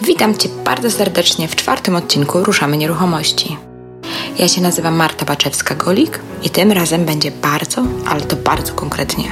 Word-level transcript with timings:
Witam 0.00 0.38
Cię 0.38 0.48
bardzo 0.64 0.90
serdecznie 0.90 1.48
w 1.48 1.56
czwartym 1.56 1.96
odcinku 1.96 2.44
Ruszamy 2.44 2.76
Nieruchomości. 2.76 3.56
Ja 4.38 4.48
się 4.48 4.60
nazywam 4.60 4.94
Marta 4.94 5.26
Baczewska-Golik 5.26 6.18
i 6.42 6.50
tym 6.50 6.72
razem 6.72 7.04
będzie 7.04 7.30
bardzo, 7.30 7.82
ale 8.06 8.20
to 8.20 8.36
bardzo 8.36 8.72
konkretnie. 8.72 9.24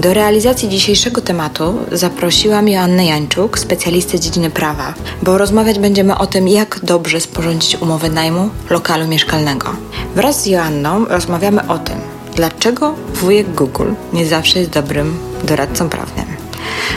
Do 0.00 0.14
realizacji 0.14 0.68
dzisiejszego 0.68 1.20
tematu 1.20 1.78
zaprosiłam 1.92 2.68
Joannę 2.68 3.06
Jańczuk, 3.06 3.58
specjalistę 3.58 4.18
z 4.18 4.20
dziedziny 4.20 4.50
prawa, 4.50 4.94
bo 5.22 5.38
rozmawiać 5.38 5.78
będziemy 5.78 6.18
o 6.18 6.26
tym, 6.26 6.48
jak 6.48 6.80
dobrze 6.82 7.20
sporządzić 7.20 7.76
umowę 7.76 8.08
najmu 8.08 8.50
lokalu 8.70 9.08
mieszkalnego. 9.08 9.68
Wraz 10.14 10.42
z 10.42 10.46
Joanną 10.46 11.04
rozmawiamy 11.04 11.68
o 11.68 11.78
tym, 11.78 11.96
dlaczego 12.36 12.94
wujek 13.14 13.54
Google 13.54 13.92
nie 14.12 14.26
zawsze 14.26 14.58
jest 14.58 14.70
dobrym 14.70 15.18
doradcą 15.44 15.88
prawnym. 15.88 16.26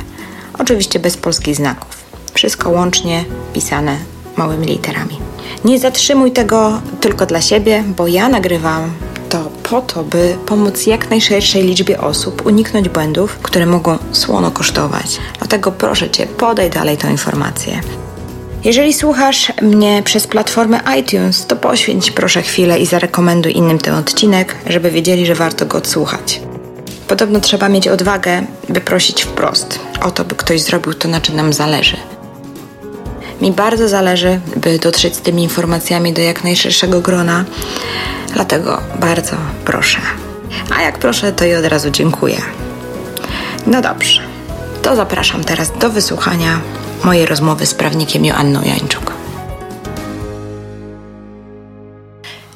Oczywiście 0.59 0.99
bez 0.99 1.17
polskich 1.17 1.55
znaków. 1.55 2.01
Wszystko 2.33 2.69
łącznie 2.69 3.25
pisane 3.53 3.97
małymi 4.37 4.67
literami. 4.67 5.19
Nie 5.65 5.79
zatrzymuj 5.79 6.31
tego 6.31 6.81
tylko 7.01 7.25
dla 7.25 7.41
siebie, 7.41 7.83
bo 7.97 8.07
ja 8.07 8.29
nagrywam 8.29 8.91
to 9.31 9.49
po 9.63 9.81
to, 9.81 10.03
by 10.03 10.37
pomóc 10.45 10.85
jak 10.85 11.09
najszerszej 11.09 11.63
liczbie 11.63 12.01
osób 12.01 12.45
uniknąć 12.45 12.89
błędów, 12.89 13.37
które 13.41 13.65
mogą 13.65 13.97
słono 14.11 14.51
kosztować. 14.51 15.19
Dlatego 15.37 15.71
proszę 15.71 16.09
Cię, 16.09 16.27
podaj 16.27 16.69
dalej 16.69 16.97
tę 16.97 17.11
informację. 17.11 17.81
Jeżeli 18.63 18.93
słuchasz 18.93 19.51
mnie 19.61 20.03
przez 20.03 20.27
platformę 20.27 20.79
iTunes, 20.99 21.45
to 21.45 21.55
poświęć 21.55 22.11
proszę 22.11 22.41
chwilę 22.41 22.79
i 22.79 22.85
zarekomenduj 22.85 23.51
innym 23.57 23.79
ten 23.79 23.95
odcinek, 23.95 24.55
żeby 24.67 24.91
wiedzieli, 24.91 25.25
że 25.25 25.35
warto 25.35 25.65
go 25.65 25.77
odsłuchać. 25.77 26.41
Podobno 27.07 27.39
trzeba 27.39 27.69
mieć 27.69 27.87
odwagę, 27.87 28.43
by 28.69 28.81
prosić 28.81 29.23
wprost 29.23 29.79
o 30.01 30.11
to, 30.11 30.25
by 30.25 30.35
ktoś 30.35 30.61
zrobił 30.61 30.93
to, 30.93 31.07
na 31.07 31.21
czym 31.21 31.35
nam 31.35 31.53
zależy. 31.53 31.97
Mi 33.41 33.51
bardzo 33.51 33.87
zależy, 33.87 34.39
by 34.55 34.79
dotrzeć 34.79 35.15
z 35.15 35.21
tymi 35.21 35.43
informacjami 35.43 36.13
do 36.13 36.21
jak 36.21 36.43
najszerszego 36.43 37.01
grona, 37.01 37.45
dlatego 38.33 38.81
bardzo 38.99 39.35
proszę. 39.65 39.97
A 40.77 40.81
jak 40.81 40.99
proszę, 40.99 41.33
to 41.33 41.45
i 41.45 41.55
od 41.55 41.65
razu 41.65 41.89
dziękuję. 41.89 42.37
No 43.67 43.81
dobrze, 43.81 44.21
to 44.81 44.95
zapraszam 44.95 45.43
teraz 45.43 45.71
do 45.79 45.89
wysłuchania 45.89 46.61
mojej 47.03 47.25
rozmowy 47.25 47.65
z 47.65 47.73
prawnikiem 47.73 48.25
Joanną 48.25 48.61
Jańczuk. 48.63 49.13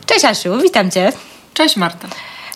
Cześć 0.06 0.26
Asiu, 0.26 0.58
witam 0.64 0.92
Cię. 0.92 1.12
Cześć 1.54 1.78
Marta. 1.78 2.08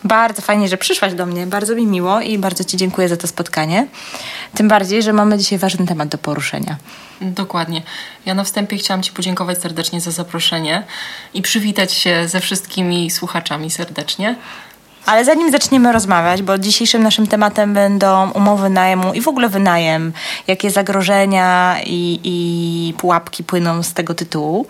Bardzo 0.04 0.42
fajnie, 0.42 0.68
że 0.68 0.78
przyszłaś 0.78 1.14
do 1.14 1.26
mnie. 1.26 1.48
Bardzo 1.48 1.76
mi 1.76 1.88
miło 1.88 2.22
i 2.22 2.38
bardzo 2.38 2.64
Ci 2.64 2.78
dziękuję 2.78 3.10
za 3.10 3.18
to 3.18 3.28
spotkanie. 3.28 3.88
Tym 4.56 4.68
bardziej, 4.68 5.04
że 5.04 5.14
mamy 5.14 5.38
dzisiaj 5.38 5.60
ważny 5.60 5.88
temat 5.88 6.10
do 6.10 6.18
poruszenia. 6.18 6.78
Dokładnie. 7.22 7.82
Ja 8.26 8.34
na 8.34 8.44
wstępie 8.44 8.78
chciałam 8.78 9.04
Ci 9.04 9.12
podziękować 9.12 9.62
serdecznie 9.62 10.02
za 10.02 10.12
zaproszenie 10.12 10.84
i 11.34 11.42
przywitać 11.42 11.94
się 11.94 12.28
ze 12.28 12.40
wszystkimi 12.40 13.12
słuchaczami 13.12 13.72
serdecznie. 13.72 14.36
Ale 15.10 15.26
zanim 15.26 15.52
zaczniemy 15.52 15.92
rozmawiać, 15.92 16.42
bo 16.42 16.58
dzisiejszym 16.58 17.04
naszym 17.04 17.28
tematem 17.28 17.74
będą 17.74 18.32
umowy 18.32 18.70
najmu 18.70 19.14
i 19.14 19.22
w 19.22 19.28
ogóle 19.28 19.50
wynajem, 19.50 20.14
jakie 20.48 20.72
zagrożenia 20.72 21.78
i, 21.86 22.20
i 22.24 22.94
pułapki 22.94 23.44
płyną 23.44 23.84
z 23.84 23.94
tego 23.94 24.14
tytułu. 24.14 24.68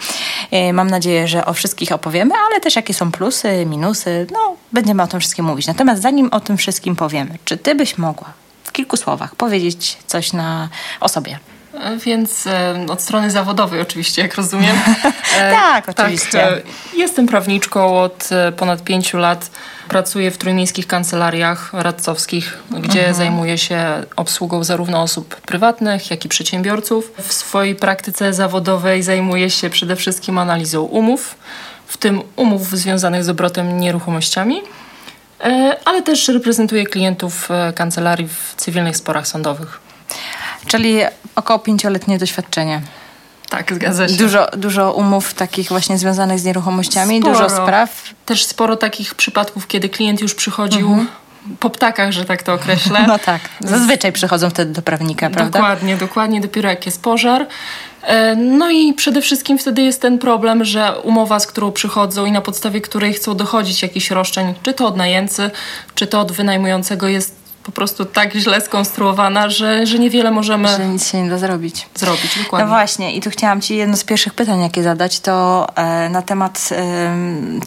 E, 0.52 0.74
mam 0.74 0.90
nadzieję, 0.90 1.28
że 1.28 1.46
o 1.46 1.54
wszystkich 1.54 1.92
opowiemy, 1.92 2.32
ale 2.48 2.62
też 2.62 2.76
jakie 2.76 2.94
są 2.94 3.12
plusy, 3.12 3.66
minusy. 3.66 4.28
No, 4.32 4.56
będziemy 4.74 5.04
o 5.04 5.08
tym 5.08 5.20
wszystkim 5.20 5.46
mówić. 5.46 5.68
Natomiast 5.68 6.02
zanim 6.02 6.30
o 6.32 6.40
tym 6.40 6.58
wszystkim 6.58 6.96
powiemy, 6.96 7.38
czy 7.46 7.58
ty 7.58 7.76
byś 7.76 7.98
mogła 7.98 8.34
w 8.64 8.72
kilku 8.72 8.98
słowach 8.98 9.36
powiedzieć 9.36 9.98
coś 10.08 10.34
na, 10.34 10.70
o 11.00 11.10
sobie? 11.10 11.40
E, 11.74 11.98
więc 11.98 12.48
e, 12.48 12.86
od 12.90 13.02
strony 13.02 13.32
zawodowej 13.32 13.82
oczywiście, 13.82 14.22
jak 14.22 14.36
rozumiem. 14.36 14.76
tak, 15.52 15.90
oczywiście. 15.90 16.40
Tak, 16.40 16.54
jestem 16.94 17.28
prawniczką 17.28 18.02
od 18.02 18.30
ponad 18.58 18.84
pięciu 18.84 19.18
lat 19.18 19.50
Pracuję 19.90 20.32
w 20.32 20.38
trójmiejskich 20.38 20.88
kancelariach 20.88 21.74
radcowskich, 21.74 22.58
gdzie 22.72 23.00
mhm. 23.00 23.16
zajmuję 23.16 23.58
się 23.58 24.04
obsługą 24.16 24.64
zarówno 24.64 25.02
osób 25.02 25.36
prywatnych, 25.36 26.12
jak 26.12 26.26
i 26.26 26.30
przedsiębiorców. 26.30 27.12
W 27.18 27.34
swojej 27.34 27.76
praktyce 27.76 28.34
zawodowej 28.34 29.04
zajmuję 29.04 29.50
się 29.50 29.70
przede 29.70 29.96
wszystkim 29.96 30.38
analizą 30.38 30.82
umów, 30.82 31.36
w 31.88 31.98
tym 31.98 32.22
umów 32.36 32.68
związanych 32.70 33.24
z 33.24 33.30
obrotem 33.30 33.80
nieruchomościami, 33.80 34.62
e, 35.42 35.78
ale 35.86 36.02
też 36.02 36.28
reprezentuję 36.28 36.86
klientów 36.86 37.52
e, 37.52 37.74
kancelarii 37.74 38.28
w 38.28 38.54
cywilnych 38.56 38.98
sporach 38.98 39.28
sądowych. 39.28 39.80
Czyli 40.68 41.00
około 41.36 41.60
pięcioletnie 41.60 42.18
doświadczenie. 42.18 42.82
Tak, 43.50 43.74
zgadza 43.74 44.08
się. 44.08 44.16
Dużo, 44.16 44.48
dużo 44.58 44.94
umów 44.94 45.34
takich 45.34 45.70
właśnie 45.70 45.98
związanych 45.98 46.40
z 46.40 46.44
nieruchomościami, 46.44 47.20
sporo. 47.20 47.34
dużo 47.34 47.50
spraw. 47.50 48.04
Też 48.26 48.46
sporo 48.46 48.76
takich 48.76 49.16
przypadków, 49.16 49.68
kiedy 49.68 49.90
klient 49.90 50.22
już 50.22 50.36
przychodził 50.36 50.88
mhm. 50.88 51.08
po 51.60 51.70
ptakach, 51.70 52.12
że 52.12 52.26
tak 52.26 52.44
to 52.44 52.54
określę. 52.54 53.00
No 53.08 53.20
tak, 53.20 53.42
zazwyczaj 53.60 54.12
przychodzą 54.12 54.50
wtedy 54.50 54.74
do 54.74 54.82
prawnika, 54.82 55.30
prawda? 55.30 55.60
Dokładnie, 55.60 55.98
dokładnie, 55.98 56.42
dopiero 56.42 56.70
jak 56.70 56.86
jest 56.86 57.02
pożar. 57.02 57.48
E, 58.04 58.36
no 58.36 58.70
i 58.70 58.94
przede 58.94 59.22
wszystkim 59.22 59.58
wtedy 59.58 59.82
jest 59.82 60.02
ten 60.02 60.20
problem, 60.20 60.66
że 60.66 61.00
umowa, 61.04 61.40
z 61.40 61.48
którą 61.48 61.72
przychodzą 61.72 62.26
i 62.26 62.32
na 62.32 62.42
podstawie 62.42 62.82
której 62.82 63.14
chcą 63.14 63.36
dochodzić 63.36 63.82
jakichś 63.82 64.12
roszczeń, 64.12 64.54
czy 64.64 64.74
to 64.74 64.88
od 64.88 64.98
najemcy, 64.98 65.52
czy 65.96 66.08
to 66.08 66.20
od 66.20 66.32
wynajmującego, 66.32 67.08
jest 67.08 67.39
po 67.64 67.72
prostu 67.72 68.06
tak 68.06 68.34
źle 68.34 68.62
skonstruowana, 68.62 69.50
że, 69.50 69.86
że 69.86 70.00
niewiele 70.00 70.32
możemy... 70.32 70.68
Że 70.68 70.88
nic 70.88 71.12
się 71.12 71.22
nie 71.24 71.30
da 71.30 71.38
zrobić. 71.38 71.88
Zrobić, 71.96 72.38
dokładnie. 72.44 72.66
No 72.66 72.74
właśnie 72.74 73.14
i 73.14 73.22
tu 73.22 73.30
chciałam 73.30 73.62
Ci 73.62 73.76
jedno 73.76 73.98
z 73.98 74.04
pierwszych 74.04 74.34
pytań, 74.34 74.62
jakie 74.62 74.84
zadać, 74.84 75.20
to 75.20 75.68
e, 75.76 76.10
na 76.10 76.22
temat 76.22 76.70
e, 76.72 77.16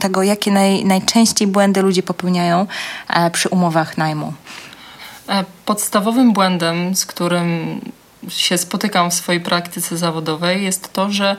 tego, 0.00 0.22
jakie 0.22 0.50
naj, 0.50 0.84
najczęściej 0.84 1.48
błędy 1.48 1.82
ludzie 1.82 2.02
popełniają 2.02 2.66
e, 3.08 3.30
przy 3.30 3.48
umowach 3.48 3.98
najmu. 3.98 4.32
E, 5.28 5.44
podstawowym 5.64 6.32
błędem, 6.32 6.96
z 6.96 7.06
którym 7.06 7.80
się 8.28 8.58
spotykam 8.58 9.10
w 9.10 9.14
swojej 9.14 9.40
praktyce 9.40 9.96
zawodowej, 9.96 10.64
jest 10.64 10.92
to, 10.92 11.10
że 11.10 11.36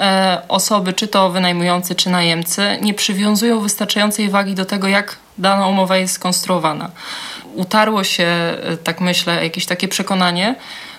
e, 0.00 0.42
osoby, 0.48 0.92
czy 0.92 1.08
to 1.08 1.30
wynajmujący, 1.30 1.94
czy 1.94 2.10
najemcy, 2.10 2.78
nie 2.82 2.94
przywiązują 2.94 3.60
wystarczającej 3.60 4.30
wagi 4.30 4.54
do 4.54 4.64
tego, 4.64 4.88
jak 4.88 5.16
dana 5.38 5.66
umowa 5.66 5.96
jest 5.96 6.14
skonstruowana. 6.14 6.90
Utarło 7.56 8.04
się, 8.04 8.24
e, 8.24 8.76
tak 8.84 9.00
myślę, 9.00 9.44
jakieś 9.44 9.66
takie 9.66 9.88
przekonanie, 9.88 10.54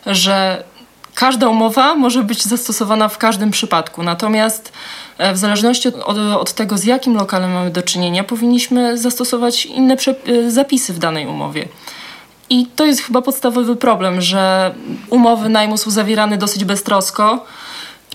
że 0.06 0.64
każda 1.16 1.50
umowa 1.50 1.96
może 1.96 2.24
być 2.24 2.44
zastosowana 2.44 3.08
w 3.08 3.18
każdym 3.18 3.52
przypadku. 3.52 4.04
Natomiast 4.04 4.74
e, 5.18 5.34
w 5.34 5.38
zależności 5.38 5.88
od, 5.88 6.18
od, 6.18 6.54
tego, 6.54 6.78
z 6.78 6.84
jakim 6.84 7.16
lokalem 7.16 7.52
mamy 7.54 7.70
do 7.70 7.82
czynienia, 7.82 8.24
powinniśmy 8.24 8.98
zastosować 8.98 9.66
inne 9.66 9.96
e, 9.96 10.52
zapisy 10.52 10.94
w 10.94 11.00
danej 11.00 11.28
umowie. 11.28 11.68
I 12.50 12.66
to 12.66 12.86
jest 12.86 13.02
chyba 13.02 13.22
podstawowy 13.22 13.76
problem, 13.76 14.22
że 14.22 14.74
umowy 15.10 15.50
najmu 15.50 15.78
są 15.78 15.92
zawierane 15.92 16.38
dosyć 16.38 16.66
beztrosko 16.66 17.46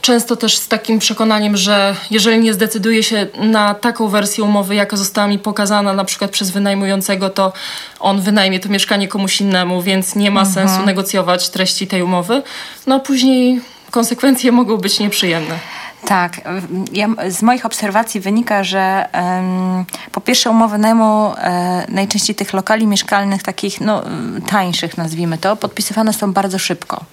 często 0.02 0.36
też 0.36 0.58
z 0.58 0.68
takim 0.68 0.98
przekonaniem, 0.98 1.56
że 1.56 1.96
jeżeli 2.10 2.38
nie 2.38 2.54
zdecyduje 2.54 3.02
się 3.02 3.26
na 3.34 3.74
taką 3.74 4.08
wersję 4.08 4.44
umowy, 4.44 4.74
jaka 4.74 4.96
została 4.96 5.26
mi 5.28 5.38
pokazana 5.38 5.92
na 5.92 6.04
przykład 6.04 6.30
przez 6.30 6.50
wynajmującego, 6.50 7.30
to 7.30 7.52
on 8.00 8.20
wynajmie 8.20 8.60
to 8.60 8.68
mieszkanie 8.68 9.08
komuś 9.08 9.40
innemu, 9.40 9.82
więc 9.82 10.14
nie 10.14 10.30
ma 10.30 10.40
mhm. 10.40 10.54
sensu 10.54 10.86
negocjować 10.86 11.50
treści 11.50 11.86
tej 11.86 12.02
umowy. 12.02 12.42
No 12.86 12.94
a 12.94 13.00
później 13.00 13.60
konsekwencje 13.90 14.52
mogą 14.62 14.76
być 14.76 15.00
nieprzyjemne. 15.00 15.58
Tak, 16.04 16.40
ja, 16.92 17.08
z 17.28 17.42
moich 17.42 17.66
obserwacji 17.66 18.20
wynika, 18.20 18.64
że 18.64 19.08
um, 19.14 19.84
po 20.12 20.20
pierwsze 20.20 20.50
umowy 20.50 20.78
najmu 20.78 21.34
e, 21.36 21.86
najczęściej 21.88 22.36
tych 22.36 22.52
lokali 22.52 22.86
mieszkalnych, 22.86 23.42
takich 23.42 23.80
no, 23.80 24.02
tańszych 24.46 24.98
nazwijmy 24.98 25.38
to, 25.38 25.56
podpisywane 25.56 26.12
są 26.12 26.32
bardzo 26.32 26.58
szybko. 26.58 27.04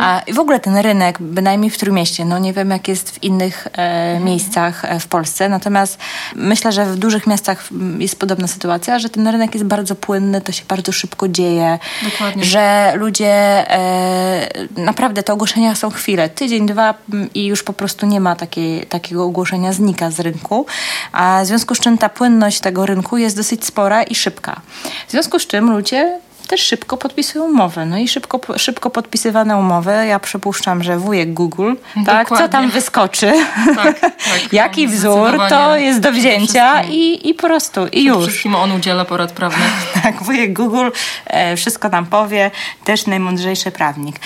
A 0.00 0.22
w 0.34 0.38
ogóle 0.38 0.60
ten 0.60 0.76
rynek, 0.76 1.18
bynajmniej 1.20 1.70
w 1.70 1.78
Trójmieście, 1.78 2.24
no 2.24 2.38
nie 2.38 2.52
wiem 2.52 2.70
jak 2.70 2.88
jest 2.88 3.10
w 3.10 3.22
innych 3.22 3.66
e, 3.66 3.70
mhm. 3.70 4.24
miejscach 4.24 4.84
e, 4.84 5.00
w 5.00 5.06
Polsce, 5.06 5.48
natomiast 5.48 5.98
myślę, 6.34 6.72
że 6.72 6.84
w 6.84 6.96
dużych 6.96 7.26
miastach 7.26 7.68
jest 7.98 8.18
podobna 8.18 8.46
sytuacja, 8.46 8.98
że 8.98 9.08
ten 9.08 9.28
rynek 9.28 9.54
jest 9.54 9.66
bardzo 9.66 9.94
płynny, 9.94 10.40
to 10.40 10.52
się 10.52 10.62
bardzo 10.68 10.92
szybko 10.92 11.28
dzieje, 11.28 11.78
Dokładnie. 12.02 12.44
że 12.44 12.92
ludzie 12.96 13.32
e, 13.70 14.48
naprawdę 14.76 15.22
te 15.22 15.32
ogłoszenia 15.32 15.74
są 15.74 15.90
chwilę, 15.90 16.28
tydzień, 16.28 16.66
dwa 16.66 16.94
i 17.34 17.46
już 17.46 17.62
po 17.62 17.72
prostu 17.72 18.06
nie 18.06 18.20
ma 18.20 18.36
takiej, 18.36 18.86
takiego 18.86 19.24
ogłoszenia, 19.24 19.72
znika 19.72 20.10
z 20.10 20.20
rynku, 20.20 20.66
a 21.12 21.40
w 21.44 21.46
związku 21.46 21.74
z 21.74 21.80
czym 21.80 21.98
ta 21.98 22.08
płynność 22.08 22.60
tego 22.60 22.86
rynku 22.86 23.18
jest 23.18 23.36
dosyć 23.36 23.64
spora 23.64 24.02
i 24.02 24.14
szybka. 24.14 24.60
W 25.08 25.10
związku 25.10 25.38
z 25.38 25.46
czym 25.46 25.70
ludzie 25.70 26.20
też 26.48 26.60
szybko 26.60 26.96
podpisują 26.96 27.44
umowy. 27.44 27.86
No 27.86 27.98
i 27.98 28.08
szybko, 28.08 28.40
szybko 28.56 28.90
podpisywane 28.90 29.56
umowy, 29.56 29.92
ja 30.08 30.18
przypuszczam, 30.18 30.82
że 30.82 30.98
wujek 30.98 31.34
Google, 31.34 31.72
tak, 32.06 32.28
co 32.28 32.48
tam 32.48 32.70
wyskoczy, 32.70 33.32
tak, 33.76 34.00
tak, 34.00 34.52
jaki 34.52 34.88
wzór, 34.88 35.40
to 35.48 35.76
jest 35.76 36.00
do 36.00 36.12
wzięcia 36.12 36.82
i, 36.82 37.28
i 37.28 37.34
po 37.34 37.46
prostu, 37.46 37.86
i 37.86 38.04
już. 38.04 38.26
Wszystkim 38.26 38.54
on 38.54 38.72
udziela 38.72 39.04
porad 39.04 39.32
prawnych. 39.32 39.72
tak, 40.02 40.22
wujek 40.22 40.52
Google 40.52 40.90
e, 41.26 41.56
wszystko 41.56 41.88
nam 41.88 42.06
powie, 42.06 42.50
też 42.84 43.06
najmądrzejszy 43.06 43.70
prawnik. 43.70 44.16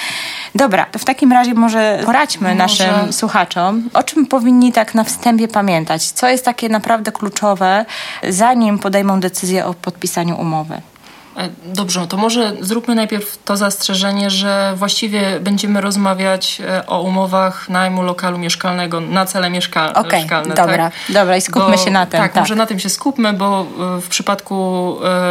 Dobra, 0.55 0.87
to 0.87 0.99
w 0.99 1.05
takim 1.05 1.33
razie 1.33 1.55
może 1.55 1.99
poradźmy 2.05 2.49
może. 2.49 2.59
naszym 2.59 3.13
słuchaczom, 3.13 3.89
o 3.95 4.03
czym 4.03 4.27
powinni 4.27 4.73
tak 4.73 4.95
na 4.95 5.05
wstępie 5.05 5.49
pamiętać, 5.49 6.11
co 6.11 6.29
jest 6.29 6.45
takie 6.45 6.69
naprawdę 6.69 7.13
kluczowe, 7.13 7.85
zanim 8.29 8.79
podejmą 8.79 9.21
decyzję 9.21 9.67
o 9.67 9.75
podpisaniu 9.75 10.41
umowy. 10.41 10.92
E, 11.37 11.49
dobrze, 11.65 12.01
no 12.01 12.07
to 12.07 12.17
może 12.17 12.53
zróbmy 12.61 12.95
najpierw 12.95 13.39
to 13.45 13.57
zastrzeżenie, 13.57 14.31
że 14.31 14.75
właściwie 14.77 15.41
będziemy 15.41 15.81
rozmawiać 15.81 16.63
e, 16.69 16.87
o 16.87 17.03
umowach 17.03 17.69
najmu 17.69 18.03
lokalu 18.03 18.39
mieszkalnego 18.39 19.01
na 19.01 19.27
cele 19.27 19.51
mieszka 19.51 19.93
okay, 19.93 20.21
mieszkalne. 20.21 20.55
Dobra, 20.55 20.91
tak? 20.91 20.93
dobra 21.09 21.37
i 21.37 21.41
skupmy 21.41 21.77
bo, 21.77 21.85
się 21.85 21.91
na 21.91 22.07
tym. 22.07 22.21
Tak, 22.21 22.33
tak, 22.33 22.43
może 22.43 22.55
na 22.55 22.67
tym 22.67 22.79
się 22.79 22.89
skupmy, 22.89 23.33
bo 23.33 23.67
e, 23.97 24.01
w 24.01 24.09
przypadku 24.09 24.63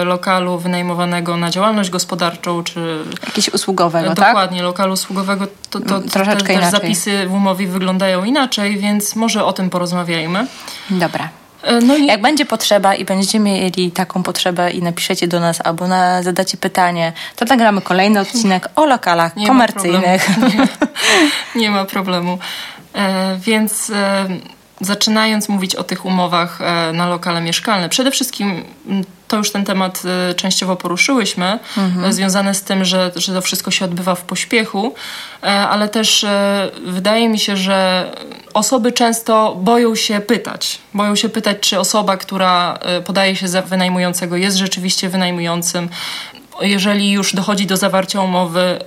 lokalu 0.06 0.58
wynajmowanego 0.58 1.38
na 1.38 1.50
działalność 1.50 1.90
gospodarczą 1.90 2.64
czy... 2.64 3.04
Jakieś 3.26 3.50
usługowego, 3.50 4.10
dokładnie, 4.10 4.24
tak? 4.24 4.34
Dokładnie, 4.34 4.64
lokalu 4.64 4.94
usługowego, 4.94 5.48
to, 5.70 5.80
to, 5.80 6.00
to 6.02 6.10
Troszeczkę 6.10 6.54
też, 6.54 6.64
też 6.64 6.72
zapisy 6.72 7.28
w 7.28 7.34
umowie 7.34 7.68
wyglądają 7.68 8.24
inaczej, 8.24 8.78
więc 8.78 9.16
może 9.16 9.46
o 9.46 9.54
tym 9.54 9.70
porozmawiajmy. 9.70 10.48
Dobra. 10.90 11.41
E, 11.64 11.82
no 11.82 11.96
i... 11.96 12.06
Jak 12.06 12.22
będzie 12.22 12.46
potrzeba 12.46 12.96
i 12.96 13.06
będziecie 13.06 13.40
mieli 13.40 13.92
taką 13.92 14.24
potrzebę 14.24 14.72
i 14.72 14.84
napiszecie 14.84 15.28
do 15.28 15.40
nas 15.40 15.62
albo 15.64 15.88
na, 15.88 16.24
zadacie 16.24 16.58
pytanie, 16.58 17.14
to 17.36 17.46
nagramy 17.46 17.82
kolejny 17.82 18.20
odcinek 18.20 18.70
o 18.76 18.86
lokalach 18.86 19.36
nie 19.36 19.48
komercyjnych. 19.48 20.30
Ma 20.38 20.48
nie, 20.48 20.68
nie, 21.56 21.72
ma 21.72 21.86
problemu. 21.86 22.40
E, 22.96 23.38
więc 23.38 23.90
e, 23.90 24.26
zaczynając 24.82 25.50
mówić 25.50 25.76
o 25.76 25.84
tych 25.84 26.06
umowach 26.06 26.62
e, 26.62 26.94
na 26.94 27.08
lokale 27.08 27.42
mieszkalne, 27.42 27.90
przede 27.90 28.12
wszystkim 28.12 28.64
to 29.32 29.38
już 29.38 29.52
ten 29.52 29.66
temat 29.66 30.02
y, 30.32 30.34
częściowo 30.34 30.76
poruszyłyśmy, 30.76 31.60
mhm. 31.78 32.06
Y, 32.06 32.14
związane 32.14 32.54
z 32.54 32.64
tym, 32.64 32.86
że, 32.86 33.12
że 33.16 33.34
to 33.34 33.42
wszystko 33.42 33.72
się 33.72 33.86
odbywa 33.86 34.16
w 34.16 34.22
pośpiechu, 34.22 34.94
e, 35.44 35.46
ale 35.48 35.90
też 35.90 36.24
e, 36.24 36.72
wydaje 36.86 37.30
mi 37.30 37.40
się, 37.40 37.58
że 37.58 38.12
osoby 38.54 38.92
często 38.92 39.56
boją 39.56 39.96
się 39.96 40.20
pytać. 40.20 40.78
Boją 40.94 41.16
się 41.16 41.30
pytać, 41.30 41.58
czy 41.60 41.80
osoba, 41.80 42.18
która 42.18 42.80
e, 42.82 43.02
podaje 43.02 43.36
się 43.36 43.48
za 43.48 43.62
wynajmującego, 43.62 44.36
jest 44.36 44.58
rzeczywiście 44.58 45.10
wynajmującym. 45.10 45.90
Jeżeli 46.62 47.12
już 47.12 47.36
dochodzi 47.36 47.66
do 47.66 47.78
zawarcia 47.78 48.22
umowy, 48.22 48.80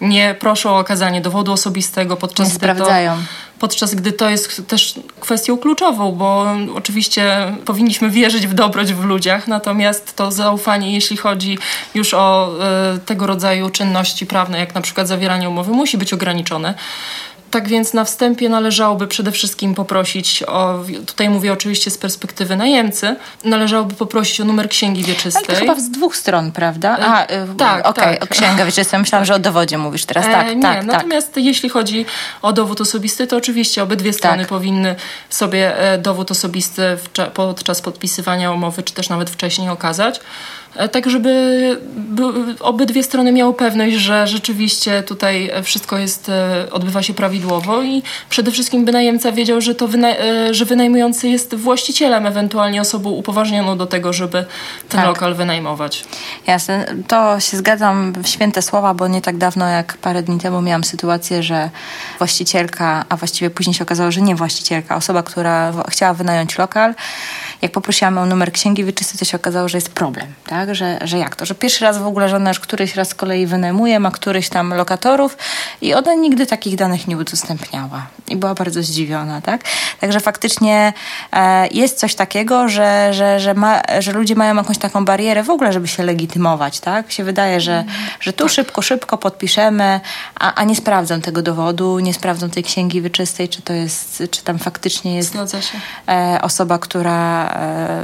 nie 0.00 0.34
proszą 0.34 0.70
o 0.70 0.78
okazanie 0.78 1.20
dowodu 1.20 1.52
osobistego, 1.52 2.16
podczas 2.16 2.48
nie 2.48 2.54
sprawdzają. 2.54 3.12
To, 3.14 3.20
podczas 3.62 3.94
gdy 3.94 4.12
to 4.12 4.30
jest 4.30 4.62
też 4.68 4.94
kwestią 5.20 5.58
kluczową, 5.58 6.12
bo 6.12 6.46
oczywiście 6.74 7.54
powinniśmy 7.64 8.10
wierzyć 8.10 8.46
w 8.46 8.54
dobroć 8.54 8.94
w 8.94 9.04
ludziach, 9.04 9.48
natomiast 9.48 10.16
to 10.16 10.32
zaufanie, 10.32 10.94
jeśli 10.94 11.16
chodzi 11.16 11.58
już 11.94 12.14
o 12.14 12.54
y, 12.96 12.98
tego 12.98 13.26
rodzaju 13.26 13.70
czynności 13.70 14.26
prawne, 14.26 14.58
jak 14.58 14.74
na 14.74 14.80
przykład 14.80 15.08
zawieranie 15.08 15.48
umowy, 15.48 15.72
musi 15.72 15.98
być 15.98 16.12
ograniczone. 16.12 16.74
Tak 17.52 17.68
więc 17.68 17.94
na 17.94 18.04
wstępie 18.04 18.48
należałoby 18.48 19.06
przede 19.06 19.32
wszystkim 19.32 19.74
poprosić 19.74 20.42
o, 20.42 20.84
tutaj 21.06 21.28
mówię 21.28 21.52
oczywiście 21.52 21.90
z 21.90 21.98
perspektywy 21.98 22.56
najemcy, 22.56 23.16
należałoby 23.44 23.94
poprosić 23.94 24.40
o 24.40 24.44
numer 24.44 24.68
księgi 24.68 25.04
wieczystej. 25.04 25.44
Ale 25.48 25.56
to 25.56 25.60
chyba 25.60 25.80
z 25.80 25.90
dwóch 25.90 26.16
stron, 26.16 26.52
prawda? 26.52 26.98
E, 26.98 27.04
A, 27.04 27.24
y, 27.24 27.28
tak, 27.58 27.86
okej, 27.86 28.04
okay, 28.04 28.18
tak. 28.18 28.22
o 28.22 28.26
księgę 28.26 28.64
wieczystą. 28.66 28.98
Myślałam, 28.98 29.24
że 29.24 29.34
o 29.34 29.38
dowodzie 29.38 29.78
mówisz 29.78 30.04
teraz. 30.04 30.24
Tak, 30.24 30.46
e, 30.46 30.56
nie, 30.56 30.62
tak, 30.62 30.84
natomiast 30.84 31.34
tak. 31.34 31.44
jeśli 31.44 31.68
chodzi 31.68 32.06
o 32.42 32.52
dowód 32.52 32.80
osobisty, 32.80 33.26
to 33.26 33.36
oczywiście 33.36 33.82
obydwie 33.82 34.12
strony 34.12 34.42
tak. 34.42 34.48
powinny 34.48 34.94
sobie 35.30 35.78
e, 35.78 35.98
dowód 35.98 36.30
osobisty 36.30 36.82
podczas 37.34 37.82
podpisywania 37.82 38.52
umowy, 38.52 38.82
czy 38.82 38.94
też 38.94 39.08
nawet 39.08 39.30
wcześniej 39.30 39.68
okazać. 39.68 40.20
E, 40.76 40.88
tak 40.88 41.10
żeby 41.10 41.80
obydwie 42.60 43.02
strony 43.02 43.32
miały 43.32 43.54
pewność, 43.54 43.96
że 43.96 44.26
rzeczywiście 44.26 45.02
tutaj 45.02 45.50
wszystko 45.62 45.98
jest, 45.98 46.28
e, 46.28 46.66
odbywa 46.70 47.02
się 47.02 47.14
prawidłowo 47.14 47.82
i 47.82 48.02
przede 48.28 48.50
wszystkim 48.50 48.84
by 48.84 48.92
najemca 48.92 49.32
wiedział, 49.32 49.60
że, 49.60 49.74
to 49.74 49.88
wyna 49.88 50.08
e, 50.08 50.54
że 50.54 50.64
wynajmujący 50.64 51.28
jest 51.28 51.54
właścicielem, 51.54 52.26
ewentualnie 52.26 52.80
osobą 52.80 53.10
upoważnioną 53.10 53.78
do 53.78 53.86
tego, 53.86 54.12
żeby 54.12 54.44
ten 54.88 55.00
tak. 55.00 55.06
lokal 55.06 55.34
wynajmować. 55.34 56.04
Jasne, 56.46 56.86
to 57.08 57.40
się 57.40 57.56
zgadzam 57.56 58.12
w 58.22 58.28
święte 58.28 58.62
słowa, 58.62 58.94
bo 58.94 59.08
nie 59.08 59.20
tak 59.20 59.36
dawno 59.36 59.68
jak 59.68 59.96
parę 59.96 60.22
dni 60.22 60.38
temu 60.38 60.62
miałam 60.62 60.84
sytuację, 60.84 61.42
że 61.42 61.70
właścicielka, 62.18 63.04
a 63.08 63.16
właściwie 63.16 63.50
później 63.50 63.74
się 63.74 63.84
okazało, 63.84 64.12
że 64.12 64.20
nie 64.20 64.34
właścicielka, 64.34 64.96
osoba, 64.96 65.22
która 65.22 65.72
chciała 65.88 66.14
wynająć 66.14 66.58
lokal, 66.58 66.94
jak 67.62 67.72
poprosiłam 67.72 68.18
o 68.18 68.26
numer 68.26 68.52
księgi 68.52 68.84
wieczystej, 68.84 69.18
to 69.18 69.24
się 69.24 69.36
okazało, 69.36 69.68
że 69.68 69.78
jest 69.78 69.90
problem, 69.90 70.26
tak? 70.46 70.61
Że, 70.72 70.98
że 71.04 71.18
jak 71.18 71.36
to? 71.36 71.46
Że 71.46 71.54
pierwszy 71.54 71.84
raz 71.84 71.98
w 71.98 72.06
ogóle 72.06 72.28
żona 72.28 72.50
już 72.50 72.60
któryś 72.60 72.96
raz 72.96 73.08
z 73.08 73.14
kolei 73.14 73.46
wynajmuje, 73.46 74.00
ma 74.00 74.10
któryś 74.10 74.48
tam 74.48 74.74
lokatorów 74.74 75.36
i 75.80 75.94
ona 75.94 76.14
nigdy 76.14 76.46
takich 76.46 76.76
danych 76.76 77.08
nie 77.08 77.16
udostępniała. 77.16 78.06
I 78.28 78.36
była 78.36 78.54
bardzo 78.54 78.82
zdziwiona, 78.82 79.40
tak? 79.40 79.64
Także 80.00 80.20
faktycznie 80.20 80.92
e, 81.32 81.68
jest 81.68 81.98
coś 81.98 82.14
takiego, 82.14 82.68
że, 82.68 83.14
że, 83.14 83.40
że, 83.40 83.54
ma, 83.54 83.82
że 83.98 84.12
ludzie 84.12 84.34
mają 84.34 84.56
jakąś 84.56 84.78
taką 84.78 85.04
barierę 85.04 85.42
w 85.42 85.50
ogóle, 85.50 85.72
żeby 85.72 85.88
się 85.88 86.02
legitymować, 86.02 86.80
tak? 86.80 87.12
Się 87.12 87.24
wydaje, 87.24 87.60
że, 87.60 87.84
że 88.20 88.32
tu 88.32 88.44
tak. 88.44 88.52
szybko, 88.52 88.82
szybko 88.82 89.18
podpiszemy, 89.18 90.00
a, 90.40 90.54
a 90.54 90.64
nie 90.64 90.76
sprawdzą 90.76 91.20
tego 91.20 91.42
dowodu, 91.42 91.98
nie 91.98 92.14
sprawdzą 92.14 92.50
tej 92.50 92.62
księgi 92.62 93.00
wyczystej, 93.00 93.48
czy 93.48 93.62
to 93.62 93.72
jest, 93.72 94.22
czy 94.30 94.42
tam 94.42 94.58
faktycznie 94.58 95.16
jest 95.16 95.34
e, 96.08 96.38
osoba, 96.42 96.78
która 96.78 97.42
E, 97.56 98.02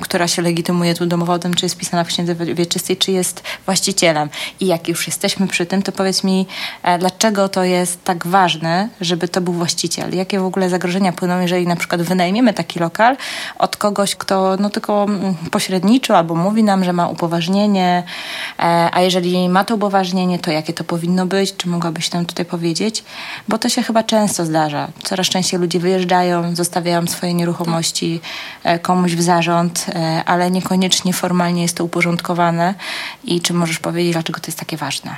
która 0.00 0.28
się 0.28 0.42
legitymuje 0.42 0.94
tu 0.94 1.06
domowodem, 1.06 1.54
czy 1.54 1.64
jest 1.64 1.76
w 2.04 2.08
księdze 2.08 2.34
wieczystej, 2.34 2.96
czy 2.96 3.12
jest 3.12 3.42
właścicielem. 3.66 4.28
I 4.60 4.66
jak 4.66 4.88
już 4.88 5.06
jesteśmy 5.06 5.48
przy 5.48 5.66
tym, 5.66 5.82
to 5.82 5.92
powiedz 5.92 6.24
mi, 6.24 6.46
e, 6.82 6.98
dlaczego 6.98 7.48
to 7.48 7.64
jest 7.64 8.04
tak 8.04 8.26
ważne, 8.26 8.88
żeby 9.00 9.28
to 9.28 9.40
był 9.40 9.54
właściciel? 9.54 10.16
Jakie 10.16 10.40
w 10.40 10.44
ogóle 10.44 10.70
zagrożenia 10.70 11.12
płyną, 11.12 11.40
jeżeli 11.40 11.66
na 11.66 11.76
przykład 11.76 12.02
wynajmiemy 12.02 12.54
taki 12.54 12.78
lokal 12.78 13.16
od 13.58 13.76
kogoś, 13.76 14.16
kto 14.16 14.56
no 14.60 14.70
tylko 14.70 15.04
mm, 15.04 15.34
pośredniczo 15.50 16.16
albo 16.16 16.34
mówi 16.34 16.64
nam, 16.64 16.84
że 16.84 16.92
ma 16.92 17.08
upoważnienie, 17.08 18.02
e, 18.58 18.88
a 18.92 19.00
jeżeli 19.00 19.48
ma 19.48 19.64
to 19.64 19.74
upoważnienie, 19.74 20.38
to 20.38 20.50
jakie 20.50 20.72
to 20.72 20.84
powinno 20.84 21.26
być? 21.26 21.56
Czy 21.56 21.68
mogłabyś 21.68 22.12
nam 22.12 22.26
tutaj 22.26 22.44
powiedzieć? 22.44 23.04
Bo 23.48 23.58
to 23.58 23.68
się 23.68 23.82
chyba 23.82 24.02
często 24.02 24.44
zdarza. 24.44 24.88
Coraz 25.02 25.26
częściej 25.26 25.60
ludzie 25.60 25.80
wyjeżdżają, 25.80 26.56
zostawiają 26.56 27.06
swoje 27.06 27.34
nieruchomości 27.34 28.20
komuś 28.82 29.12
w 29.12 29.22
zarząd, 29.22 29.86
e, 29.88 30.22
ale 30.26 30.50
niekoniecznie 30.50 31.12
formalnie 31.12 31.62
jest 31.62 31.76
to 31.76 31.84
uporządkowane. 31.90 32.74
I 33.24 33.40
czy 33.40 33.54
możesz 33.54 33.78
powiedzieć, 33.78 34.12
dlaczego 34.12 34.40
to 34.40 34.46
jest 34.46 34.58
takie 34.58 34.76
ważne? 34.76 35.16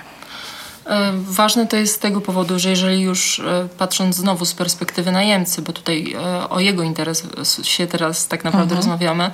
E, 0.87 1.13
ważne 1.15 1.67
to 1.67 1.77
jest 1.77 1.95
z 1.95 1.99
tego 1.99 2.21
powodu, 2.21 2.59
że 2.59 2.71
jeżeli 2.71 3.01
już 3.01 3.41
e, 3.41 3.69
patrząc 3.79 4.17
znowu 4.17 4.45
z 4.45 4.55
perspektywy 4.55 5.13
najemcy, 5.13 5.63
bo 5.63 5.73
tutaj 5.73 6.17
o 6.51 6.61
jego 6.61 6.83
interes 6.83 7.27
się 7.63 7.87
teraz 7.87 8.29
tak 8.29 8.45
naprawdę 8.45 8.75
mhm. 8.75 8.79
rozmawiamy, 8.79 9.31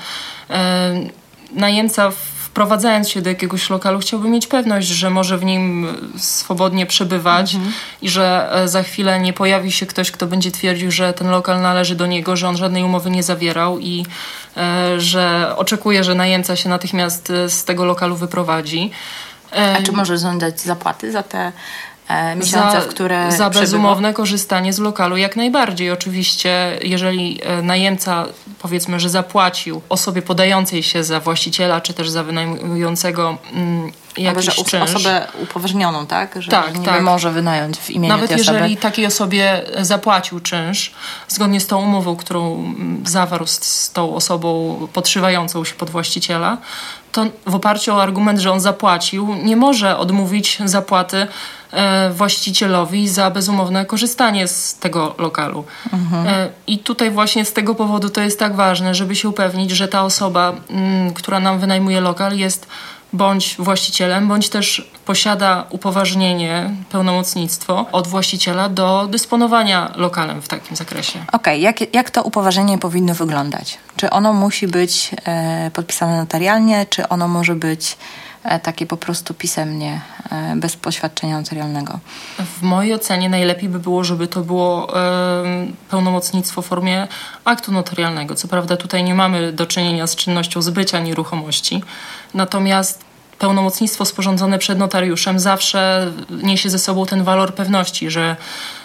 najemca 1.53 2.11
w 2.11 2.38
wprowadzając 2.59 3.09
się 3.09 3.23
do 3.23 3.29
jakiegoś 3.31 3.71
lokalu, 3.71 3.99
chciałby 3.99 4.29
mieć 4.29 4.47
pewność, 4.47 4.89
że 4.89 5.11
może 5.11 5.39
w 5.39 5.45
nim 5.45 5.87
swobodnie 6.17 6.87
przebywać 6.87 7.55
mhm. 7.55 7.73
i 8.03 8.09
że 8.09 8.49
e, 8.53 8.69
za 8.69 8.83
chwilę 8.83 9.21
nie 9.21 9.33
pojawi 9.33 9.73
się 9.73 9.87
ktoś, 9.87 10.11
kto 10.11 10.27
będzie 10.27 10.51
twierdził, 10.51 10.91
że 10.91 11.13
ten 11.13 11.31
lokal 11.31 11.61
należy 11.61 11.95
do 11.95 12.07
niego, 12.07 12.37
że 12.37 12.49
on 12.49 12.57
żadnej 12.57 12.83
umowy 12.83 13.11
nie 13.11 13.23
zawierał 13.23 13.79
i 13.79 14.07
e, 14.57 15.01
że 15.01 15.55
oczekuje, 15.57 16.05
że 16.05 16.15
najemca 16.15 16.57
się 16.57 16.69
natychmiast 16.69 17.31
e, 17.31 17.49
z 17.49 17.65
tego 17.65 17.85
lokalu 17.85 18.17
wyprowadzi. 18.17 18.91
A 19.79 19.83
czy 19.83 19.93
może 19.93 20.19
żądać 20.19 20.61
zapłaty 20.61 21.13
za 21.13 21.23
te 21.23 21.53
e, 22.09 22.37
miesiące, 22.37 22.81
za, 22.81 22.89
które 22.89 23.33
Za 23.33 23.51
bezumowne 23.51 24.15
korzystanie 24.15 24.73
z 24.73 24.79
lokalu 24.79 25.17
jak 25.17 25.37
najbardziej. 25.37 25.91
Oczywiście, 25.91 26.79
jeżeli 26.83 27.41
e, 27.43 27.63
najemca 27.63 28.27
powiedzmy, 28.59 29.01
że 29.01 29.11
zapłacił 29.11 29.83
osobie 29.89 30.23
podającej 30.23 30.83
się 30.83 31.05
za 31.05 31.21
właściciela, 31.21 31.81
czy 31.81 31.95
też 31.95 32.11
za 32.11 32.25
wynajmującego 32.25 33.39
mm, 33.53 33.93
jakiś 34.19 34.49
Albo, 34.49 34.65
czynsz. 34.65 34.95
osobę 34.95 35.27
upoważnioną, 35.43 36.07
tak? 36.07 36.43
Że 36.43 36.51
tak, 36.51 36.79
nie 36.79 36.87
tak. 36.87 37.03
może 37.03 37.31
wynająć 37.31 37.79
w 37.79 37.91
imieniu 37.91 38.15
Nawet 38.15 38.29
tej 38.29 38.39
jeżeli 38.39 38.65
osoby. 38.65 38.77
takiej 38.77 39.07
osobie 39.07 39.63
zapłacił 39.81 40.41
czynsz, 40.41 40.93
zgodnie 41.29 41.61
z 41.61 41.67
tą 41.67 41.83
umową, 41.83 42.17
którą 42.17 42.55
mm, 42.55 43.03
zawarł 43.07 43.47
z, 43.47 43.65
z 43.65 43.93
tą 43.93 44.15
osobą 44.15 44.79
podszywającą 44.93 45.65
się 45.65 45.75
pod 45.75 45.91
właściciela, 45.91 46.59
to 47.13 47.27
w 47.47 47.55
oparciu 47.55 47.95
o 47.95 48.03
argument, 48.03 48.39
że 48.39 48.53
on 48.53 48.61
zapłacił, 48.61 49.35
nie 49.35 49.57
może 49.57 49.99
odmówić 49.99 50.59
zapłaty 50.65 51.17
e, 51.17 51.29
właścicielowi 52.11 53.09
za 53.09 53.31
bezumowne 53.31 53.87
korzystanie 53.87 54.49
z 54.49 54.75
tego 54.75 55.15
lokalu. 55.19 55.65
Mhm. 55.93 56.27
E, 56.27 56.49
I 56.67 56.79
tutaj 56.79 57.11
właśnie 57.11 57.45
z 57.45 57.53
tego 57.53 57.75
powodu 57.75 58.09
to 58.11 58.21
jest 58.21 58.39
tak 58.39 58.57
ważne, 58.57 58.95
żeby 58.95 59.17
się 59.17 59.29
upewnić, 59.29 59.71
że 59.71 59.89
ta 59.89 60.05
osoba, 60.05 60.53
mm, 60.71 61.15
która 61.15 61.41
nam 61.41 61.59
wynajmuje 61.59 62.01
lokal, 62.01 62.37
jest 62.37 62.67
bądź 63.13 63.57
właścicielem, 63.59 64.29
bądź 64.29 64.49
też 64.49 64.91
posiada 65.05 65.67
upoważnienie, 65.71 66.71
pełnomocnictwo 66.91 67.87
od 67.93 68.07
właściciela 68.07 68.69
do 68.69 69.07
dysponowania 69.11 69.93
lokalem 69.97 70.43
w 70.43 70.49
takim 70.49 70.77
zakresie. 70.77 71.19
Okej, 71.19 71.39
okay. 71.39 71.59
jak, 71.59 71.95
jak 71.95 72.11
to 72.11 72.23
upoważnienie 72.23 72.79
powinno 72.79 73.15
wyglądać? 73.15 73.79
Czy 73.97 74.11
ono 74.11 74.33
musi 74.33 74.69
być 74.69 75.11
e, 75.25 75.71
podpisane 75.75 76.19
notarialnie, 76.19 76.87
czy 76.91 77.09
ono 77.09 77.29
może 77.29 77.55
być 77.55 77.93
e, 77.93 78.38
takie 78.63 78.87
po 78.87 78.97
prostu 78.97 79.35
pisemnie, 79.35 80.01
e, 80.31 80.57
bez 80.57 80.77
poświadczenia 80.77 81.39
notarialnego? 81.39 81.99
W 82.39 82.63
mojej 82.63 82.95
ocenie 82.95 83.29
najlepiej 83.29 83.69
by 83.69 83.79
było, 83.79 84.05
żeby 84.05 84.27
to 84.27 84.41
było 84.41 85.01
e, 85.01 85.67
pełnomocnictwo 85.91 86.63
w 86.63 86.67
formie 86.67 87.09
aktu 87.45 87.73
notarialnego. 87.73 88.35
Co 88.35 88.49
prawda 88.49 88.77
tutaj 88.77 89.05
nie 89.05 89.15
mamy 89.15 89.53
do 89.53 89.67
czynienia 89.67 90.07
z 90.07 90.17
czynnością 90.17 90.63
zbycia 90.63 91.01
nieruchomości, 91.01 91.83
natomiast 92.35 93.09
pełnomocnictwo 93.39 94.05
sporządzone 94.05 94.59
przed 94.59 94.79
notariuszem 94.79 95.41
zawsze 95.41 96.13
niesie 96.43 96.71
ze 96.71 96.79
sobą 96.79 97.07
ten 97.07 97.25
walor 97.25 97.55
pewności, 97.55 98.11
że 98.11 98.37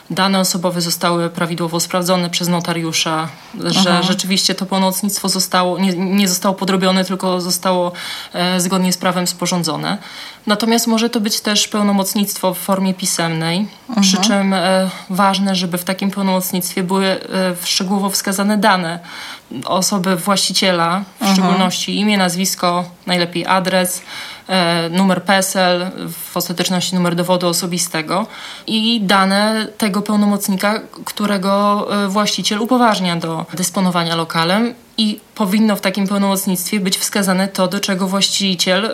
dane 0.10 0.40
osobowe 0.40 0.82
zostały 0.82 1.30
prawidłowo 1.30 1.80
sprawdzone 1.80 2.30
przez 2.30 2.48
notariusza, 2.48 3.28
że 3.66 3.94
Aha. 3.94 4.04
rzeczywiście 4.04 4.56
to 4.56 4.66
pełnomocnictwo 4.66 5.30
zostało, 5.30 5.80
nie, 5.80 5.94
nie 5.94 6.28
zostało 6.28 6.56
podrobione, 6.56 7.06
tylko 7.06 7.42
zostało 7.42 7.92
e, 8.34 8.60
zgodnie 8.60 8.94
z 8.94 8.98
prawem 8.98 9.28
sporządzone. 9.28 9.98
Natomiast 10.48 10.88
może 10.88 11.10
to 11.10 11.20
być 11.20 11.42
też 11.42 11.68
pełnomocnictwo 11.68 12.54
w 12.54 12.58
formie 12.58 12.94
pisemnej, 12.94 13.68
Aha. 13.92 14.02
przy 14.02 14.18
czym 14.18 14.54
e, 14.54 14.90
ważne, 15.10 15.56
żeby 15.56 15.78
w 15.78 15.84
takim 15.84 16.12
pełnomocnictwie 16.12 16.84
były 16.84 17.06
e, 17.06 17.20
szczegółowo 17.64 18.10
wskazane 18.10 18.58
dane 18.58 19.00
osoby 19.66 20.16
właściciela, 20.16 21.04
w 21.20 21.24
Aha. 21.24 21.34
szczególności 21.34 22.00
imię, 22.00 22.18
nazwisko, 22.18 22.86
najlepiej 23.06 23.46
adres, 23.46 24.02
numer 24.92 25.24
PESEL, 25.24 25.92
w 26.12 26.38
ostateczności 26.38 26.96
numer 26.96 27.16
dowodu 27.16 27.48
osobistego 27.48 28.28
i 28.68 29.02
dane 29.02 29.68
tego 29.78 30.02
pełnomocnika, 30.02 30.80
którego 31.06 31.88
e, 32.06 32.08
właściciel 32.08 32.62
upoważnia 32.62 33.16
do 33.16 33.46
dysponowania 33.54 34.16
lokalem 34.16 34.74
i 34.98 35.20
powinno 35.36 35.76
w 35.76 35.82
takim 35.82 36.08
pełnomocnictwie 36.08 36.80
być 36.80 36.98
wskazane 36.98 37.48
to, 37.48 37.68
do 37.68 37.80
czego 37.80 38.08
właściciel 38.08 38.86
e, 38.86 38.92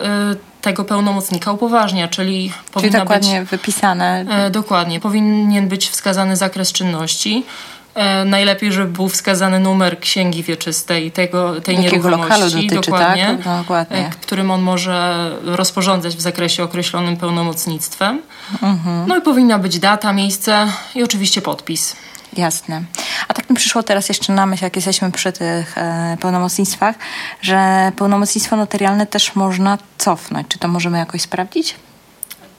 tego 0.60 0.84
pełnomocnika 0.84 1.52
upoważnia, 1.52 2.08
czyli, 2.08 2.52
czyli 2.78 2.90
dokładnie 2.90 3.40
być, 3.40 3.50
wypisane. 3.50 4.24
dokładnie. 4.50 5.00
Powinien 5.00 5.68
być 5.68 5.88
wskazany 5.88 6.36
zakres 6.36 6.72
czynności, 6.72 7.44
E, 7.44 7.79
najlepiej, 8.24 8.72
żeby 8.72 8.92
był 8.92 9.08
wskazany 9.08 9.60
numer 9.60 10.00
księgi 10.00 10.42
wieczystej 10.42 11.10
tego, 11.10 11.60
tej 11.60 11.76
Jakiego 11.76 12.10
nieruchomości, 12.10 12.66
dotyczy, 12.66 12.90
dokładnie, 12.90 13.38
tak? 13.44 13.60
dokładnie. 13.60 13.96
E, 13.96 14.10
którym 14.10 14.50
on 14.50 14.62
może 14.62 15.30
rozporządzać 15.44 16.16
w 16.16 16.20
zakresie 16.20 16.64
określonym 16.64 17.16
pełnomocnictwem. 17.16 18.22
Mhm. 18.62 19.08
No 19.08 19.16
i 19.16 19.20
powinna 19.20 19.58
być 19.58 19.78
data, 19.78 20.12
miejsce 20.12 20.66
i 20.94 21.02
oczywiście 21.02 21.42
podpis. 21.42 21.96
Jasne. 22.36 22.82
A 23.28 23.34
tak 23.34 23.50
mi 23.50 23.56
przyszło 23.56 23.82
teraz 23.82 24.08
jeszcze 24.08 24.32
na 24.32 24.46
myśl, 24.46 24.64
jak 24.64 24.76
jesteśmy 24.76 25.12
przy 25.12 25.32
tych 25.32 25.78
e, 25.78 26.16
pełnomocnictwach, 26.20 26.96
że 27.42 27.92
pełnomocnictwo 27.96 28.56
notarialne 28.56 29.06
też 29.06 29.36
można 29.36 29.78
cofnąć. 29.98 30.48
Czy 30.48 30.58
to 30.58 30.68
możemy 30.68 30.98
jakoś 30.98 31.22
sprawdzić? 31.22 31.74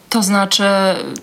To 0.10 0.24
znaczy, 0.24 0.64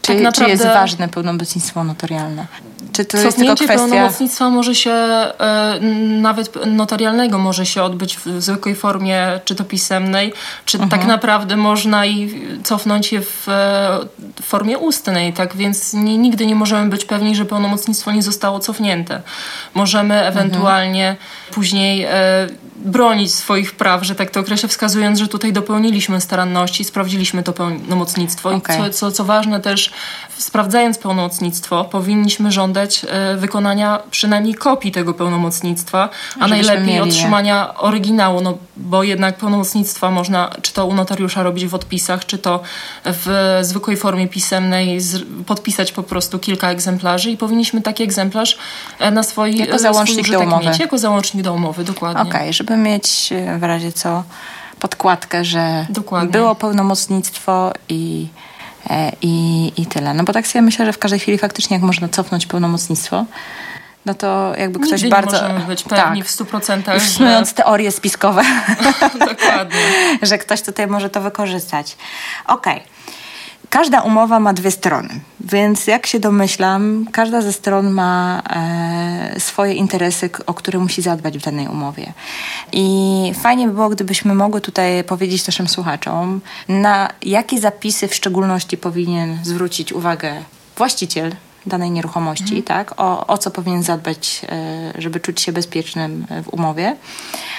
czy, 0.02 0.12
tak 0.12 0.20
naprawdę... 0.20 0.44
Czy 0.44 0.50
jest 0.50 0.64
ważne 0.64 1.08
pełnomocnictwo 1.08 1.84
notarialne? 1.84 2.46
Czy 2.92 3.04
to 3.04 3.18
jest 3.18 3.36
tylko 3.36 3.54
kwestia... 3.54 3.74
pełnomocnictwa 3.74 4.50
może 4.50 4.74
się, 4.74 4.90
e, 4.90 5.80
nawet 6.20 6.66
notarialnego 6.66 7.38
może 7.38 7.66
się 7.66 7.82
odbyć 7.82 8.16
w 8.16 8.42
zwykłej 8.42 8.74
formie, 8.74 9.40
czy 9.44 9.54
to 9.54 9.64
pisemnej, 9.64 10.32
czy 10.64 10.78
mhm. 10.78 10.90
tak 10.90 11.08
naprawdę 11.08 11.56
można 11.56 12.06
i 12.06 12.42
cofnąć 12.64 13.12
je 13.12 13.20
w, 13.20 13.48
e, 13.48 13.98
formie 14.42 14.78
ustnej, 14.78 15.32
tak? 15.32 15.56
Więc 15.56 15.94
nie, 15.94 16.18
nigdy 16.18 16.46
nie 16.46 16.54
możemy 16.54 16.90
być 16.90 17.04
pewni, 17.04 17.36
że 17.36 17.44
pełnomocnictwo 17.44 18.12
nie 18.12 18.22
zostało 18.22 18.58
cofnięte. 18.58 19.22
Możemy 19.74 20.26
ewentualnie 20.26 21.08
mhm. 21.08 21.26
później 21.54 22.04
e, 22.04 22.10
bronić 22.84 23.34
swoich 23.34 23.72
praw, 23.72 24.02
że 24.02 24.14
tak 24.14 24.30
to 24.30 24.40
określę, 24.40 24.68
wskazując, 24.68 25.18
że 25.18 25.28
tutaj 25.28 25.52
dopełniliśmy 25.52 26.20
staranności, 26.20 26.84
sprawdziliśmy 26.84 27.42
to 27.42 27.52
pełnomocnictwo. 27.52 28.48
Okay. 28.54 28.76
I 28.76 28.80
co, 28.80 28.90
co, 28.90 29.12
co 29.12 29.24
ważne 29.24 29.60
też, 29.60 29.90
sprawdzając 30.38 30.98
pełnomocnictwo, 30.98 31.84
powinniśmy 31.84 32.52
żądać 32.52 33.06
e, 33.08 33.36
wykonania 33.36 33.98
przynajmniej 34.10 34.54
kopii 34.54 34.92
tego 34.92 35.14
pełnomocnictwa, 35.14 36.08
a 36.40 36.48
najlepiej 36.48 37.00
otrzymania 37.00 37.78
oryginału, 37.78 38.40
no 38.40 38.58
bo 38.76 39.02
jednak 39.02 39.36
pełnomocnictwa 39.36 40.10
można 40.10 40.50
czy 40.62 40.72
to 40.72 40.86
u 40.86 40.94
notariusza 40.94 41.42
robić 41.42 41.66
w 41.66 41.74
odpisach, 41.74 42.26
czy 42.26 42.38
to 42.38 42.47
w 43.04 43.58
zwykłej 43.62 43.96
formie 43.96 44.28
pisemnej 44.28 44.98
podpisać 45.46 45.92
po 45.92 46.02
prostu 46.02 46.38
kilka 46.38 46.70
egzemplarzy 46.70 47.30
i 47.30 47.36
powinniśmy 47.36 47.82
taki 47.82 48.02
egzemplarz 48.02 48.58
e, 48.98 49.10
na 49.10 49.22
swój, 49.22 49.56
jako 49.56 49.78
załącznik 49.78 50.30
do 50.30 50.40
umowy. 50.40 50.66
mieć, 50.66 50.78
jako 50.78 50.98
załącznik 50.98 51.42
do 51.42 51.54
umowy, 51.54 51.84
dokładnie. 51.84 52.22
Okej, 52.22 52.40
okay, 52.40 52.52
żeby 52.52 52.76
mieć 52.76 53.32
e, 53.32 53.58
w 53.58 53.62
razie 53.62 53.92
co 53.92 54.22
podkładkę, 54.80 55.44
że 55.44 55.86
dokładnie. 55.90 56.30
było 56.30 56.54
pełnomocnictwo 56.54 57.72
i 57.88 58.28
E, 58.90 59.12
i, 59.22 59.72
i 59.76 59.86
tyle. 59.86 60.14
No 60.14 60.24
bo 60.24 60.32
tak 60.32 60.46
sobie 60.46 60.62
myślę, 60.62 60.86
że 60.86 60.92
w 60.92 60.98
każdej 60.98 61.20
chwili 61.20 61.38
faktycznie 61.38 61.74
jak 61.74 61.82
można 61.82 62.08
cofnąć 62.08 62.46
pełnomocnictwo, 62.46 63.24
no 64.06 64.14
to 64.14 64.52
jakby 64.58 64.78
ktoś 64.78 65.02
Nigdy 65.02 65.08
bardzo... 65.08 65.36
nie 65.36 65.42
możemy 65.42 65.66
być 65.66 65.82
pewni 65.82 66.22
tak, 66.22 66.30
w 66.30 66.36
100%. 66.36 67.00
Snując 67.00 67.48
że... 67.48 67.54
teorie 67.54 67.92
spiskowe. 67.92 68.42
Dokładnie. 69.28 69.80
że 70.22 70.38
ktoś 70.38 70.62
tutaj 70.62 70.86
może 70.86 71.10
to 71.10 71.20
wykorzystać. 71.20 71.96
Okej. 72.46 72.76
Okay. 72.76 72.98
Każda 73.70 74.00
umowa 74.00 74.40
ma 74.40 74.52
dwie 74.52 74.70
strony, 74.70 75.08
więc 75.40 75.86
jak 75.86 76.06
się 76.06 76.20
domyślam, 76.20 77.06
każda 77.12 77.42
ze 77.42 77.52
stron 77.52 77.90
ma 77.90 78.42
e, 78.50 79.40
swoje 79.40 79.74
interesy, 79.74 80.30
o 80.46 80.54
które 80.54 80.78
musi 80.78 81.02
zadbać 81.02 81.38
w 81.38 81.44
danej 81.44 81.68
umowie. 81.68 82.12
I 82.72 83.32
fajnie 83.42 83.66
by 83.66 83.74
było, 83.74 83.88
gdybyśmy 83.88 84.34
mogły 84.34 84.60
tutaj 84.60 85.04
powiedzieć 85.04 85.46
naszym 85.46 85.68
słuchaczom, 85.68 86.40
na 86.68 87.08
jakie 87.22 87.60
zapisy 87.60 88.08
w 88.08 88.14
szczególności 88.14 88.76
powinien 88.76 89.38
zwrócić 89.42 89.92
uwagę 89.92 90.42
właściciel 90.76 91.34
danej 91.68 91.90
nieruchomości, 91.90 92.58
mhm. 92.58 92.62
tak? 92.62 92.94
O, 92.96 93.26
o 93.26 93.38
co 93.38 93.50
powinien 93.50 93.82
zadbać, 93.82 94.40
e, 94.48 94.92
żeby 94.98 95.20
czuć 95.20 95.40
się 95.40 95.52
bezpiecznym 95.52 96.26
w 96.44 96.48
umowie 96.48 96.96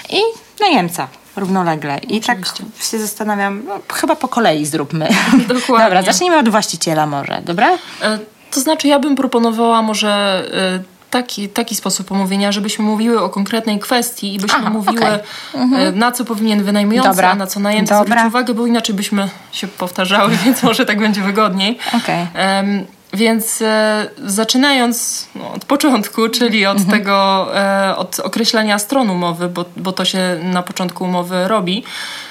i 0.09 0.21
najemca 0.59 1.07
równolegle. 1.35 1.97
I 1.97 2.21
tak 2.21 2.37
Oczywiście. 2.37 2.63
tak 2.77 2.85
się 2.85 2.99
zastanawiam, 2.99 3.63
no, 3.67 3.79
chyba 3.93 4.15
po 4.15 4.27
kolei 4.27 4.65
zróbmy. 4.65 5.09
Dokładnie. 5.47 5.85
Dobra, 5.85 6.01
zacznijmy 6.01 6.37
od 6.37 6.49
właściciela 6.49 7.05
może, 7.05 7.41
dobra? 7.45 7.77
E, 8.01 8.19
to 8.51 8.59
znaczy 8.59 8.87
ja 8.87 8.99
bym 8.99 9.15
proponowała 9.15 9.81
może... 9.81 10.43
E, 10.85 10.99
taki, 11.09 11.49
taki 11.49 11.75
sposób 11.75 12.11
omówienia, 12.11 12.51
żebyśmy 12.51 12.85
mówiły 12.85 13.21
o 13.21 13.29
konkretnej 13.29 13.79
kwestii 13.79 14.35
i 14.35 14.39
byśmy 14.39 14.59
Aha, 14.59 14.69
mówiły, 14.69 15.05
okay. 15.05 15.21
mhm. 15.53 15.99
na 15.99 16.11
co 16.11 16.25
powinien 16.25 16.63
wynajmujący, 16.63 17.09
Dobra. 17.09 17.31
a 17.31 17.35
na 17.35 17.47
co 17.47 17.59
najemca 17.59 17.99
Dobra. 17.99 18.05
zwrócić 18.05 18.27
uwagę, 18.27 18.53
bo 18.53 18.65
inaczej 18.65 18.95
byśmy 18.95 19.29
się 19.51 19.67
powtarzały, 19.67 20.37
więc 20.45 20.63
może 20.63 20.85
tak 20.85 20.99
będzie 20.99 21.21
wygodniej. 21.21 21.79
Okay. 21.97 22.27
Um, 22.57 22.85
więc 23.13 23.61
e, 23.61 24.09
zaczynając 24.25 25.27
no, 25.35 25.53
od 25.53 25.65
początku, 25.65 26.29
czyli 26.29 26.65
od 26.65 26.77
mhm. 26.77 26.99
tego, 26.99 27.47
e, 27.57 27.95
od 27.95 28.19
określenia 28.19 28.79
stron 28.79 29.09
umowy, 29.09 29.47
bo, 29.47 29.65
bo 29.77 29.91
to 29.91 30.05
się 30.05 30.39
na 30.43 30.63
początku 30.63 31.03
umowy 31.03 31.47
robi, 31.47 31.83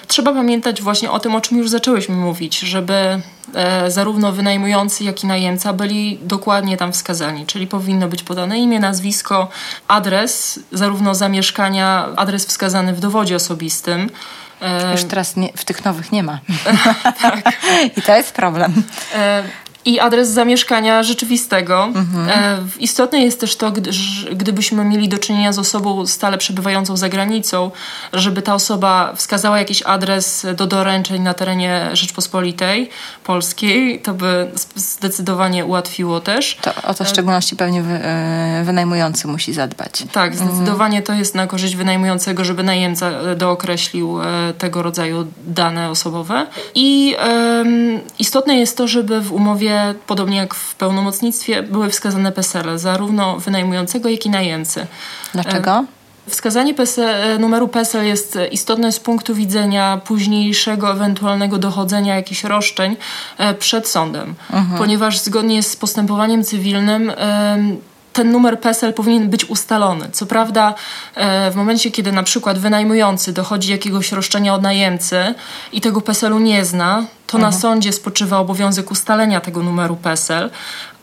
trzeba 0.07 0.33
pamiętać 0.33 0.83
właśnie 0.83 1.11
o 1.11 1.21
tym, 1.21 1.35
o 1.35 1.41
czym 1.41 1.59
już 1.59 1.71
zaczęłyśmy 1.71 2.17
mówić, 2.17 2.59
żeby 2.59 3.21
e, 3.55 3.91
zarówno 3.91 4.33
wynajmujący, 4.33 5.05
jak 5.05 5.25
i 5.25 5.27
najemca 5.27 5.73
byli 5.73 6.19
dokładnie 6.23 6.77
tam 6.77 6.93
wskazani, 6.93 7.47
czyli 7.47 7.67
powinno 7.67 8.09
być 8.09 8.23
podane 8.23 8.59
imię, 8.59 8.81
nazwisko, 8.81 9.49
adres, 9.89 10.61
zarówno 10.73 11.15
zamieszkania, 11.15 12.09
adres 12.17 12.47
wskazany 12.47 12.93
w 12.93 13.01
dowodzie 13.01 13.37
osobistym. 13.37 14.11
E, 14.63 14.93
już 14.93 15.05
teraz 15.05 15.37
nie, 15.37 15.53
w 15.57 15.65
tych 15.65 15.85
nowych 15.85 16.13
nie 16.13 16.23
ma. 16.23 16.39
tak. 17.23 17.53
I 17.97 18.03
to 18.03 18.17
jest 18.17 18.35
problem. 18.35 18.83
I 19.85 20.01
adres 20.01 20.29
zamieszkania 20.29 21.03
rzeczywistego. 21.03 21.85
Mhm. 21.85 22.29
E, 22.29 22.59
istotne 22.79 23.21
jest 23.21 23.41
też 23.41 23.57
to, 23.57 23.71
gdy, 23.71 23.91
gdybyśmy 24.33 24.85
mieli 24.85 25.09
do 25.09 25.19
czynienia 25.19 25.53
z 25.53 25.59
osobą 25.59 26.07
stale 26.07 26.39
przebywającą 26.39 26.97
za 26.97 27.09
granicą, 27.09 27.71
żeby 28.13 28.43
ta 28.43 28.55
osoba 28.55 29.13
wskazała 29.17 29.59
jakiś 29.59 29.83
adres 29.83 30.47
do 30.57 30.67
doręczeń 30.67 31.23
na 31.23 31.35
terenie 31.35 31.91
Rzeczpospolitej 31.93 32.91
Polskiej, 33.29 34.01
to 34.01 34.15
by 34.15 34.51
zdecydowanie 34.75 35.65
ułatwiło 35.65 36.21
też. 36.21 36.59
To 36.63 36.75
o 36.83 36.95
to 36.95 37.05
w 37.05 37.09
szczególności 37.09 37.57
pewnie 37.57 37.83
wy, 37.83 37.93
e, 37.93 38.63
wynajmujący 38.65 39.29
musi 39.29 39.53
zadbać. 39.53 40.05
Tak, 40.13 40.33
mhm. 40.33 40.51
zdecydowanie 40.51 41.03
to 41.03 41.13
jest 41.13 41.35
na 41.35 41.47
korzyść 41.47 41.77
wynajmującego, 41.77 42.45
żeby 42.45 42.63
najemca 42.63 43.11
e, 43.11 43.37
dookreślił 43.37 44.19
tego 44.59 44.83
rodzaju 44.83 45.27
dane 45.47 45.91
osobowe. 45.91 46.47
I 46.75 47.17
um, 47.29 48.01
istotne 48.19 48.57
jest 48.57 48.77
to, 48.77 48.89
żeby 48.89 49.21
w 49.21 49.33
umowie 49.33 49.95
podobnie 50.07 50.37
jak 50.37 50.55
w 50.55 50.75
pełnomocnictwie, 50.75 51.63
były 51.63 51.91
wskazane 51.91 52.33
PESEL 52.33 52.79
zarówno 52.79 53.39
wynajmującego, 53.39 54.09
jak 54.09 54.27
i 54.27 54.31
najemcy. 54.31 54.87
Dlaczego? 55.33 55.85
E, 56.29 56.31
wskazanie 56.31 56.75
PESEL, 56.75 57.41
numeru 57.41 57.69
PESEL 57.69 58.07
jest 58.07 58.39
istotne 58.51 58.93
z 58.93 59.01
punktu 59.01 59.35
widzenia 59.35 60.01
późniejszego 60.05 60.91
ewentualnego 60.93 61.59
dochodzenia 61.59 62.17
jakichś 62.17 62.45
roszczeń 62.45 62.97
e, 63.39 63.55
przed 63.55 63.89
sądem, 63.89 64.35
mhm. 64.53 64.79
ponieważ 64.79 65.19
zgodnie 65.19 65.63
z 65.63 65.77
postępowaniem 65.77 66.45
cywilnym 66.45 67.13
ten 68.19 68.33
numer 68.33 68.61
PESEL 68.61 68.95
powinien 68.95 69.31
być 69.31 69.45
ustalony. 69.45 70.09
Co 70.13 70.27
prawda, 70.27 70.75
e, 71.15 71.51
w 71.51 71.57
momencie, 71.57 71.91
kiedy 71.91 72.13
na 72.13 72.23
przykład 72.23 72.59
wynajmujący 72.59 73.33
dochodzi 73.33 73.71
jakiegoś 73.71 74.13
roszczenia 74.13 74.55
od 74.55 74.63
najemcy 74.63 75.35
i 75.73 75.81
tego 75.81 76.01
PESEL-u 76.01 76.39
nie 76.39 76.65
zna, 76.65 77.05
to 77.27 77.39
mhm. 77.39 77.53
na 77.53 77.59
sądzie 77.59 77.93
spoczywa 77.93 78.39
obowiązek 78.39 78.91
ustalenia 78.91 79.41
tego 79.41 79.63
numeru 79.63 79.97
PESEL, 79.97 80.51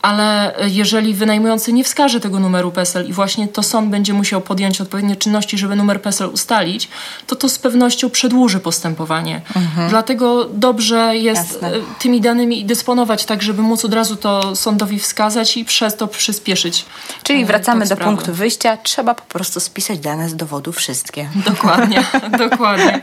ale 0.06 0.54
jeżeli 0.66 1.14
wynajmujący 1.14 1.72
nie 1.72 1.84
wskaże 1.84 2.20
tego 2.20 2.40
numeru 2.40 2.72
PESEL 2.72 3.08
i 3.08 3.12
właśnie 3.12 3.48
to 3.48 3.62
sąd 3.62 3.90
będzie 3.90 4.12
musiał 4.12 4.40
podjąć 4.40 4.80
odpowiednie 4.80 5.16
czynności, 5.16 5.58
żeby 5.58 5.76
numer 5.76 6.02
PESEL 6.02 6.28
ustalić, 6.28 6.88
to 7.26 7.36
to 7.36 7.48
z 7.48 7.58
pewnością 7.58 8.10
przedłuży 8.10 8.60
postępowanie. 8.60 9.40
Mhm. 9.56 9.88
Dlatego 9.88 10.44
dobrze 10.44 11.16
jest 11.16 11.52
Jasne. 11.52 11.68
E, 11.68 11.80
tymi 11.98 12.20
danymi 12.20 12.64
dysponować 12.64 13.24
tak, 13.24 13.42
żeby 13.42 13.62
móc 13.62 13.84
od 13.84 13.94
razu 13.94 14.16
to 14.16 14.56
sądowi 14.56 14.98
wskazać 14.98 15.56
i 15.56 15.64
przez 15.64 15.96
to 15.96 16.06
przyspieszyć. 16.06 16.84
Czyli 17.22 17.42
e, 17.42 17.46
wracamy 17.46 17.86
do 17.86 17.96
punktu 17.96 18.32
wyjścia, 18.32 18.76
trzeba 18.76 19.14
po 19.14 19.24
prostu 19.24 19.60
spisać 19.60 19.98
dane 19.98 20.28
z 20.28 20.36
dowodu 20.36 20.72
wszystkie. 20.72 21.28
Dokładnie, 21.46 22.04
dokładnie. 22.48 23.02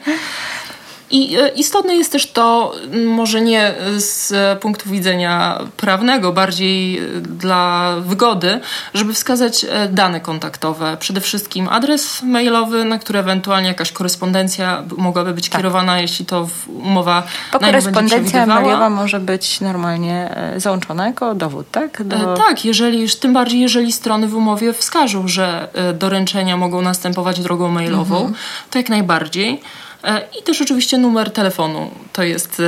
I 1.13 1.37
e, 1.37 1.47
istotne 1.49 1.95
jest 1.95 2.11
też 2.11 2.31
to, 2.31 2.73
może 3.05 3.41
nie 3.41 3.73
z 3.97 4.33
punktu 4.59 4.89
widzenia 4.89 5.59
prawnego, 5.77 6.33
bardziej 6.33 6.97
e, 6.97 7.01
dla 7.21 7.93
wygody, 7.99 8.59
żeby 8.93 9.13
wskazać 9.13 9.65
e, 9.69 9.89
dane 9.89 10.21
kontaktowe. 10.21 10.97
Przede 10.99 11.21
wszystkim 11.21 11.69
adres 11.69 12.23
mailowy, 12.23 12.85
na 12.85 12.99
który 12.99 13.19
ewentualnie 13.19 13.67
jakaś 13.67 13.91
korespondencja 13.91 14.83
mogłaby 14.97 15.33
być 15.33 15.49
tak. 15.49 15.61
kierowana, 15.61 15.99
jeśli 15.99 16.25
to 16.25 16.47
umowa 16.67 17.23
Bo 17.53 17.59
korespondencja 17.59 18.45
mailowa 18.45 18.89
może 18.89 19.19
być 19.19 19.61
normalnie 19.61 20.35
załączona 20.57 21.07
jako 21.07 21.35
dowód, 21.35 21.71
tak? 21.71 22.03
Do... 22.03 22.33
Tak, 22.33 22.65
jeżeli 22.65 23.01
już, 23.01 23.15
tym 23.15 23.33
bardziej 23.33 23.59
jeżeli 23.59 23.91
strony 23.91 24.27
w 24.27 24.35
umowie 24.35 24.73
wskażą, 24.73 25.27
że 25.27 25.67
doręczenia 25.93 26.57
mogą 26.57 26.81
następować 26.81 27.39
drogą 27.39 27.69
mailową, 27.69 28.15
mhm. 28.15 28.35
to 28.69 28.79
jak 28.79 28.89
najbardziej. 28.89 29.61
E, 30.03 30.21
I 30.39 30.43
też 30.43 30.61
oczywiście 30.61 30.97
numer 30.97 31.31
telefonu. 31.31 31.91
To 32.13 32.23
jest 32.23 32.59
e, 32.59 32.63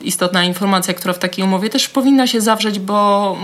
istotna 0.00 0.44
informacja, 0.44 0.94
która 0.94 1.14
w 1.14 1.18
takiej 1.18 1.44
umowie 1.44 1.70
też 1.70 1.88
powinna 1.88 2.26
się 2.26 2.40
zawrzeć, 2.40 2.78
bo 2.78 3.36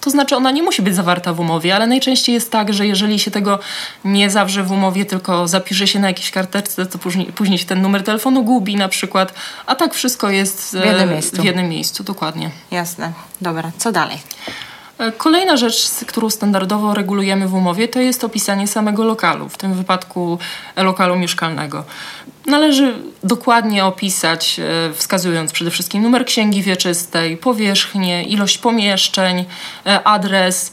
to 0.00 0.10
znaczy 0.10 0.36
ona 0.36 0.50
nie 0.50 0.62
musi 0.62 0.82
być 0.82 0.94
zawarta 0.94 1.32
w 1.32 1.40
umowie, 1.40 1.74
ale 1.74 1.86
najczęściej 1.86 2.34
jest 2.34 2.50
tak, 2.50 2.74
że 2.74 2.86
jeżeli 2.86 3.18
się 3.18 3.30
tego 3.30 3.58
nie 4.04 4.30
zawrze 4.30 4.62
w 4.62 4.72
umowie, 4.72 5.04
tylko 5.04 5.48
zapisze 5.48 5.86
się 5.86 5.98
na 5.98 6.08
jakiejś 6.08 6.30
karteczce, 6.30 6.86
to 6.86 6.98
później, 6.98 7.26
później 7.26 7.58
się 7.58 7.66
ten 7.66 7.82
numer 7.82 8.04
telefonu 8.04 8.44
gubi 8.44 8.76
na 8.76 8.88
przykład, 8.88 9.34
a 9.66 9.74
tak 9.74 9.94
wszystko 9.94 10.30
jest 10.30 10.76
w 10.76 10.84
jednym 10.84 11.10
miejscu. 11.10 11.42
W 11.42 11.44
jednym 11.44 11.68
miejscu, 11.68 12.04
dokładnie. 12.04 12.50
Jasne. 12.70 13.12
Dobra, 13.40 13.72
co 13.78 13.92
dalej? 13.92 14.18
E, 14.98 15.12
kolejna 15.12 15.56
rzecz, 15.56 15.90
którą 16.06 16.30
standardowo 16.30 16.94
regulujemy 16.94 17.48
w 17.48 17.54
umowie, 17.54 17.88
to 17.88 18.00
jest 18.00 18.24
opisanie 18.24 18.66
samego 18.66 19.04
lokalu, 19.04 19.48
w 19.48 19.58
tym 19.58 19.74
wypadku 19.74 20.38
lokalu 20.76 21.16
mieszkalnego. 21.16 21.84
Należy 22.46 22.94
dokładnie 23.24 23.84
opisać, 23.84 24.60
e, 24.60 24.92
wskazując 24.94 25.52
przede 25.52 25.70
wszystkim 25.70 26.02
numer 26.02 26.24
księgi 26.24 26.62
wieczystej, 26.62 27.36
powierzchnię, 27.36 28.24
ilość 28.24 28.58
pomieszczeń, 28.58 29.44
e, 29.86 30.04
adres, 30.04 30.72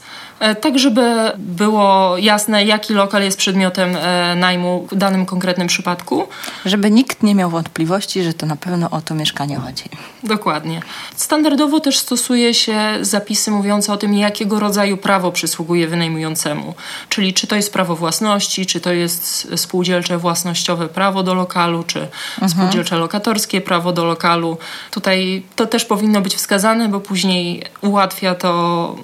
tak 0.60 0.78
żeby 0.78 1.32
było 1.38 2.18
jasne, 2.18 2.64
jaki 2.64 2.94
lokal 2.94 3.22
jest 3.22 3.38
przedmiotem 3.38 3.96
e, 3.96 4.36
najmu 4.36 4.86
w 4.92 4.94
danym 4.94 5.26
konkretnym 5.26 5.66
przypadku. 5.68 6.28
Żeby 6.64 6.90
nikt 6.90 7.22
nie 7.22 7.34
miał 7.34 7.50
wątpliwości, 7.50 8.22
że 8.22 8.34
to 8.34 8.46
na 8.46 8.56
pewno 8.56 8.90
o 8.90 9.00
to 9.00 9.14
mieszkanie 9.14 9.56
chodzi. 9.56 9.84
Dokładnie. 10.22 10.82
Standardowo 11.16 11.80
też 11.80 11.98
stosuje 11.98 12.54
się 12.54 12.78
zapisy 13.00 13.50
mówiące 13.50 13.92
o 13.92 13.96
tym, 13.96 14.14
jakiego 14.14 14.60
rodzaju 14.60 14.96
prawo 14.96 15.32
przysługuje 15.32 15.88
wynajmującemu. 15.88 16.74
Czyli 17.08 17.34
czy 17.34 17.46
to 17.46 17.56
jest 17.56 17.72
prawo 17.72 17.96
własności, 17.96 18.66
czy 18.66 18.80
to 18.80 18.92
jest 18.92 19.48
spółdzielcze 19.56 20.18
własnościowe 20.18 20.88
prawo 20.88 21.22
do 21.22 21.34
lokalu, 21.34 21.84
czy 21.84 22.00
mhm. 22.00 22.50
spółdzielcze 22.50 22.96
lokatorskie 22.96 23.60
prawo 23.60 23.92
do 23.92 24.04
lokalu. 24.04 24.58
Tutaj 24.90 25.42
to 25.56 25.66
też 25.66 25.84
powinno 25.84 26.20
być 26.20 26.34
wskazane, 26.34 26.88
bo 26.88 27.00
później 27.00 27.64
ułatwia 27.80 28.34
to 28.34 28.50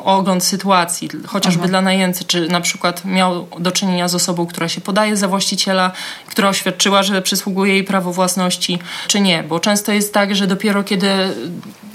ogląd 0.04 0.44
sytuacji 0.44 1.08
chociażby 1.26 1.64
mhm. 1.64 1.70
dla 1.70 1.80
najemcy, 1.80 2.24
czy 2.24 2.48
na 2.48 2.60
przykład 2.60 3.04
miał 3.04 3.46
do 3.58 3.72
czynienia 3.72 4.08
z 4.08 4.14
osobą, 4.14 4.46
która 4.46 4.68
się 4.68 4.80
podaje 4.80 5.16
za 5.16 5.28
właściciela, 5.28 5.92
która 6.26 6.48
oświadczyła, 6.48 7.02
że 7.02 7.22
przysługuje 7.22 7.72
jej 7.72 7.84
prawo 7.84 8.12
własności, 8.12 8.78
czy 9.06 9.20
nie. 9.20 9.42
Bo 9.42 9.60
często 9.60 9.92
jest 9.92 10.14
tak, 10.14 10.36
że 10.36 10.46
dopiero 10.46 10.84
kiedy 10.84 11.08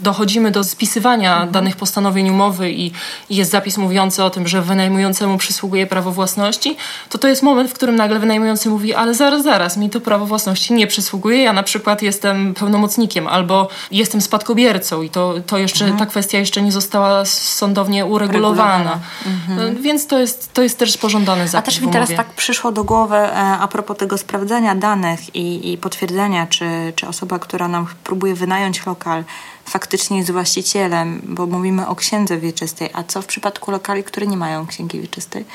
dochodzimy 0.02 0.52
do 0.52 0.63
spisywania 0.63 1.34
mhm. 1.34 1.52
danych 1.52 1.76
postanowień 1.76 2.30
umowy 2.30 2.72
i, 2.72 2.91
i, 3.30 3.36
jest 3.36 3.52
zapis 3.52 3.78
mówiący 3.78 4.24
o 4.24 4.30
tym, 4.30 4.48
że 4.48 4.62
wynajmującemu 4.62 5.38
przysługuje 5.38 5.88
prawo 5.88 6.12
własności, 6.12 6.78
to 7.10 7.17
to 7.17 7.28
jest 7.28 7.44
moment, 7.44 7.70
w 7.70 7.74
którym 7.74 7.96
nagle 7.96 8.20
wynajmujący 8.20 8.70
mówi, 8.70 8.94
ale 8.94 9.13
zaraz, 9.13 9.44
zaraz, 9.44 9.78
mi 9.78 9.89
to 9.89 10.02
prawo 10.02 10.26
własności 10.26 10.74
nie 10.74 10.88
przysługuje, 10.88 11.44
ja 11.44 11.54
na 11.54 11.63
przykład 11.63 12.02
jestem 12.02 12.54
pełnomocnikiem 12.54 13.28
albo 13.28 13.67
jestem 13.91 14.22
spadkobiercą 14.22 15.02
i 15.02 15.10
to, 15.10 15.34
to 15.48 15.58
jeszcze, 15.58 15.86
mhm. 15.86 16.00
ta 16.00 16.06
kwestia 16.06 16.38
jeszcze 16.38 16.62
nie 16.62 16.72
została 16.72 17.26
sądownie 17.26 18.06
uregulowana. 18.06 19.00
Mhm. 19.26 19.82
Więc 19.82 20.08
to 20.08 20.20
jest, 20.20 20.54
to 20.54 20.64
jest 20.64 20.78
też 20.78 20.98
pożądany 20.98 21.48
zapis 21.48 21.56
A 21.56 21.62
też 21.72 21.82
mi 21.82 21.92
teraz 21.92 22.10
tak 22.16 22.34
przyszło 22.34 22.72
do 22.72 22.84
głowy 22.84 23.16
e, 23.16 23.34
a 23.36 23.68
propos 23.68 23.98
tego 23.98 24.18
sprawdzania 24.18 24.76
danych 24.76 25.36
i, 25.36 25.72
i 25.72 25.78
potwierdzenia, 25.78 26.48
czy, 26.48 26.94
czy 26.96 27.08
osoba, 27.08 27.40
która 27.40 27.68
nam 27.68 27.88
próbuje 28.04 28.36
wynająć 28.36 28.86
lokal, 28.86 29.24
faktycznie 29.66 30.18
jest 30.18 30.32
właścicielem, 30.32 31.22
bo 31.24 31.48
mówimy 31.48 31.88
o 31.88 31.96
księdze 31.96 32.38
wieczystej. 32.38 32.90
A 32.94 33.04
co 33.04 33.22
w 33.22 33.26
przypadku 33.26 33.72
lokali, 33.72 34.04
które 34.04 34.28
nie 34.28 34.38
mają 34.38 34.68
księgi 34.68 35.02
wieczystej? 35.02 35.46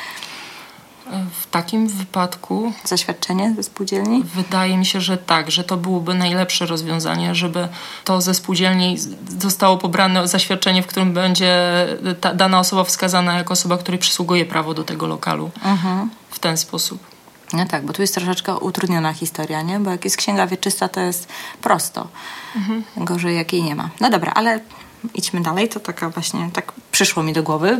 W 1.40 1.46
takim 1.50 1.88
wypadku. 1.88 2.72
Zaświadczenie 2.84 3.54
ze 3.56 3.62
spółdzielni? 3.62 4.24
Wydaje 4.34 4.78
mi 4.78 4.86
się, 4.86 5.00
że 5.00 5.16
tak, 5.16 5.50
że 5.50 5.64
to 5.64 5.76
byłoby 5.76 6.14
najlepsze 6.14 6.66
rozwiązanie, 6.66 7.34
żeby 7.34 7.68
to 8.04 8.20
ze 8.20 8.34
spółdzielni 8.34 8.96
zostało 9.38 9.78
pobrane 9.78 10.28
zaświadczenie, 10.28 10.82
w 10.82 10.86
którym 10.86 11.12
będzie 11.12 11.52
ta 12.20 12.34
dana 12.34 12.58
osoba 12.58 12.84
wskazana 12.84 13.34
jako 13.34 13.52
osoba, 13.52 13.78
której 13.78 13.98
przysługuje 13.98 14.44
prawo 14.44 14.74
do 14.74 14.84
tego 14.84 15.06
lokalu. 15.06 15.50
Mhm. 15.64 16.10
W 16.30 16.38
ten 16.38 16.56
sposób. 16.56 17.16
No 17.52 17.66
tak, 17.66 17.86
bo 17.86 17.92
tu 17.92 18.02
jest 18.02 18.14
troszeczkę 18.14 18.58
utrudniona 18.58 19.12
historia, 19.12 19.62
nie? 19.62 19.80
Bo 19.80 19.90
jak 19.90 20.04
jest 20.04 20.16
księga 20.16 20.46
wieczysta, 20.46 20.88
to 20.88 21.00
jest 21.00 21.28
prosto. 21.62 22.08
Mhm. 22.56 22.84
Gorzej, 22.96 23.36
jak 23.36 23.52
jej 23.52 23.62
nie 23.62 23.74
ma. 23.74 23.90
No 24.00 24.10
dobra, 24.10 24.32
ale 24.34 24.60
idźmy 25.14 25.40
dalej. 25.40 25.68
To 25.68 25.80
taka 25.80 26.10
właśnie, 26.10 26.50
tak 26.52 26.72
przyszło 26.92 27.22
mi 27.22 27.32
do 27.32 27.42
głowy 27.42 27.78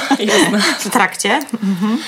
w 0.80 0.90
trakcie. 0.90 1.40
Mhm. 1.62 1.98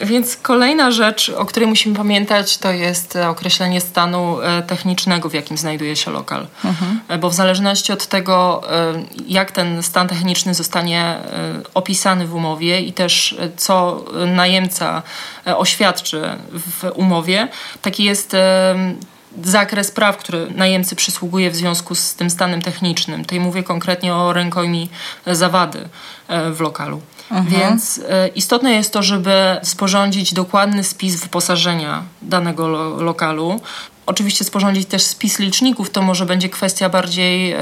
Więc 0.00 0.36
kolejna 0.36 0.90
rzecz, 0.90 1.28
o 1.36 1.44
której 1.44 1.68
musimy 1.68 1.96
pamiętać, 1.96 2.58
to 2.58 2.72
jest 2.72 3.16
określenie 3.16 3.80
stanu 3.80 4.40
e, 4.40 4.62
technicznego, 4.62 5.28
w 5.28 5.34
jakim 5.34 5.56
znajduje 5.56 5.96
się 5.96 6.10
lokal. 6.10 6.46
Mhm. 6.64 7.00
E, 7.08 7.18
bo 7.18 7.30
w 7.30 7.34
zależności 7.34 7.92
od 7.92 8.06
tego, 8.06 8.62
e, 8.70 9.04
jak 9.26 9.52
ten 9.52 9.82
stan 9.82 10.08
techniczny 10.08 10.54
zostanie 10.54 11.18
opisany 11.74 12.26
w 12.26 12.34
umowie 12.34 12.80
i 12.80 12.92
też 12.92 13.36
co 13.56 14.04
najemca 14.26 15.02
oświadczy 15.44 16.22
w 16.52 16.90
umowie, 16.94 17.48
taki 17.82 18.04
jest 18.04 18.36
zakres 19.42 19.90
praw, 19.90 20.16
który 20.16 20.50
najemcy 20.50 20.96
przysługuje 20.96 21.50
w 21.50 21.56
związku 21.56 21.94
z 21.94 22.14
tym 22.14 22.30
stanem 22.30 22.62
technicznym. 22.62 23.22
Tutaj 23.22 23.40
mówię 23.40 23.62
konkretnie 23.62 24.14
o 24.14 24.32
rękojmi 24.32 24.88
zawady 25.26 25.88
e, 26.28 26.50
w 26.50 26.60
lokalu. 26.60 27.00
Mhm. 27.30 27.60
Więc 27.60 28.00
e, 28.08 28.28
istotne 28.28 28.72
jest 28.72 28.92
to, 28.92 29.02
żeby 29.02 29.56
sporządzić 29.62 30.34
dokładny 30.34 30.84
spis 30.84 31.20
wyposażenia 31.20 32.02
danego 32.22 32.68
lo 32.68 33.02
lokalu, 33.02 33.60
Oczywiście 34.06 34.44
sporządzić 34.44 34.88
też 34.88 35.02
spis 35.02 35.38
liczników, 35.38 35.90
to 35.90 36.02
może 36.02 36.26
będzie 36.26 36.48
kwestia 36.48 36.88
bardziej 36.88 37.52
e, 37.52 37.58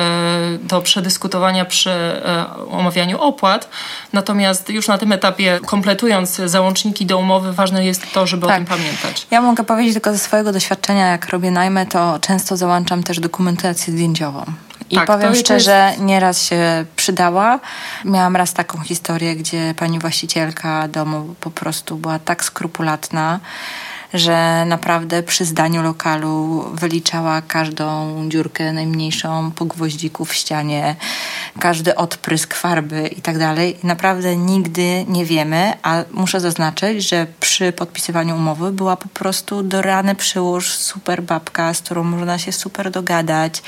do 0.62 0.80
przedyskutowania 0.80 1.64
przy 1.64 1.90
e, 1.90 2.46
omawianiu 2.70 3.20
opłat. 3.20 3.68
Natomiast 4.12 4.68
już 4.68 4.88
na 4.88 4.98
tym 4.98 5.12
etapie, 5.12 5.60
kompletując 5.66 6.36
załączniki 6.36 7.06
do 7.06 7.18
umowy, 7.18 7.52
ważne 7.52 7.84
jest 7.84 8.12
to, 8.12 8.26
żeby 8.26 8.46
tak. 8.46 8.56
o 8.56 8.58
tym 8.58 8.66
pamiętać. 8.66 9.26
Ja 9.30 9.40
mogę 9.40 9.64
powiedzieć 9.64 9.94
tylko 9.94 10.12
ze 10.12 10.18
swojego 10.18 10.52
doświadczenia, 10.52 11.06
jak 11.06 11.28
robię 11.28 11.50
najmę, 11.50 11.86
to 11.86 12.18
często 12.20 12.56
załączam 12.56 13.02
też 13.02 13.20
dokumentację 13.20 13.92
zdjęciową. 13.92 14.44
I 14.92 14.96
tak, 14.96 15.06
powiem 15.06 15.34
szczerze, 15.34 15.88
jest... 15.90 16.02
nieraz 16.02 16.42
się 16.42 16.84
przydała. 16.96 17.60
Miałam 18.04 18.36
raz 18.36 18.52
taką 18.52 18.80
historię, 18.80 19.36
gdzie 19.36 19.74
pani 19.76 19.98
właścicielka 19.98 20.88
domu 20.88 21.34
po 21.40 21.50
prostu 21.50 21.96
była 21.96 22.18
tak 22.18 22.44
skrupulatna, 22.44 23.40
że 24.14 24.64
naprawdę 24.66 25.22
przy 25.22 25.44
zdaniu 25.44 25.82
lokalu 25.82 26.64
wyliczała 26.74 27.42
każdą 27.42 28.16
dziurkę 28.28 28.72
najmniejszą 28.72 29.50
po 29.50 29.64
gwoździku 29.64 30.24
w 30.24 30.34
ścianie, 30.34 30.96
każdy 31.58 31.94
odprysk 31.94 32.54
farby 32.54 33.08
i 33.08 33.22
tak 33.22 33.38
dalej. 33.38 33.76
Naprawdę 33.82 34.36
nigdy 34.36 35.04
nie 35.08 35.24
wiemy, 35.24 35.72
a 35.82 36.04
muszę 36.10 36.40
zaznaczyć, 36.40 37.08
że 37.08 37.26
przy 37.40 37.72
podpisywaniu 37.72 38.36
umowy 38.36 38.72
była 38.72 38.96
po 38.96 39.08
prostu 39.08 39.62
do 39.62 39.82
rany 39.82 40.14
przyłóż 40.14 40.76
super 40.76 41.22
babka, 41.22 41.74
z 41.74 41.80
którą 41.80 42.04
można 42.04 42.38
się 42.38 42.52
super 42.52 42.90
dogadać, 42.90 43.62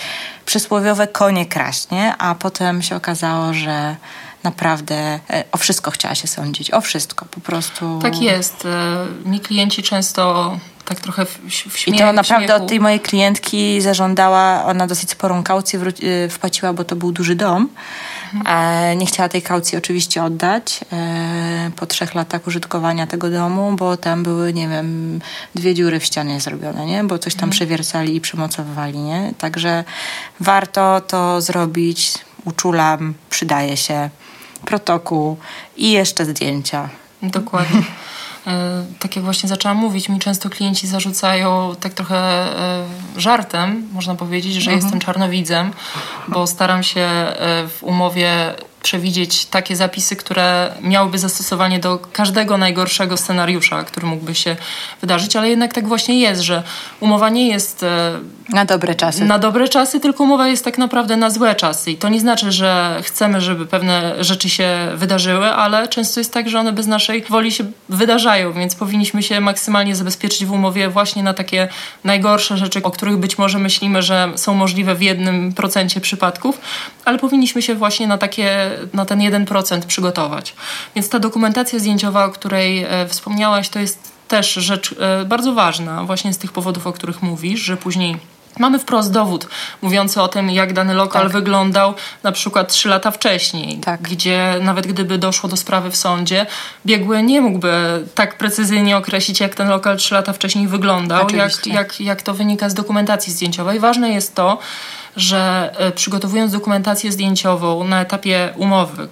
przysłowiowe 0.46 1.06
konie 1.06 1.46
kraść, 1.46 1.90
nie? 1.90 2.16
A 2.16 2.34
potem 2.34 2.82
się 2.82 2.96
okazało, 2.96 3.52
że 3.52 3.96
naprawdę 4.44 5.20
e, 5.30 5.44
o 5.52 5.56
wszystko 5.58 5.90
chciała 5.90 6.14
się 6.14 6.28
sądzić, 6.28 6.70
o 6.70 6.80
wszystko, 6.80 7.26
po 7.30 7.40
prostu. 7.40 7.98
Tak 8.02 8.20
jest. 8.20 8.66
E, 8.66 9.28
mi 9.28 9.40
klienci 9.40 9.82
często 9.82 10.58
tak 10.84 11.00
trochę 11.00 11.24
w, 11.24 11.38
w 11.50 11.88
I 11.88 11.98
to 11.98 12.12
naprawdę 12.12 12.46
śmiechu. 12.46 12.62
od 12.62 12.68
tej 12.68 12.80
mojej 12.80 13.00
klientki 13.00 13.80
zażądała, 13.80 14.64
ona 14.64 14.86
dosyć 14.86 15.10
sporą 15.10 15.42
kaucję 15.42 15.80
e, 15.80 16.28
wpłaciła, 16.28 16.72
bo 16.72 16.84
to 16.84 16.96
był 16.96 17.12
duży 17.12 17.34
dom. 17.34 17.68
Mhm. 18.34 18.98
nie 18.98 19.06
chciała 19.06 19.28
tej 19.28 19.42
kaucji 19.42 19.78
oczywiście 19.78 20.24
oddać 20.24 20.80
po 21.76 21.86
trzech 21.86 22.14
latach 22.14 22.46
użytkowania 22.46 23.06
tego 23.06 23.30
domu, 23.30 23.72
bo 23.76 23.96
tam 23.96 24.22
były, 24.22 24.52
nie 24.52 24.68
wiem, 24.68 25.20
dwie 25.54 25.74
dziury 25.74 26.00
w 26.00 26.04
ścianie 26.04 26.40
zrobione, 26.40 26.86
nie? 26.86 27.04
Bo 27.04 27.18
coś 27.18 27.34
tam 27.34 27.44
mhm. 27.44 27.50
przewiercali 27.50 28.16
i 28.16 28.20
przymocowywali, 28.20 28.98
nie? 28.98 29.32
Także 29.38 29.84
warto 30.40 31.00
to 31.00 31.40
zrobić, 31.40 32.14
uczulam, 32.44 33.14
przydaje 33.30 33.76
się 33.76 34.10
protokół 34.64 35.36
i 35.76 35.92
jeszcze 35.92 36.24
zdjęcia. 36.24 36.88
Dokładnie. 37.22 37.82
E, 38.46 38.84
tak 38.98 39.16
jak 39.16 39.24
właśnie 39.24 39.48
zaczęłam 39.48 39.76
mówić, 39.76 40.08
mi 40.08 40.18
często 40.18 40.50
klienci 40.50 40.86
zarzucają 40.86 41.74
tak 41.80 41.94
trochę 41.94 42.16
e, 42.16 42.84
żartem, 43.16 43.88
można 43.92 44.14
powiedzieć, 44.14 44.54
że 44.54 44.70
mhm. 44.70 44.76
jestem 44.76 45.00
czarnowidzem, 45.00 45.72
bo 46.28 46.46
staram 46.46 46.82
się 46.82 47.00
e, 47.00 47.68
w 47.68 47.82
umowie 47.82 48.54
przewidzieć 48.84 49.46
takie 49.46 49.76
zapisy, 49.76 50.16
które 50.16 50.72
miałyby 50.80 51.18
zastosowanie 51.18 51.78
do 51.78 51.98
każdego 52.12 52.58
najgorszego 52.58 53.16
scenariusza, 53.16 53.84
który 53.84 54.06
mógłby 54.06 54.34
się 54.34 54.56
wydarzyć, 55.00 55.36
ale 55.36 55.48
jednak 55.48 55.74
tak 55.74 55.88
właśnie 55.88 56.20
jest, 56.20 56.42
że 56.42 56.62
umowa 57.00 57.28
nie 57.28 57.48
jest 57.48 57.82
e, 57.82 58.12
na 58.48 58.64
dobre 58.64 58.94
czasy. 58.94 59.24
Na 59.24 59.38
dobre 59.38 59.68
czasy, 59.68 60.00
tylko 60.00 60.24
umowa 60.24 60.48
jest 60.48 60.64
tak 60.64 60.78
naprawdę 60.78 61.16
na 61.16 61.30
złe 61.30 61.54
czasy. 61.54 61.90
I 61.90 61.96
to 61.96 62.08
nie 62.08 62.20
znaczy, 62.20 62.52
że 62.52 63.00
chcemy, 63.02 63.40
żeby 63.40 63.66
pewne 63.66 64.24
rzeczy 64.24 64.48
się 64.48 64.68
wydarzyły, 64.94 65.46
ale 65.46 65.88
często 65.88 66.20
jest 66.20 66.32
tak, 66.32 66.48
że 66.48 66.60
one 66.60 66.72
bez 66.72 66.86
naszej 66.86 67.22
woli 67.22 67.52
się 67.52 67.64
wydarzają, 67.88 68.52
więc 68.52 68.74
powinniśmy 68.74 69.22
się 69.22 69.40
maksymalnie 69.40 69.96
zabezpieczyć 69.96 70.44
w 70.44 70.52
umowie 70.52 70.88
właśnie 70.88 71.22
na 71.22 71.34
takie 71.34 71.68
najgorsze 72.04 72.56
rzeczy, 72.56 72.82
o 72.82 72.90
których 72.90 73.16
być 73.16 73.38
może 73.38 73.58
myślimy, 73.58 74.02
że 74.02 74.32
są 74.36 74.54
możliwe 74.54 74.94
w 74.94 75.02
jednym 75.02 75.52
procencie 75.52 76.00
przypadków, 76.00 76.60
ale 77.04 77.18
powinniśmy 77.18 77.62
się 77.62 77.74
właśnie 77.74 78.06
na 78.06 78.18
takie 78.18 78.70
na 78.92 79.04
ten 79.04 79.18
1% 79.18 79.82
przygotować. 79.82 80.54
Więc 80.94 81.08
ta 81.08 81.18
dokumentacja 81.18 81.78
zdjęciowa, 81.78 82.24
o 82.24 82.30
której 82.30 82.84
e, 82.84 83.08
wspomniałaś, 83.08 83.68
to 83.68 83.78
jest 83.78 84.12
też 84.28 84.52
rzecz 84.54 84.94
e, 85.00 85.24
bardzo 85.24 85.54
ważna, 85.54 86.04
właśnie 86.04 86.32
z 86.32 86.38
tych 86.38 86.52
powodów, 86.52 86.86
o 86.86 86.92
których 86.92 87.22
mówisz, 87.22 87.60
że 87.60 87.76
później 87.76 88.16
Mamy 88.58 88.78
wprost 88.78 89.12
dowód 89.12 89.46
mówiący 89.82 90.22
o 90.22 90.28
tym, 90.28 90.50
jak 90.50 90.72
dany 90.72 90.94
lokal 90.94 91.22
tak. 91.22 91.32
wyglądał 91.32 91.94
na 92.22 92.32
przykład 92.32 92.72
trzy 92.72 92.88
lata 92.88 93.10
wcześniej, 93.10 93.78
tak. 93.78 94.02
gdzie 94.02 94.54
nawet 94.60 94.86
gdyby 94.86 95.18
doszło 95.18 95.48
do 95.48 95.56
sprawy 95.56 95.90
w 95.90 95.96
sądzie, 95.96 96.46
biegły 96.86 97.22
nie 97.22 97.40
mógłby 97.40 98.04
tak 98.14 98.38
precyzyjnie 98.38 98.96
określić, 98.96 99.40
jak 99.40 99.54
ten 99.54 99.68
lokal 99.68 99.96
trzy 99.96 100.14
lata 100.14 100.32
wcześniej 100.32 100.68
wyglądał, 100.68 101.30
jak, 101.30 101.66
jak, 101.66 102.00
jak 102.00 102.22
to 102.22 102.34
wynika 102.34 102.68
z 102.68 102.74
dokumentacji 102.74 103.32
zdjęciowej. 103.32 103.80
Ważne 103.80 104.10
jest 104.10 104.34
to, 104.34 104.58
że 105.16 105.72
e, 105.76 105.92
przygotowując 105.92 106.52
dokumentację 106.52 107.12
zdjęciową 107.12 107.84
na 107.84 108.00
etapie 108.00 108.52
umowy, 108.56 109.08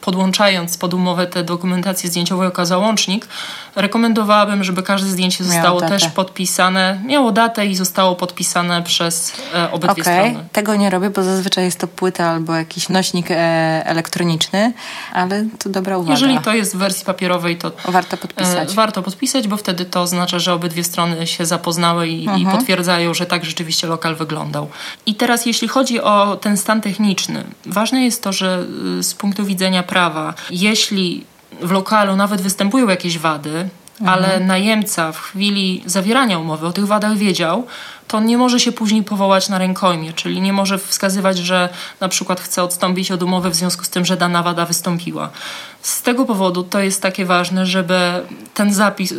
podłączając 0.00 0.78
pod 0.78 0.94
umowę 0.94 1.26
tę 1.26 1.44
dokumentację 1.44 2.10
zdjęciową 2.10 2.42
jako 2.42 2.66
załącznik, 2.66 3.28
rekomendowałabym, 3.76 4.64
żeby 4.64 4.82
każde 4.82 5.08
zdjęcie 5.08 5.44
zostało 5.44 5.80
też 5.80 6.08
podpisane, 6.08 7.00
miało 7.06 7.32
datę 7.32 7.66
i 7.66 7.76
zostało 7.76 8.16
podpisane 8.16 8.82
przez 8.82 9.32
e, 9.54 9.70
obydwie 9.70 10.02
okay. 10.02 10.30
strony. 10.30 10.48
Tego 10.52 10.76
nie 10.76 10.90
robię, 10.90 11.10
bo 11.10 11.22
zazwyczaj 11.22 11.64
jest 11.64 11.80
to 11.80 11.88
płyta 11.88 12.30
albo 12.30 12.54
jakiś 12.54 12.88
nośnik 12.88 13.30
e, 13.30 13.34
elektroniczny, 13.86 14.72
ale 15.12 15.44
to 15.58 15.68
dobra 15.68 15.98
uwaga. 15.98 16.12
Jeżeli 16.12 16.38
to 16.38 16.54
jest 16.54 16.74
w 16.74 16.78
wersji 16.78 17.04
papierowej, 17.04 17.56
to 17.56 17.72
warto 17.84 18.16
podpisać. 18.16 18.70
E, 18.70 18.74
warto 18.74 19.02
podpisać, 19.02 19.48
bo 19.48 19.56
wtedy 19.56 19.84
to 19.84 20.02
oznacza, 20.02 20.38
że 20.38 20.52
obydwie 20.52 20.84
strony 20.84 21.26
się 21.26 21.46
zapoznały 21.46 22.08
i, 22.08 22.20
mhm. 22.20 22.40
i 22.40 22.46
potwierdzają, 22.46 23.14
że 23.14 23.26
tak 23.26 23.44
rzeczywiście 23.44 23.86
lokal 23.86 24.16
wyglądał. 24.16 24.68
I 25.06 25.14
teraz 25.14 25.46
jeśli 25.46 25.68
chodzi 25.68 26.00
o 26.00 26.36
ten 26.36 26.56
stan 26.56 26.80
techniczny, 26.80 27.44
ważne 27.66 28.04
jest 28.04 28.22
to, 28.22 28.32
że 28.32 28.64
y, 28.98 29.02
z 29.02 29.14
punktu 29.14 29.44
widzenia 29.44 29.65
prawa, 29.82 30.34
jeśli 30.50 31.24
w 31.60 31.70
lokalu 31.70 32.16
nawet 32.16 32.40
występują 32.40 32.88
jakieś 32.88 33.18
wady, 33.18 33.68
mhm. 34.00 34.08
ale 34.08 34.40
najemca 34.40 35.12
w 35.12 35.20
chwili 35.20 35.82
zawierania 35.86 36.38
umowy 36.38 36.66
o 36.66 36.72
tych 36.72 36.86
wadach 36.86 37.16
wiedział, 37.16 37.66
to 38.08 38.20
nie 38.20 38.38
może 38.38 38.60
się 38.60 38.72
później 38.72 39.02
powołać 39.02 39.48
na 39.48 39.58
rękojmie, 39.58 40.12
czyli 40.12 40.40
nie 40.40 40.52
może 40.52 40.78
wskazywać, 40.78 41.38
że 41.38 41.68
na 42.00 42.08
przykład 42.08 42.40
chce 42.40 42.62
odstąpić 42.62 43.10
od 43.12 43.22
umowy 43.22 43.50
w 43.50 43.54
związku 43.54 43.84
z 43.84 43.88
tym, 43.88 44.04
że 44.04 44.16
dana 44.16 44.42
wada 44.42 44.64
wystąpiła. 44.64 45.30
Z 45.82 46.02
tego 46.02 46.24
powodu 46.24 46.62
to 46.62 46.80
jest 46.80 47.02
takie 47.02 47.24
ważne, 47.24 47.66
żeby 47.66 47.98
ten 48.54 48.72
zapis, 48.72 49.12
e, 49.12 49.16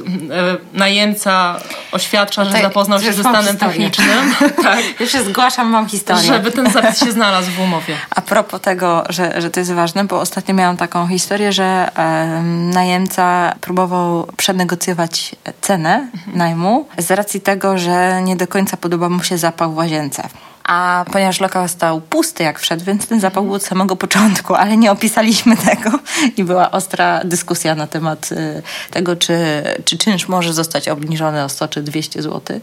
najemca 0.74 1.56
oświadcza, 1.92 2.46
że 2.46 2.62
zapoznał 2.62 3.00
się 3.00 3.14
ze 3.14 3.22
stanem 3.22 3.58
technicznym. 3.58 4.36
tak. 4.64 4.80
Już 5.00 5.12
się 5.12 5.24
zgłaszam, 5.24 5.70
mam 5.70 5.90
historię. 5.90 6.24
Żeby 6.24 6.52
ten 6.52 6.72
zapis 6.72 7.00
się 7.00 7.12
znalazł 7.12 7.52
w 7.52 7.60
umowie. 7.60 7.96
A 8.10 8.22
propos 8.22 8.62
tego, 8.62 9.04
że, 9.10 9.42
że 9.42 9.50
to 9.50 9.60
jest 9.60 9.72
ważne, 9.72 10.04
bo 10.04 10.20
ostatnio 10.20 10.56
miałam 10.56 10.78
taką 10.78 11.08
historię, 11.08 11.54
że 11.54 11.64
e, 11.64 12.42
najemca 12.74 13.56
próbował 13.62 14.28
przenegocjować 14.38 15.36
cenę 15.62 16.10
mhm. 16.14 16.38
najmu 16.38 16.88
z 16.98 17.12
racji 17.12 17.42
tego, 17.42 17.78
że 17.78 18.22
nie 18.22 18.36
do 18.36 18.48
końca 18.48 18.77
podoba 18.78 19.10
mu 19.10 19.24
się 19.24 19.38
zapach 19.38 19.72
w 19.72 19.76
łazience. 19.76 20.30
A 20.68 21.06
ponieważ 21.12 21.40
lokal 21.40 21.70
stał 21.70 22.02
pusty 22.02 22.44
jak 22.44 22.60
wszedł, 22.60 22.86
więc 22.86 23.08
ten 23.08 23.20
zapach 23.20 23.44
był 23.44 23.54
od 23.54 23.64
samego 23.64 23.96
początku, 23.96 24.56
ale 24.56 24.78
nie 24.78 24.92
opisaliśmy 24.92 25.58
tego 25.76 25.92
i 26.38 26.44
była 26.44 26.72
ostra 26.72 27.22
dyskusja 27.24 27.76
na 27.76 27.88
temat 27.88 28.32
y, 28.32 28.62
tego, 28.92 29.16
czy, 29.16 29.64
czy 29.86 29.98
czynsz 29.98 30.28
może 30.28 30.54
zostać 30.54 30.90
obniżony 30.90 31.44
o 31.44 31.50
100 31.50 31.68
czy 31.68 31.82
200 31.82 32.22
zł 32.22 32.60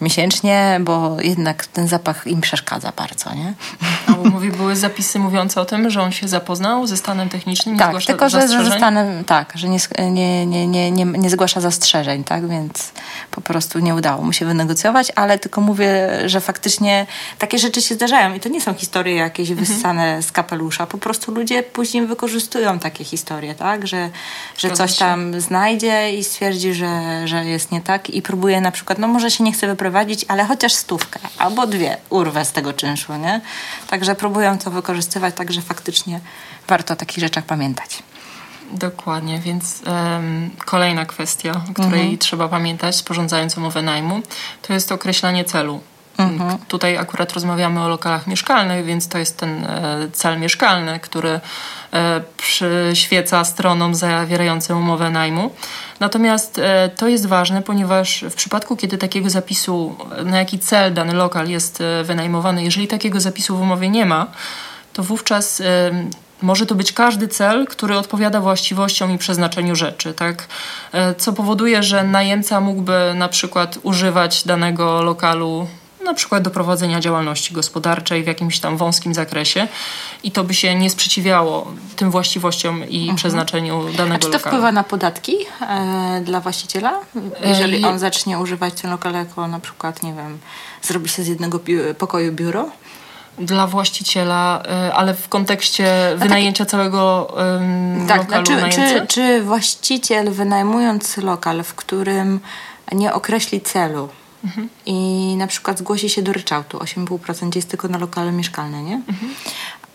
miesięcznie, 0.00 0.80
bo 0.80 1.16
jednak 1.20 1.66
ten 1.66 1.88
zapach 1.88 2.26
im 2.26 2.40
przeszkadza 2.40 2.92
bardzo, 2.96 3.34
nie? 3.34 3.54
A 4.08 4.12
bo 4.12 4.24
mówi, 4.24 4.50
były 4.50 4.76
zapisy 4.76 5.18
mówiące 5.18 5.60
o 5.60 5.64
tym, 5.64 5.90
że 5.90 6.02
on 6.02 6.12
się 6.12 6.28
zapoznał 6.28 6.86
ze 6.86 6.96
stanem 6.96 7.28
technicznym, 7.28 7.78
tak, 7.78 7.88
zgłasza 7.88 8.06
tylko, 8.06 8.28
że 8.28 8.48
ze 8.48 8.76
stanem, 8.76 9.24
tak, 9.24 9.52
że 9.54 9.68
nie, 9.68 9.78
nie, 10.10 10.46
nie, 10.46 10.66
nie, 10.66 10.90
nie, 10.90 11.04
nie 11.04 11.30
zgłasza 11.30 11.60
zastrzeżeń, 11.60 12.24
tak, 12.24 12.48
więc 12.48 12.92
po 13.30 13.40
prostu 13.40 13.78
nie 13.78 13.94
udało 13.94 14.22
mu 14.22 14.32
się 14.32 14.46
wynegocjować, 14.46 15.12
ale 15.16 15.38
tylko 15.38 15.60
mówię, 15.60 16.10
że 16.26 16.40
faktycznie 16.40 17.06
takie 17.44 17.58
rzeczy 17.58 17.82
się 17.82 17.94
zdarzają 17.94 18.34
i 18.34 18.40
to 18.40 18.48
nie 18.48 18.60
są 18.60 18.74
historie 18.74 19.14
jakieś 19.14 19.50
mhm. 19.50 19.66
wyssane 19.66 20.22
z 20.22 20.32
kapelusza. 20.32 20.86
Po 20.86 20.98
prostu 20.98 21.32
ludzie 21.32 21.62
później 21.62 22.06
wykorzystują 22.06 22.78
takie 22.78 23.04
historie, 23.04 23.54
tak? 23.54 23.86
Że, 23.86 24.10
że 24.58 24.70
coś 24.70 24.96
tam 24.96 25.40
znajdzie 25.40 26.14
i 26.14 26.24
stwierdzi, 26.24 26.74
że, 26.74 27.22
że 27.28 27.44
jest 27.44 27.72
nie 27.72 27.80
tak 27.80 28.10
i 28.10 28.22
próbuje 28.22 28.60
na 28.60 28.70
przykład, 28.70 28.98
no 28.98 29.08
może 29.08 29.30
się 29.30 29.44
nie 29.44 29.52
chce 29.52 29.66
wyprowadzić, 29.66 30.24
ale 30.28 30.44
chociaż 30.44 30.72
stówkę 30.72 31.20
albo 31.38 31.66
dwie 31.66 31.96
urwę 32.10 32.44
z 32.44 32.52
tego 32.52 32.72
czynszu, 32.72 33.16
nie? 33.16 33.40
Także 33.86 34.14
próbują 34.14 34.58
to 34.58 34.70
wykorzystywać, 34.70 35.34
także 35.34 35.62
faktycznie 35.62 36.20
warto 36.68 36.94
o 36.94 36.96
takich 36.96 37.18
rzeczach 37.18 37.44
pamiętać. 37.44 38.02
Dokładnie, 38.72 39.38
więc 39.38 39.82
um, 39.86 40.50
kolejna 40.64 41.06
kwestia, 41.06 41.50
o 41.70 41.72
której 41.72 42.00
mhm. 42.00 42.18
trzeba 42.18 42.48
pamiętać, 42.48 42.96
sporządzając 42.96 43.56
umowę 43.56 43.82
najmu, 43.82 44.22
to 44.62 44.72
jest 44.72 44.92
określanie 44.92 45.44
celu 45.44 45.80
Mhm. 46.18 46.58
Tutaj 46.68 46.96
akurat 46.96 47.32
rozmawiamy 47.32 47.80
o 47.82 47.88
lokalach 47.88 48.26
mieszkalnych, 48.26 48.84
więc 48.84 49.08
to 49.08 49.18
jest 49.18 49.38
ten 49.38 49.64
e, 49.64 50.08
cel 50.12 50.40
mieszkalny, 50.40 51.00
który 51.00 51.40
e, 51.92 52.20
przyświeca 52.36 53.44
stronom 53.44 53.94
zawierającym 53.94 54.78
umowę 54.78 55.10
najmu. 55.10 55.50
Natomiast 56.00 56.58
e, 56.58 56.90
to 56.96 57.08
jest 57.08 57.26
ważne, 57.26 57.62
ponieważ 57.62 58.24
w 58.30 58.34
przypadku, 58.34 58.76
kiedy 58.76 58.98
takiego 58.98 59.30
zapisu, 59.30 59.96
na 60.24 60.38
jaki 60.38 60.58
cel 60.58 60.94
dany 60.94 61.12
lokal 61.12 61.48
jest 61.48 61.82
wynajmowany, 62.04 62.64
jeżeli 62.64 62.88
takiego 62.88 63.20
zapisu 63.20 63.56
w 63.56 63.60
umowie 63.60 63.88
nie 63.88 64.06
ma, 64.06 64.26
to 64.92 65.02
wówczas 65.02 65.62
może 66.42 66.66
to 66.66 66.74
być 66.74 66.92
każdy 66.92 67.28
cel, 67.28 67.66
który 67.66 67.98
odpowiada 67.98 68.40
właściwościom 68.40 69.10
i 69.10 69.18
przeznaczeniu 69.18 69.76
rzeczy, 69.76 70.14
tak? 70.14 70.48
Co 71.18 71.32
powoduje, 71.32 71.82
że 71.82 72.04
najemca 72.04 72.60
mógłby 72.60 73.12
na 73.14 73.28
przykład 73.28 73.78
używać 73.82 74.44
danego 74.44 75.02
lokalu 75.02 75.66
na 76.04 76.14
przykład 76.14 76.42
do 76.42 76.50
prowadzenia 76.50 77.00
działalności 77.00 77.54
gospodarczej 77.54 78.24
w 78.24 78.26
jakimś 78.26 78.60
tam 78.60 78.76
wąskim 78.76 79.14
zakresie 79.14 79.68
i 80.22 80.30
to 80.30 80.44
by 80.44 80.54
się 80.54 80.74
nie 80.74 80.90
sprzeciwiało 80.90 81.72
tym 81.96 82.10
właściwościom 82.10 82.88
i 82.88 82.98
mhm. 82.98 83.16
przeznaczeniu 83.16 83.84
danego 83.96 84.14
A 84.14 84.18
czy 84.18 84.26
to 84.26 84.32
lokalu. 84.32 84.56
wpływa 84.56 84.72
na 84.72 84.84
podatki 84.84 85.36
e, 85.60 86.20
dla 86.24 86.40
właściciela? 86.40 87.00
Jeżeli 87.44 87.84
on 87.84 87.98
zacznie 87.98 88.38
używać 88.38 88.74
ten 88.74 88.90
lokal 88.90 89.12
jako 89.12 89.48
na 89.48 89.60
przykład, 89.60 90.02
nie 90.02 90.12
wiem, 90.12 90.38
zrobi 90.82 91.08
się 91.08 91.22
z 91.22 91.26
jednego 91.26 91.60
pokoju 91.98 92.32
biuro? 92.32 92.68
dla 93.38 93.66
właściciela, 93.66 94.62
e, 94.68 94.94
ale 94.94 95.14
w 95.14 95.28
kontekście 95.28 96.10
no 96.12 96.18
wynajęcia 96.18 96.64
tak, 96.64 96.70
całego 96.70 97.34
um, 97.36 98.06
tak, 98.06 98.18
lokalu 98.18 98.60
no, 98.60 98.68
czy, 98.68 98.74
czy, 98.74 99.06
czy 99.06 99.42
właściciel 99.42 100.30
wynajmując 100.30 101.16
lokal, 101.16 101.62
w 101.62 101.74
którym 101.74 102.40
nie 102.92 103.12
określi 103.12 103.60
celu, 103.60 104.08
Mhm. 104.44 104.68
I 104.86 104.94
na 105.38 105.46
przykład 105.46 105.78
zgłosi 105.78 106.08
się 106.08 106.22
do 106.22 106.32
ryczałtu 106.32 106.78
8,5% 106.78 107.56
jest 107.56 107.68
tylko 107.68 107.88
na 107.88 107.98
lokale 107.98 108.32
mieszkalne, 108.32 108.82
nie? 108.82 108.94
Mhm. 108.94 109.34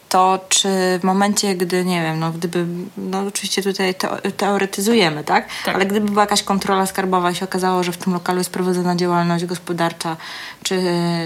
To 0.10 0.40
czy 0.50 0.70
w 1.00 1.04
momencie, 1.04 1.56
gdy, 1.56 1.86
nie 1.86 2.02
wiem, 2.02 2.20
no 2.20 2.32
gdyby, 2.32 2.66
no 2.98 3.20
oczywiście 3.20 3.64
tutaj 3.64 3.96
teoretyzujemy, 4.38 5.24
tak? 5.24 5.48
tak? 5.66 5.76
Ale 5.76 5.86
gdyby 5.86 6.12
była 6.12 6.24
jakaś 6.24 6.44
kontrola 6.44 6.86
skarbowa 6.86 7.32
i 7.32 7.36
się 7.36 7.46
okazało, 7.46 7.84
że 7.84 7.92
w 7.92 7.98
tym 7.98 8.14
lokalu 8.14 8.38
jest 8.38 8.50
prowadzona 8.50 8.96
działalność 8.96 9.46
gospodarcza, 9.46 10.18
czy, 10.64 10.82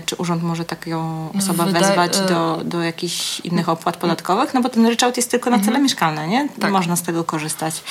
czy 0.05 0.15
urząd 0.15 0.43
może 0.43 0.65
taką 0.65 1.29
osobę 1.37 1.65
Wydaje, 1.65 1.85
wezwać 1.85 2.19
do, 2.19 2.61
do 2.65 2.81
jakichś 2.81 3.39
innych 3.39 3.69
opłat 3.69 3.97
podatkowych? 3.97 4.53
No 4.53 4.61
bo 4.61 4.69
ten 4.69 4.85
ryczałt 4.85 5.17
jest 5.17 5.31
tylko 5.31 5.49
na 5.49 5.57
cele 5.57 5.67
mhm. 5.67 5.83
mieszkalne, 5.83 6.27
nie? 6.27 6.49
Tak. 6.59 6.71
Można 6.71 6.95
z 6.95 7.03
tego 7.03 7.23
korzystać. 7.23 7.83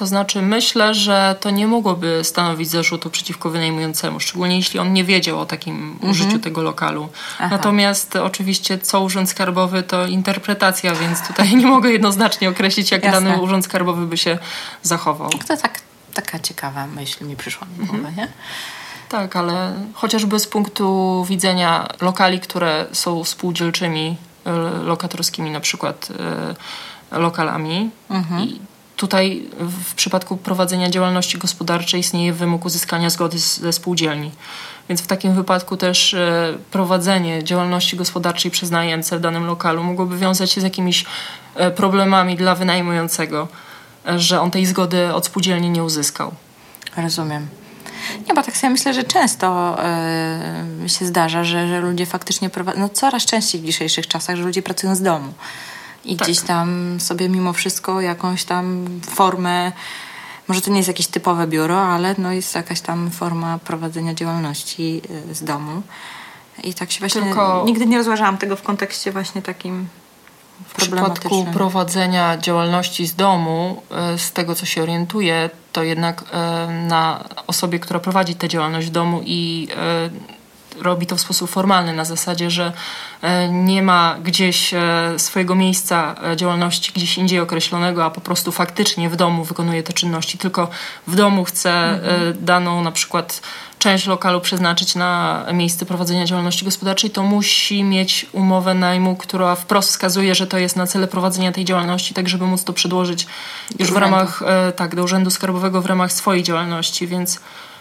To 0.00 0.06
znaczy, 0.06 0.42
myślę, 0.42 0.94
że 0.94 1.36
to 1.40 1.50
nie 1.50 1.66
mogłoby 1.66 2.20
stanowić 2.24 2.68
zarzutu 2.68 3.10
przeciwko 3.10 3.50
wynajmującemu, 3.50 4.20
szczególnie 4.20 4.56
jeśli 4.56 4.78
on 4.78 4.92
nie 4.92 5.04
wiedział 5.04 5.40
o 5.40 5.46
takim 5.46 5.90
mhm. 5.92 6.10
użyciu 6.10 6.38
tego 6.38 6.62
lokalu. 6.62 7.08
Aha. 7.38 7.48
Natomiast 7.50 8.16
oczywiście, 8.16 8.78
co 8.78 9.00
urząd 9.00 9.30
skarbowy, 9.30 9.82
to 9.82 10.06
interpretacja, 10.06 10.94
więc 10.94 11.26
tutaj 11.26 11.54
nie 11.56 11.66
mogę 11.66 11.90
jednoznacznie 11.90 12.48
określić, 12.48 12.90
jak 12.90 13.04
Jasne. 13.04 13.20
dany 13.20 13.42
urząd 13.42 13.64
skarbowy 13.64 14.06
by 14.06 14.16
się 14.16 14.38
zachował. 14.82 15.30
To 15.30 15.56
tak, 15.56 15.80
taka 16.14 16.38
ciekawa 16.38 16.86
myśl 16.86 17.24
mi 17.24 17.36
przyszła 17.36 17.66
na 17.78 17.86
głowę, 17.86 18.08
mhm. 18.08 18.16
nie? 18.16 18.28
Tak, 19.08 19.36
ale 19.36 19.74
chociażby 19.94 20.38
z 20.38 20.46
punktu 20.46 21.24
widzenia 21.28 21.88
lokali, 22.00 22.40
które 22.40 22.86
są 22.92 23.24
spółdzielczymi, 23.24 24.16
e, 24.44 24.52
lokatorskimi 24.84 25.50
na 25.50 25.60
przykład 25.60 26.08
e, 27.10 27.18
lokalami 27.18 27.90
mhm. 28.10 28.44
i 28.44 28.69
Tutaj 29.00 29.42
w 29.58 29.94
przypadku 29.94 30.36
prowadzenia 30.36 30.90
działalności 30.90 31.38
gospodarczej 31.38 32.00
istnieje 32.00 32.32
wymóg 32.32 32.64
uzyskania 32.64 33.10
zgody 33.10 33.38
ze 33.38 33.72
spółdzielni. 33.72 34.30
Więc 34.88 35.00
w 35.00 35.06
takim 35.06 35.34
wypadku 35.34 35.76
też 35.76 36.14
e, 36.14 36.54
prowadzenie 36.70 37.44
działalności 37.44 37.96
gospodarczej 37.96 38.50
przez 38.50 38.70
najemcę 38.70 39.18
w 39.18 39.20
danym 39.20 39.46
lokalu 39.46 39.84
mogłoby 39.84 40.18
wiązać 40.18 40.52
się 40.52 40.60
z 40.60 40.64
jakimiś 40.64 41.04
e, 41.54 41.70
problemami 41.70 42.36
dla 42.36 42.54
wynajmującego, 42.54 43.48
e, 44.06 44.18
że 44.18 44.40
on 44.40 44.50
tej 44.50 44.66
zgody 44.66 45.14
od 45.14 45.26
spółdzielni 45.26 45.70
nie 45.70 45.84
uzyskał. 45.84 46.32
Rozumiem. 46.96 47.48
Nie, 48.28 48.34
bo 48.34 48.42
tak 48.42 48.56
sobie 48.56 48.70
myślę, 48.70 48.94
że 48.94 49.04
często 49.04 49.76
yy, 50.82 50.88
się 50.88 51.06
zdarza, 51.06 51.44
że, 51.44 51.68
że 51.68 51.80
ludzie 51.80 52.06
faktycznie 52.06 52.50
prowadzą, 52.50 52.80
no 52.80 52.88
coraz 52.88 53.26
częściej 53.26 53.60
w 53.60 53.64
dzisiejszych 53.64 54.06
czasach, 54.06 54.36
że 54.36 54.42
ludzie 54.42 54.62
pracują 54.62 54.94
z 54.94 55.02
domu 55.02 55.32
i 56.04 56.16
tak. 56.16 56.28
gdzieś 56.28 56.40
tam 56.40 56.96
sobie 57.00 57.28
mimo 57.28 57.52
wszystko 57.52 58.00
jakąś 58.00 58.44
tam 58.44 58.86
formę, 59.06 59.72
może 60.48 60.60
to 60.60 60.70
nie 60.70 60.76
jest 60.76 60.88
jakieś 60.88 61.06
typowe 61.06 61.46
biuro, 61.46 61.82
ale 61.82 62.14
no 62.18 62.32
jest 62.32 62.54
jakaś 62.54 62.80
tam 62.80 63.10
forma 63.10 63.58
prowadzenia 63.58 64.14
działalności 64.14 65.02
y, 65.30 65.34
z 65.34 65.44
domu. 65.44 65.82
I 66.64 66.74
tak 66.74 66.90
się 66.90 67.00
właśnie 67.00 67.22
Tylko 67.22 67.62
nigdy 67.66 67.86
nie 67.86 67.98
rozważałam 67.98 68.38
tego 68.38 68.56
w 68.56 68.62
kontekście 68.62 69.12
właśnie 69.12 69.42
takim 69.42 69.88
w 70.68 70.74
przypadku 70.74 71.46
prowadzenia 71.52 72.38
działalności 72.38 73.06
z 73.06 73.14
domu, 73.14 73.82
y, 74.14 74.18
z 74.18 74.32
tego 74.32 74.54
co 74.54 74.66
się 74.66 74.82
orientuję, 74.82 75.50
to 75.72 75.82
jednak 75.82 76.22
y, 76.22 76.24
na 76.72 77.24
osobie, 77.46 77.78
która 77.78 78.00
prowadzi 78.00 78.34
tę 78.34 78.48
działalność 78.48 78.86
w 78.86 78.90
domu 78.90 79.20
i 79.24 79.68
robi 80.78 81.06
to 81.06 81.16
w 81.16 81.20
sposób 81.20 81.50
formalny, 81.50 81.92
na 81.92 82.04
zasadzie, 82.04 82.50
że 82.50 82.72
e, 83.22 83.48
nie 83.48 83.82
ma 83.82 84.16
gdzieś 84.22 84.74
e, 84.74 84.80
swojego 85.16 85.54
miejsca 85.54 86.14
e, 86.32 86.36
działalności 86.36 86.92
gdzieś 86.94 87.18
indziej 87.18 87.40
określonego, 87.40 88.04
a 88.04 88.10
po 88.10 88.20
prostu 88.20 88.52
faktycznie 88.52 89.10
w 89.10 89.16
domu 89.16 89.44
wykonuje 89.44 89.82
te 89.82 89.92
czynności, 89.92 90.38
tylko 90.38 90.68
w 91.06 91.16
domu 91.16 91.44
chce 91.44 91.70
mhm. 91.70 92.44
daną 92.44 92.82
na 92.82 92.92
przykład 92.92 93.42
część 93.78 94.06
lokalu 94.06 94.40
przeznaczyć 94.40 94.94
na 94.94 95.44
miejsce 95.52 95.86
prowadzenia 95.86 96.26
działalności 96.26 96.64
gospodarczej, 96.64 97.10
to 97.10 97.22
musi 97.22 97.84
mieć 97.84 98.26
umowę 98.32 98.74
najmu, 98.74 99.16
która 99.16 99.54
wprost 99.54 99.88
wskazuje, 99.88 100.34
że 100.34 100.46
to 100.46 100.58
jest 100.58 100.76
na 100.76 100.86
cele 100.86 101.08
prowadzenia 101.08 101.52
tej 101.52 101.64
działalności, 101.64 102.14
tak 102.14 102.28
żeby 102.28 102.46
móc 102.46 102.64
to 102.64 102.72
przedłożyć 102.72 103.26
już 103.78 103.92
w 103.92 103.96
ramach, 103.96 104.42
tak, 104.76 104.94
do 104.94 105.04
Urzędu 105.04 105.30
Skarbowego 105.30 105.82
w 105.82 105.86
ramach 105.86 106.12
swojej 106.12 106.42
działalności, 106.42 107.06
więc 107.06 107.40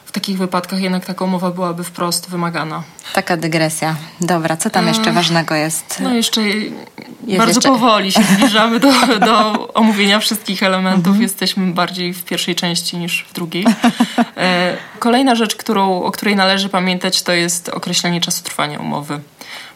w 0.09 0.11
takich 0.11 0.37
wypadkach 0.37 0.81
jednak 0.81 1.05
taka 1.05 1.25
umowa 1.25 1.51
byłaby 1.51 1.83
wprost 1.83 2.29
wymagana. 2.29 2.83
Taka 3.13 3.37
dygresja. 3.37 3.95
Dobra, 4.21 4.57
co 4.57 4.69
tam 4.69 4.87
jeszcze 4.87 5.11
ważnego 5.11 5.55
jest? 5.55 5.99
No 5.99 6.13
jeszcze 6.13 6.41
jest 6.41 7.37
bardzo 7.37 7.53
jeszcze... 7.53 7.69
powoli 7.69 8.11
się 8.11 8.23
zbliżamy 8.33 8.79
do, 8.79 8.91
do 9.19 9.53
omówienia 9.81 10.19
wszystkich 10.19 10.63
elementów. 10.63 11.07
Mhm. 11.07 11.21
Jesteśmy 11.21 11.73
bardziej 11.73 12.13
w 12.13 12.23
pierwszej 12.23 12.55
części 12.55 12.97
niż 12.97 13.25
w 13.29 13.33
drugiej. 13.33 13.65
E, 14.37 14.77
kolejna 14.99 15.35
rzecz, 15.35 15.55
którą, 15.55 16.03
o 16.03 16.11
której 16.11 16.35
należy 16.35 16.69
pamiętać, 16.69 17.21
to 17.21 17.33
jest 17.33 17.69
określenie 17.69 18.21
czasu 18.21 18.43
trwania 18.43 18.79
umowy 18.79 19.19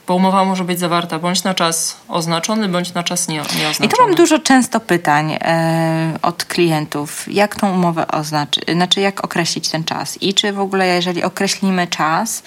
bo 0.07 0.15
umowa 0.15 0.45
może 0.45 0.63
być 0.63 0.79
zawarta 0.79 1.19
bądź 1.19 1.43
na 1.43 1.53
czas 1.53 1.97
oznaczony, 2.07 2.69
bądź 2.69 2.93
na 2.93 3.03
czas 3.03 3.27
nie, 3.27 3.35
nieoznaczony. 3.35 3.85
I 3.85 3.89
tu 3.89 4.01
mam 4.01 4.15
dużo 4.15 4.39
często 4.39 4.79
pytań 4.79 5.37
e, 5.41 6.19
od 6.21 6.45
klientów. 6.45 7.25
Jak 7.27 7.55
tą 7.55 7.73
umowę 7.73 8.07
oznaczyć? 8.07 8.63
Znaczy, 8.73 9.01
jak 9.01 9.25
określić 9.25 9.69
ten 9.69 9.83
czas? 9.83 10.21
I 10.21 10.33
czy 10.33 10.53
w 10.53 10.59
ogóle, 10.59 10.87
jeżeli 10.87 11.23
określimy 11.23 11.87
czas, 11.87 12.43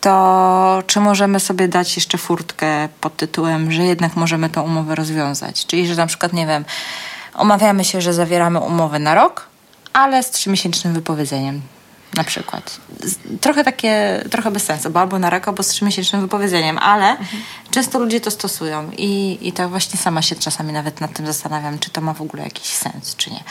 to 0.00 0.82
czy 0.86 1.00
możemy 1.00 1.40
sobie 1.40 1.68
dać 1.68 1.96
jeszcze 1.96 2.18
furtkę 2.18 2.88
pod 3.00 3.16
tytułem, 3.16 3.72
że 3.72 3.82
jednak 3.82 4.16
możemy 4.16 4.50
tą 4.50 4.62
umowę 4.62 4.94
rozwiązać? 4.94 5.66
Czyli, 5.66 5.86
że 5.86 5.94
na 5.94 6.06
przykład, 6.06 6.32
nie 6.32 6.46
wiem, 6.46 6.64
omawiamy 7.34 7.84
się, 7.84 8.00
że 8.00 8.14
zawieramy 8.14 8.60
umowę 8.60 8.98
na 8.98 9.14
rok, 9.14 9.46
ale 9.92 10.22
z 10.22 10.30
trzymiesięcznym 10.30 10.94
wypowiedzeniem 10.94 11.62
na 12.16 12.24
przykład. 12.24 12.80
Trochę 13.40 13.64
takie, 13.64 14.24
trochę 14.30 14.50
bez 14.50 14.64
sensu, 14.64 14.90
bo 14.90 15.00
albo 15.00 15.18
na 15.18 15.30
raka, 15.30 15.50
albo 15.50 15.62
z 15.62 15.68
trzymiesięcznym 15.68 16.20
wypowiedzeniem, 16.22 16.78
ale 16.78 17.10
mhm. 17.10 17.42
często 17.70 17.98
ludzie 17.98 18.20
to 18.20 18.30
stosują 18.30 18.90
i, 18.98 19.38
i 19.40 19.52
tak 19.52 19.68
właśnie 19.68 20.00
sama 20.00 20.22
się 20.22 20.36
czasami 20.36 20.72
nawet 20.72 21.00
nad 21.00 21.12
tym 21.12 21.26
zastanawiam, 21.26 21.78
czy 21.78 21.90
to 21.90 22.00
ma 22.00 22.14
w 22.14 22.22
ogóle 22.22 22.42
jakiś 22.42 22.66
sens, 22.66 23.16
czy 23.16 23.30
nie. 23.30 23.44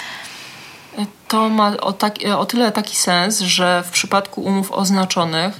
To 1.27 1.49
ma 1.49 1.77
o, 1.77 1.93
tak, 1.93 2.15
o 2.37 2.45
tyle 2.45 2.71
taki 2.71 2.95
sens, 2.95 3.39
że 3.39 3.83
w 3.87 3.91
przypadku 3.91 4.41
umów 4.41 4.71
oznaczonych 4.71 5.59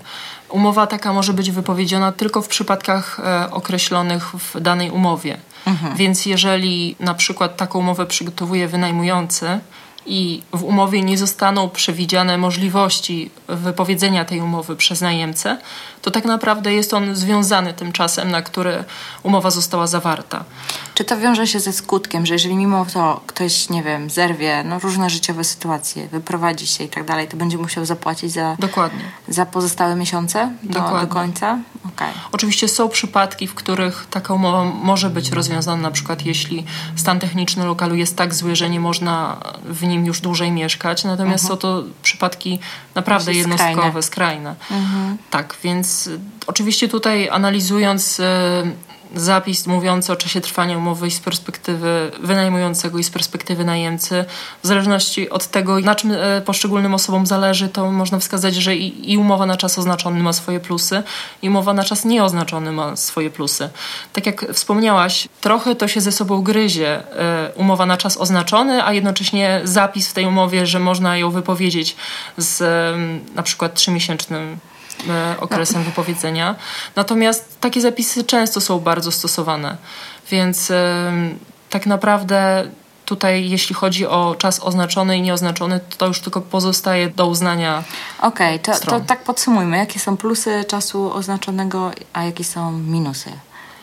umowa 0.49 0.87
taka 0.87 1.13
może 1.13 1.33
być 1.33 1.51
wypowiedziana 1.51 2.11
tylko 2.11 2.41
w 2.41 2.47
przypadkach 2.47 3.19
e, 3.19 3.51
określonych 3.51 4.31
w 4.31 4.59
danej 4.59 4.91
umowie. 4.91 5.37
Mhm. 5.65 5.95
Więc 5.95 6.25
jeżeli 6.25 6.95
na 6.99 7.13
przykład 7.13 7.57
taką 7.57 7.79
umowę 7.79 8.05
przygotowuje 8.05 8.67
wynajmujący, 8.67 9.59
i 10.05 10.41
w 10.53 10.63
umowie 10.63 11.01
nie 11.01 11.17
zostaną 11.17 11.69
przewidziane 11.69 12.37
możliwości 12.37 13.31
wypowiedzenia 13.47 14.25
tej 14.25 14.41
umowy 14.41 14.75
przez 14.75 15.01
najemcę, 15.01 15.57
to 16.01 16.11
tak 16.11 16.25
naprawdę 16.25 16.73
jest 16.73 16.93
on 16.93 17.15
związany 17.15 17.73
tym 17.73 17.91
czasem, 17.91 18.31
na 18.31 18.41
który 18.41 18.83
umowa 19.23 19.51
została 19.51 19.87
zawarta. 19.87 20.43
Czy 20.93 21.03
to 21.03 21.17
wiąże 21.17 21.47
się 21.47 21.59
ze 21.59 21.73
skutkiem, 21.73 22.25
że 22.25 22.33
jeżeli 22.33 22.55
mimo 22.55 22.85
to 22.93 23.21
ktoś, 23.27 23.69
nie 23.69 23.83
wiem, 23.83 24.09
zerwie 24.09 24.63
no, 24.63 24.79
różne 24.79 25.09
życiowe 25.09 25.43
sytuacje, 25.43 26.07
wyprowadzi 26.07 26.67
się 26.67 26.83
i 26.83 26.89
tak 26.89 27.05
dalej, 27.05 27.27
to 27.27 27.37
będzie 27.37 27.57
musiał 27.57 27.85
zapłacić 27.85 28.31
za, 28.31 28.55
Dokładnie. 28.59 29.03
za 29.27 29.45
pozostałe 29.45 29.95
miesiące 29.95 30.51
do, 30.63 30.79
do 30.79 31.07
końca? 31.07 31.59
Okay. 31.95 32.13
Oczywiście 32.31 32.67
są 32.67 32.89
przypadki, 32.89 33.47
w 33.47 33.53
których 33.53 34.07
taka 34.09 34.33
umowa 34.33 34.63
może 34.63 35.09
być 35.09 35.31
rozwiązana, 35.31 35.81
na 35.81 35.91
przykład 35.91 36.25
jeśli 36.25 36.65
stan 36.95 37.19
techniczny 37.19 37.65
lokalu 37.65 37.95
jest 37.95 38.17
tak 38.17 38.33
zły, 38.33 38.55
że 38.55 38.69
nie 38.69 38.79
można 38.79 39.37
w 39.65 39.83
nim 39.93 40.05
już 40.05 40.21
dłużej 40.21 40.51
mieszkać, 40.51 41.03
natomiast 41.03 41.43
mhm. 41.43 41.59
są 41.59 41.61
to 41.61 41.83
przypadki 42.03 42.59
naprawdę 42.95 43.33
jednostkowe, 43.33 43.73
skrajne. 43.73 44.01
skrajne. 44.03 44.55
Mhm. 44.71 45.17
Tak, 45.29 45.55
więc 45.63 46.09
oczywiście 46.47 46.87
tutaj 46.87 47.29
analizując 47.29 48.21
zapis 49.13 49.67
mówiący 49.67 50.13
o 50.13 50.15
czasie 50.15 50.41
trwania 50.41 50.77
umowy 50.77 51.11
z 51.11 51.19
perspektywy 51.19 52.11
wynajmującego 52.19 52.99
i 52.99 53.03
z 53.03 53.09
perspektywy 53.09 53.65
najemcy. 53.65 54.25
W 54.63 54.67
zależności 54.67 55.29
od 55.29 55.47
tego, 55.47 55.79
na 55.79 55.95
czym 55.95 56.11
e, 56.11 56.41
poszczególnym 56.41 56.93
osobom 56.93 57.25
zależy, 57.25 57.69
to 57.69 57.91
można 57.91 58.19
wskazać, 58.19 58.55
że 58.55 58.75
i, 58.75 59.11
i 59.11 59.17
umowa 59.17 59.45
na 59.45 59.57
czas 59.57 59.77
oznaczony 59.77 60.23
ma 60.23 60.33
swoje 60.33 60.59
plusy, 60.59 61.03
i 61.41 61.49
umowa 61.49 61.73
na 61.73 61.83
czas 61.83 62.05
nieoznaczony 62.05 62.71
ma 62.71 62.95
swoje 62.95 63.29
plusy. 63.29 63.69
Tak 64.13 64.25
jak 64.25 64.45
wspomniałaś, 64.53 65.27
trochę 65.41 65.75
to 65.75 65.87
się 65.87 66.01
ze 66.01 66.11
sobą 66.11 66.41
gryzie. 66.41 67.17
E, 67.19 67.51
umowa 67.55 67.85
na 67.85 67.97
czas 67.97 68.17
oznaczony, 68.17 68.83
a 68.83 68.93
jednocześnie 68.93 69.61
zapis 69.63 70.09
w 70.09 70.13
tej 70.13 70.25
umowie, 70.25 70.65
że 70.65 70.79
można 70.79 71.17
ją 71.17 71.31
wypowiedzieć 71.31 71.95
z 72.37 72.63
na 73.35 73.43
przykład 73.43 73.73
trzymiesięcznym 73.73 74.57
okresem 75.39 75.81
no. 75.81 75.85
wypowiedzenia. 75.85 76.55
Natomiast 76.95 77.59
takie 77.59 77.81
zapisy 77.81 78.23
często 78.23 78.61
są 78.61 78.79
bardzo 78.79 79.11
stosowane, 79.11 79.77
więc 80.31 80.71
tak 81.69 81.85
naprawdę 81.85 82.67
tutaj, 83.05 83.49
jeśli 83.49 83.75
chodzi 83.75 84.07
o 84.07 84.35
czas 84.37 84.59
oznaczony 84.59 85.17
i 85.17 85.21
nieoznaczony, 85.21 85.79
to 85.97 86.07
już 86.07 86.19
tylko 86.19 86.41
pozostaje 86.41 87.09
do 87.09 87.27
uznania. 87.27 87.83
Okej, 88.21 88.55
okay, 88.55 88.79
to, 88.79 88.85
to 88.85 88.99
tak 88.99 89.23
podsumujmy. 89.23 89.77
Jakie 89.77 89.99
są 89.99 90.17
plusy 90.17 90.63
czasu 90.67 91.13
oznaczonego, 91.13 91.91
a 92.13 92.23
jakie 92.23 92.43
są 92.43 92.71
minusy? 92.71 93.31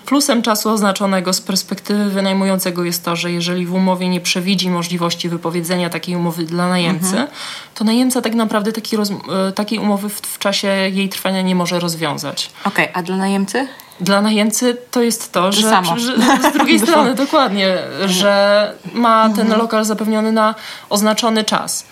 Plusem 0.06 0.42
czasu 0.42 0.70
oznaczonego 0.70 1.32
z 1.32 1.40
perspektywy 1.40 2.10
wynajmującego 2.10 2.84
jest 2.84 3.04
to, 3.04 3.16
że 3.16 3.32
jeżeli 3.32 3.66
w 3.66 3.74
umowie 3.74 4.08
nie 4.08 4.20
przewidzi 4.20 4.70
możliwości 4.70 5.28
wypowiedzenia 5.28 5.90
takiej 5.90 6.16
umowy 6.16 6.44
dla 6.44 6.68
najemcy, 6.68 7.06
mhm. 7.06 7.28
to 7.74 7.84
najemca 7.84 8.20
tak 8.20 8.34
naprawdę 8.34 8.72
taki 8.72 8.96
e, 8.96 9.52
takiej 9.54 9.78
umowy 9.78 10.08
w, 10.08 10.20
w, 10.20 10.38
czasie 10.38 10.68
jej 10.68 11.08
trwania 11.08 11.42
nie 11.42 11.54
może 11.54 11.80
rozwiązać. 11.80 12.50
Okej, 12.64 12.84
okay, 12.84 12.94
a 12.94 13.02
dla 13.02 13.16
najemcy? 13.16 13.68
Dla 14.00 14.22
najemcy 14.22 14.76
to 14.90 15.02
jest 15.02 15.32
to, 15.32 15.52
że, 15.52 15.60
że, 15.60 15.98
że 15.98 16.50
z 16.50 16.52
drugiej 16.52 16.80
strony 16.86 17.14
dokładnie, 17.14 17.78
że 18.06 18.74
ma 18.94 19.28
ten 19.28 19.40
mhm. 19.40 19.60
lokal 19.60 19.84
zapewniony 19.84 20.32
na 20.32 20.54
oznaczony 20.88 21.44
czas. 21.44 21.86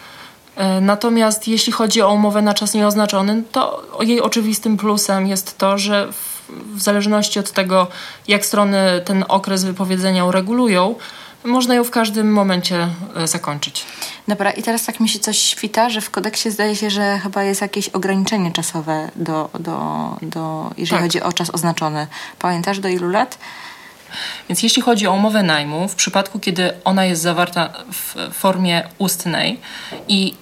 E, 0.56 0.80
natomiast 0.80 1.48
jeśli 1.48 1.72
chodzi 1.72 2.02
o 2.02 2.12
umowę 2.12 2.42
na 2.42 2.54
czas 2.54 2.74
nieoznaczony, 2.74 3.42
to 3.52 3.82
jej 4.00 4.20
oczywistym 4.20 4.76
plusem 4.76 5.26
jest 5.26 5.58
to, 5.58 5.78
że 5.78 6.12
w 6.12 6.27
w 6.74 6.80
zależności 6.82 7.38
od 7.38 7.52
tego, 7.52 7.86
jak 8.28 8.46
strony 8.46 9.02
ten 9.04 9.24
okres 9.28 9.64
wypowiedzenia 9.64 10.24
uregulują, 10.24 10.94
można 11.44 11.74
ją 11.74 11.84
w 11.84 11.90
każdym 11.90 12.32
momencie 12.32 12.88
e, 13.16 13.26
zakończyć. 13.26 13.86
Dobra, 14.28 14.50
i 14.50 14.62
teraz 14.62 14.84
tak 14.84 15.00
mi 15.00 15.08
się 15.08 15.18
coś 15.18 15.38
świta, 15.38 15.90
że 15.90 16.00
w 16.00 16.10
kodeksie 16.10 16.50
zdaje 16.50 16.76
się, 16.76 16.90
że 16.90 17.18
chyba 17.18 17.42
jest 17.42 17.60
jakieś 17.60 17.88
ograniczenie 17.88 18.52
czasowe, 18.52 19.10
do, 19.16 19.50
do, 19.60 20.16
do, 20.22 20.70
jeżeli 20.76 20.90
tak. 20.90 21.02
chodzi 21.02 21.22
o 21.22 21.32
czas 21.32 21.50
oznaczony. 21.54 22.06
Pamiętasz 22.38 22.78
do 22.78 22.88
ilu 22.88 23.10
lat? 23.10 23.38
Więc 24.48 24.62
jeśli 24.62 24.82
chodzi 24.82 25.06
o 25.06 25.12
umowę 25.12 25.42
najmu, 25.42 25.88
w 25.88 25.94
przypadku 25.94 26.38
kiedy 26.38 26.72
ona 26.84 27.04
jest 27.04 27.22
zawarta 27.22 27.72
w 27.92 28.34
formie 28.34 28.88
ustnej 28.98 29.60
i 30.08 30.34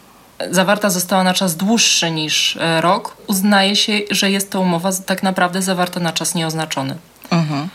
zawarta 0.50 0.90
została 0.90 1.24
na 1.24 1.34
czas 1.34 1.56
dłuższy 1.56 2.10
niż 2.10 2.56
e, 2.56 2.80
rok, 2.80 3.16
uznaje 3.26 3.76
się, 3.76 3.92
że 4.10 4.30
jest 4.30 4.50
to 4.50 4.60
umowa 4.60 4.90
tak 5.06 5.22
naprawdę 5.22 5.62
zawarta 5.62 6.00
na 6.00 6.12
czas 6.12 6.34
nieoznaczony. 6.34 6.96
Mhm. 7.30 7.68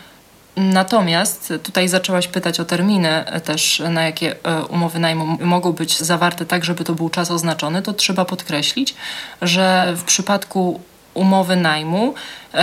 Natomiast 0.56 1.52
tutaj 1.62 1.88
zaczęłaś 1.88 2.28
pytać 2.28 2.60
o 2.60 2.64
terminy 2.64 3.08
e, 3.08 3.40
też, 3.40 3.82
na 3.90 4.02
jakie 4.02 4.36
e, 4.44 4.64
umowy 4.64 4.98
najmu 4.98 5.38
mogą 5.40 5.72
być 5.72 5.98
zawarte 5.98 6.46
tak, 6.46 6.64
żeby 6.64 6.84
to 6.84 6.94
był 6.94 7.08
czas 7.08 7.30
oznaczony, 7.30 7.82
to 7.82 7.92
trzeba 7.92 8.24
podkreślić, 8.24 8.94
że 9.42 9.94
w 9.96 10.04
przypadku 10.04 10.80
umowy 11.14 11.56
najmu 11.56 12.14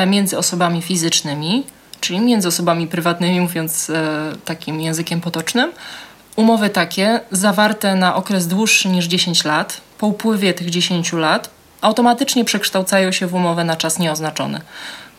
między 0.07 0.37
osobami 0.37 0.81
fizycznymi, 0.81 1.63
czyli 2.01 2.19
między 2.19 2.47
osobami 2.47 2.87
prywatnymi, 2.87 3.41
mówiąc 3.41 3.91
takim 4.45 4.81
językiem 4.81 5.21
potocznym, 5.21 5.71
umowy 6.35 6.69
takie 6.69 7.19
zawarte 7.31 7.95
na 7.95 8.15
okres 8.15 8.47
dłuższy 8.47 8.87
niż 8.87 9.05
10 9.05 9.43
lat 9.43 9.81
po 9.99 10.07
upływie 10.07 10.53
tych 10.53 10.69
10 10.69 11.13
lat 11.13 11.49
automatycznie 11.81 12.45
przekształcają 12.45 13.11
się 13.11 13.27
w 13.27 13.33
umowę 13.33 13.63
na 13.63 13.75
czas 13.75 13.99
nieoznaczony. 13.99 14.61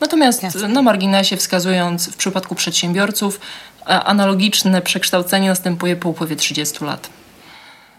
Natomiast 0.01 0.43
Jasne. 0.43 0.69
na 0.69 0.83
marginesie 0.83 1.37
wskazując 1.37 2.11
w 2.11 2.17
przypadku 2.17 2.55
przedsiębiorców 2.55 3.41
analogiczne 3.87 4.83
przekształcenie 4.83 5.49
następuje 5.49 5.97
po 5.97 6.09
upływie 6.09 6.37
30 6.37 6.85
lat. 6.85 7.09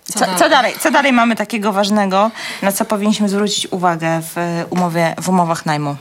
Co, 0.04 0.13
co, 0.13 0.20
dalej? 0.20 0.39
co, 0.39 0.50
dalej? 0.50 0.74
co 0.80 0.91
dalej 0.91 1.13
mamy 1.13 1.36
takiego 1.36 1.74
ważnego, 1.74 2.32
na 2.62 2.72
co 2.72 2.86
powinniśmy 2.86 3.30
zwrócić 3.30 3.67
uwagę 3.72 4.22
w, 4.22 4.63
umowie, 4.70 5.15
w 5.22 5.30
umowach 5.30 5.65
najmu? 5.65 5.96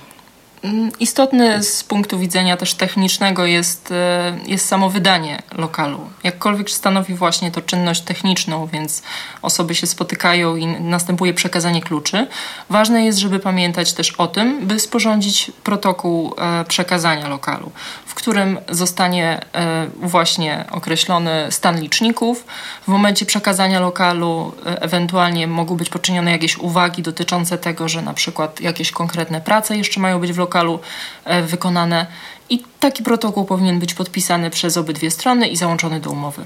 Mm, 0.63 0.91
istotny 1.01 1.63
z 1.63 1.85
punktu 1.85 2.19
widzenia 2.19 2.57
też 2.57 2.75
technicznego 2.75 3.47
jest, 3.47 3.93
e, 3.93 4.39
jest 4.47 4.69
samo 4.69 4.91
wydanie 4.91 5.43
lokalu. 5.53 6.01
Jakkolwiek 6.25 6.71
stanowi 6.71 7.15
właśnie 7.15 7.51
to 7.51 7.61
czynność 7.61 8.01
techniczną, 8.01 8.67
więc 8.67 9.03
osoby 9.43 9.75
się 9.75 9.87
spotykają 9.87 10.57
i 10.57 10.67
następuje 10.67 11.35
przekazanie 11.35 11.83
kluczy. 11.83 12.27
Ważne 12.71 13.05
jest, 13.05 13.19
żeby 13.19 13.39
pamiętać 13.39 13.93
też 13.93 14.13
o 14.13 14.27
tym, 14.27 14.67
by 14.67 14.81
sporządzić 14.81 15.53
protokół 15.65 16.35
e, 16.39 16.65
przekazania 16.65 17.29
lokalu, 17.29 17.73
w 18.07 18.15
którym 18.15 18.59
zostanie 18.69 19.41
e, 19.55 19.87
właśnie 20.03 20.65
określony 20.71 21.47
stan 21.51 21.81
liczników. 21.81 22.45
W 22.83 22.89
momencie 22.89 23.27
przekazania 23.27 23.81
lokalu 23.81 24.53
ewentualnie 24.65 25.47
mogą 25.47 25.77
być 25.77 25.89
poczynione 25.89 26.31
jakieś 26.31 26.59
uwagi 26.59 27.03
dotyczące 27.03 27.59
tego, 27.59 27.89
że 27.89 28.03
na 28.03 28.15
przykład 28.15 28.61
jakieś 28.61 28.93
konkretne 28.93 29.41
prace 29.41 29.77
jeszcze 29.77 30.01
mają 30.01 30.19
być 30.19 30.33
w 30.33 30.39
lokalu 30.39 30.50
lokalu 30.51 30.81
e, 31.25 31.43
wykonane 31.43 32.07
i 32.51 32.63
taki 32.81 33.03
protokół 33.03 33.45
powinien 33.45 33.79
być 33.79 33.95
podpisany 33.95 34.51
przez 34.51 34.77
obydwie 34.77 35.11
strony 35.11 35.49
i 35.49 35.57
załączony 35.57 36.01
do 36.01 36.11
umowy. 36.11 36.45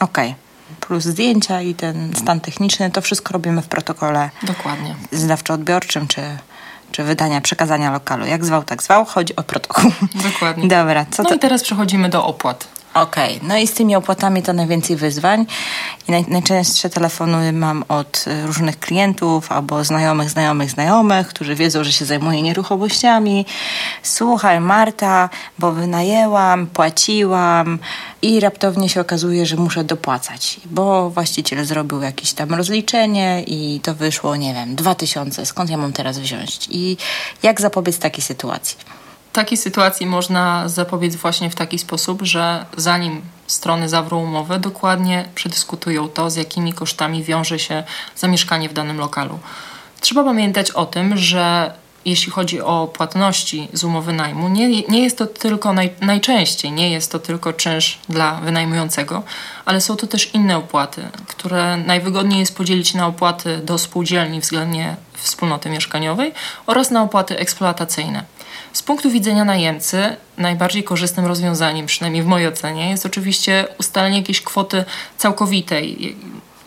Okej. 0.00 0.30
Okay 0.30 0.44
plus 0.80 1.04
zdjęcia 1.04 1.62
i 1.62 1.74
ten 1.74 2.12
stan 2.16 2.40
techniczny, 2.40 2.90
to 2.90 3.00
wszystko 3.00 3.32
robimy 3.32 3.62
w 3.62 3.68
protokole 3.68 4.30
Dokładnie. 4.42 4.94
zdawczo-odbiorczym 5.12 6.06
czy, 6.06 6.22
czy 6.92 7.04
wydania, 7.04 7.40
przekazania 7.40 7.90
lokalu. 7.90 8.26
Jak 8.26 8.44
zwał, 8.44 8.62
tak 8.62 8.82
zwał, 8.82 9.04
chodzi 9.04 9.36
o 9.36 9.42
protokół. 9.42 9.90
Dokładnie. 10.32 10.68
Dobra. 10.68 11.06
Co 11.10 11.22
no 11.22 11.28
to... 11.28 11.34
i 11.34 11.38
teraz 11.38 11.62
przechodzimy 11.62 12.08
do 12.08 12.26
opłat. 12.26 12.68
Okej, 12.94 13.36
okay. 13.36 13.48
no 13.48 13.56
i 13.56 13.66
z 13.66 13.74
tymi 13.74 13.96
opłatami 13.96 14.42
to 14.42 14.52
najwięcej 14.52 14.96
wyzwań. 14.96 15.46
I 16.08 16.12
naj, 16.12 16.24
najczęstsze 16.28 16.90
telefony 16.90 17.52
mam 17.52 17.84
od 17.88 18.24
y, 18.26 18.46
różnych 18.46 18.78
klientów 18.78 19.52
albo 19.52 19.84
znajomych, 19.84 20.30
znajomych, 20.30 20.70
znajomych, 20.70 21.28
którzy 21.28 21.54
wiedzą, 21.54 21.84
że 21.84 21.92
się 21.92 22.04
zajmuję 22.04 22.42
nieruchomościami. 22.42 23.46
Słuchaj, 24.02 24.60
Marta, 24.60 25.30
bo 25.58 25.72
wynajęłam, 25.72 26.66
płaciłam 26.66 27.78
i 28.22 28.40
raptownie 28.40 28.88
się 28.88 29.00
okazuje, 29.00 29.46
że 29.46 29.56
muszę 29.56 29.84
dopłacać, 29.84 30.60
bo 30.64 31.10
właściciel 31.10 31.64
zrobił 31.64 32.02
jakieś 32.02 32.32
tam 32.32 32.54
rozliczenie 32.54 33.42
i 33.46 33.80
to 33.82 33.94
wyszło, 33.94 34.36
nie 34.36 34.54
wiem, 34.54 34.74
dwa 34.74 34.94
tysiące. 34.94 35.46
Skąd 35.46 35.70
ja 35.70 35.76
mam 35.76 35.92
teraz 35.92 36.18
wziąć? 36.18 36.68
I 36.70 36.96
jak 37.42 37.60
zapobiec 37.60 37.98
takiej 37.98 38.24
sytuacji? 38.24 38.76
Takiej 39.34 39.58
sytuacji 39.58 40.06
można 40.06 40.68
zapobiec 40.68 41.16
właśnie 41.16 41.50
w 41.50 41.54
taki 41.54 41.78
sposób, 41.78 42.22
że 42.22 42.66
zanim 42.76 43.22
strony 43.46 43.88
zawrą 43.88 44.22
umowę, 44.22 44.58
dokładnie 44.58 45.28
przedyskutują 45.34 46.08
to, 46.08 46.30
z 46.30 46.36
jakimi 46.36 46.72
kosztami 46.72 47.22
wiąże 47.22 47.58
się 47.58 47.84
zamieszkanie 48.16 48.68
w 48.68 48.72
danym 48.72 48.98
lokalu. 48.98 49.38
Trzeba 50.00 50.24
pamiętać 50.24 50.70
o 50.70 50.86
tym, 50.86 51.16
że 51.16 51.74
jeśli 52.04 52.32
chodzi 52.32 52.60
o 52.60 52.86
płatności 52.86 53.68
z 53.72 53.84
umowy 53.84 54.12
najmu, 54.12 54.48
nie, 54.48 54.82
nie 54.82 55.02
jest 55.02 55.18
to 55.18 55.26
tylko 55.26 55.72
naj, 55.72 55.90
najczęściej, 56.00 56.72
nie 56.72 56.90
jest 56.90 57.12
to 57.12 57.18
tylko 57.18 57.52
czynsz 57.52 57.98
dla 58.08 58.34
wynajmującego, 58.34 59.22
ale 59.64 59.80
są 59.80 59.96
to 59.96 60.06
też 60.06 60.34
inne 60.34 60.56
opłaty, 60.56 61.08
które 61.26 61.76
najwygodniej 61.76 62.40
jest 62.40 62.56
podzielić 62.56 62.94
na 62.94 63.06
opłaty 63.06 63.58
do 63.58 63.78
spółdzielni 63.78 64.40
względnie 64.40 64.96
wspólnoty 65.12 65.70
mieszkaniowej 65.70 66.32
oraz 66.66 66.90
na 66.90 67.02
opłaty 67.02 67.38
eksploatacyjne. 67.38 68.24
Z 68.74 68.82
punktu 68.82 69.10
widzenia 69.10 69.44
najemcy 69.44 70.16
najbardziej 70.38 70.84
korzystnym 70.84 71.26
rozwiązaniem, 71.26 71.86
przynajmniej 71.86 72.22
w 72.22 72.26
mojej 72.26 72.48
ocenie, 72.48 72.90
jest 72.90 73.06
oczywiście 73.06 73.64
ustalenie 73.78 74.18
jakiejś 74.18 74.40
kwoty 74.40 74.84
całkowitej, 75.16 76.16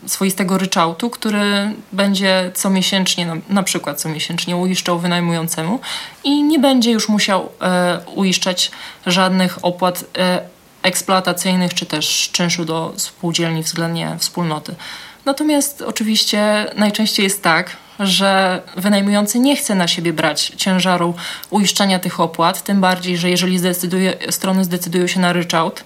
swoistego 0.06 0.58
ryczałtu, 0.58 1.10
który 1.10 1.72
będzie 1.92 2.50
comiesięcznie, 2.54 3.26
na, 3.26 3.36
na 3.48 3.62
przykład 3.62 4.00
comiesięcznie 4.00 4.56
uiszczał 4.56 4.98
wynajmującemu 4.98 5.80
i 6.24 6.42
nie 6.42 6.58
będzie 6.58 6.90
już 6.90 7.08
musiał 7.08 7.48
e, 7.60 8.00
uiszczać 8.14 8.70
żadnych 9.06 9.64
opłat 9.64 10.04
e, 10.18 10.40
eksploatacyjnych 10.82 11.74
czy 11.74 11.86
też 11.86 12.30
czynszu 12.32 12.64
do 12.64 12.92
spółdzielni 12.96 13.62
względnie 13.62 14.16
wspólnoty. 14.18 14.74
Natomiast 15.24 15.82
oczywiście 15.82 16.66
najczęściej 16.76 17.24
jest 17.24 17.42
tak, 17.42 17.76
że 18.00 18.62
wynajmujący 18.76 19.38
nie 19.38 19.56
chce 19.56 19.74
na 19.74 19.88
siebie 19.88 20.12
brać 20.12 20.52
ciężaru 20.56 21.14
uiszczania 21.50 21.98
tych 21.98 22.20
opłat, 22.20 22.62
tym 22.62 22.80
bardziej, 22.80 23.18
że 23.18 23.30
jeżeli 23.30 23.58
zdecyduje, 23.58 24.14
strony 24.30 24.64
zdecydują 24.64 25.06
się 25.06 25.20
na 25.20 25.32
ryczałt, 25.32 25.84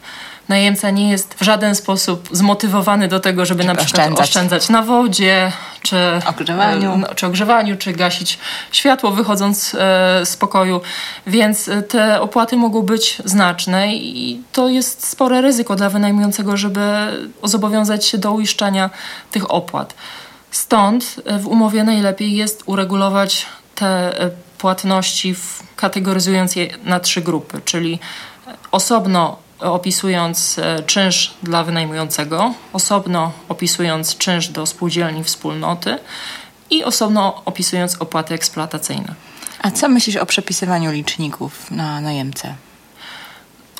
najemca 0.49 0.91
nie 0.91 1.11
jest 1.11 1.35
w 1.35 1.43
żaden 1.43 1.75
sposób 1.75 2.29
zmotywowany 2.33 3.09
do 3.09 3.21
tego, 3.21 3.47
żeby, 3.47 3.63
żeby 3.63 3.75
na 3.75 3.85
przykład 3.85 4.07
oszczędzać. 4.07 4.29
oszczędzać 4.29 4.69
na 4.69 4.83
wodzie, 4.83 5.53
czy 5.83 5.97
ogrzewaniu. 6.27 7.01
E, 7.11 7.15
czy 7.15 7.27
ogrzewaniu, 7.27 7.77
czy 7.77 7.93
gasić 7.93 8.39
światło 8.73 9.11
wychodząc 9.11 9.75
e, 9.75 10.27
z 10.27 10.37
pokoju. 10.37 10.81
Więc 11.27 11.69
e, 11.69 11.83
te 11.83 12.21
opłaty 12.21 12.57
mogą 12.57 12.83
być 12.83 13.19
znaczne 13.25 13.95
i 13.95 14.41
to 14.53 14.69
jest 14.69 15.07
spore 15.07 15.41
ryzyko 15.41 15.77
dla 15.77 15.91
wynajmującego, 15.91 16.57
żeby 16.57 16.81
zobowiązać 17.45 18.07
się 18.07 18.19
do 18.19 18.33
uiszczania 18.33 18.91
tych 19.31 19.51
opłat. 19.51 19.95
Stąd 20.53 21.21
w 21.41 21.47
umowie 21.47 21.85
najlepiej 21.85 22.37
jest 22.37 22.63
uregulować 22.67 23.47
te 23.75 24.13
płatności, 24.59 25.35
kategoryzując 25.77 26.57
je 26.57 26.69
na 26.85 27.01
trzy 27.01 27.21
grupy, 27.21 27.61
czyli 27.65 27.99
osobno 28.71 29.37
opisując 29.61 30.59
e, 30.59 30.83
czynsz 30.83 31.35
dla 31.43 31.65
wynajmującego, 31.65 32.55
osobno 32.73 33.33
opisując 33.49 34.17
czynsz 34.17 34.49
do 34.49 34.67
spółdzielni 34.67 35.25
wspólnoty 35.25 35.99
i 36.71 36.85
osobno 36.85 37.43
opisując 37.45 37.97
opłaty 37.97 38.35
eksploatacyjne. 38.35 39.15
A 39.59 39.71
co 39.71 39.89
myślisz 39.89 40.17
o 40.17 40.27
przepisywaniu 40.27 40.91
liczników 40.91 41.71
na 41.71 42.01
najemcę? 42.01 42.55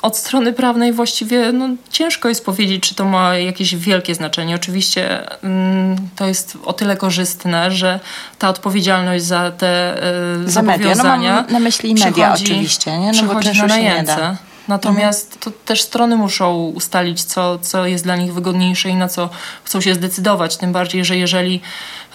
Od 0.03 0.17
strony 0.17 0.53
prawnej 0.53 0.93
właściwie 0.93 1.51
no, 1.51 1.69
ciężko 1.91 2.29
jest 2.29 2.45
powiedzieć, 2.45 2.83
czy 2.89 2.95
to 2.95 3.05
ma 3.05 3.37
jakieś 3.37 3.75
wielkie 3.75 4.15
znaczenie. 4.15 4.55
Oczywiście 4.55 5.25
mm, 5.43 5.95
to 6.15 6.27
jest 6.27 6.57
o 6.65 6.73
tyle 6.73 6.97
korzystne, 6.97 7.71
że 7.71 7.99
ta 8.39 8.49
odpowiedzialność 8.49 9.23
za 9.25 9.51
te 9.51 9.97
y, 10.43 10.49
za 10.49 10.61
zobowiązania 10.61 11.17
media. 11.17 11.35
No 11.35 11.41
mam 11.41 11.51
na 11.51 11.59
myśli 11.59 11.95
media 11.95 12.33
oczywiście, 12.33 12.99
nie? 12.99 13.07
No 13.07 13.13
przychodzi 13.13 13.57
na 13.57 13.67
najemcę. 13.67 14.37
Natomiast 14.67 15.39
to 15.39 15.51
też 15.51 15.81
strony 15.81 16.15
muszą 16.15 16.65
ustalić, 16.67 17.23
co, 17.23 17.59
co 17.59 17.85
jest 17.85 18.03
dla 18.03 18.15
nich 18.15 18.33
wygodniejsze 18.33 18.89
i 18.89 18.95
na 18.95 19.07
co 19.07 19.29
chcą 19.63 19.81
się 19.81 19.93
zdecydować. 19.93 20.57
Tym 20.57 20.71
bardziej, 20.71 21.05
że 21.05 21.17
jeżeli 21.17 21.61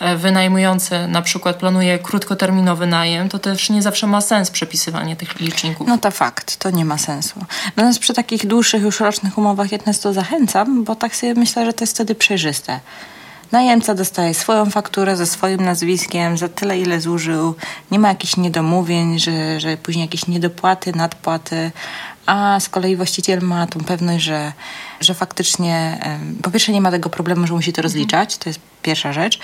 e, 0.00 0.16
wynajmujący 0.16 1.08
na 1.08 1.22
przykład 1.22 1.56
planuje 1.56 1.98
krótkoterminowy 1.98 2.86
najem, 2.86 3.28
to 3.28 3.38
też 3.38 3.70
nie 3.70 3.82
zawsze 3.82 4.06
ma 4.06 4.20
sens 4.20 4.50
przepisywanie 4.50 5.16
tych 5.16 5.40
liczników. 5.40 5.88
No 5.88 5.98
to 5.98 6.10
fakt, 6.10 6.56
to 6.56 6.70
nie 6.70 6.84
ma 6.84 6.98
sensu. 6.98 7.40
Natomiast 7.76 7.98
przy 7.98 8.14
takich 8.14 8.46
dłuższych, 8.46 8.82
już 8.82 9.00
rocznych 9.00 9.38
umowach 9.38 9.72
ja 9.72 9.78
to 10.02 10.12
zachęcam, 10.12 10.84
bo 10.84 10.94
tak 10.94 11.16
sobie 11.16 11.34
myślę, 11.34 11.66
że 11.66 11.72
to 11.72 11.82
jest 11.82 11.94
wtedy 11.94 12.14
przejrzyste. 12.14 12.80
Najemca 13.52 13.94
dostaje 13.94 14.34
swoją 14.34 14.70
fakturę 14.70 15.16
ze 15.16 15.26
swoim 15.26 15.60
nazwiskiem 15.60 16.38
za 16.38 16.48
tyle, 16.48 16.78
ile 16.78 17.00
zużył. 17.00 17.54
Nie 17.90 17.98
ma 17.98 18.08
jakichś 18.08 18.36
niedomówień, 18.36 19.18
że, 19.18 19.60
że 19.60 19.76
później 19.76 20.04
jakieś 20.04 20.26
niedopłaty, 20.26 20.92
nadpłaty 20.92 21.70
a 22.28 22.60
z 22.60 22.68
kolei 22.68 22.96
właściciel 22.96 23.40
ma 23.40 23.66
tą 23.66 23.80
pewność, 23.80 24.24
że, 24.24 24.52
że 25.00 25.14
faktycznie 25.14 26.00
po 26.42 26.50
pierwsze 26.50 26.72
nie 26.72 26.80
ma 26.80 26.90
tego 26.90 27.10
problemu, 27.10 27.46
że 27.46 27.54
musi 27.54 27.72
to 27.72 27.82
rozliczać, 27.82 28.38
to 28.38 28.50
jest 28.50 28.60
pierwsza 28.82 29.12
rzecz, 29.12 29.38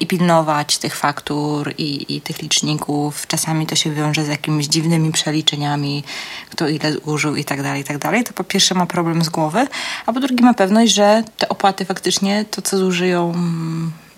i 0.00 0.06
pilnować 0.06 0.78
tych 0.78 0.96
faktur 0.96 1.74
i, 1.78 2.16
i 2.16 2.20
tych 2.20 2.42
liczników. 2.42 3.26
Czasami 3.26 3.66
to 3.66 3.74
się 3.76 3.94
wiąże 3.94 4.24
z 4.24 4.28
jakimiś 4.28 4.66
dziwnymi 4.66 5.12
przeliczeniami, 5.12 6.04
kto 6.50 6.68
ile 6.68 6.98
użył 7.00 7.36
i 7.36 7.44
tak 7.44 7.62
dalej, 7.62 7.80
i 7.80 7.84
tak 7.84 7.98
dalej. 7.98 8.24
To 8.24 8.32
po 8.32 8.44
pierwsze 8.44 8.74
ma 8.74 8.86
problem 8.86 9.24
z 9.24 9.28
głowy, 9.28 9.66
a 10.06 10.12
po 10.12 10.20
drugie 10.20 10.44
ma 10.44 10.54
pewność, 10.54 10.92
że 10.94 11.22
te 11.38 11.48
opłaty 11.48 11.84
faktycznie, 11.84 12.44
to 12.50 12.62
co 12.62 12.78
zużyją 12.78 13.34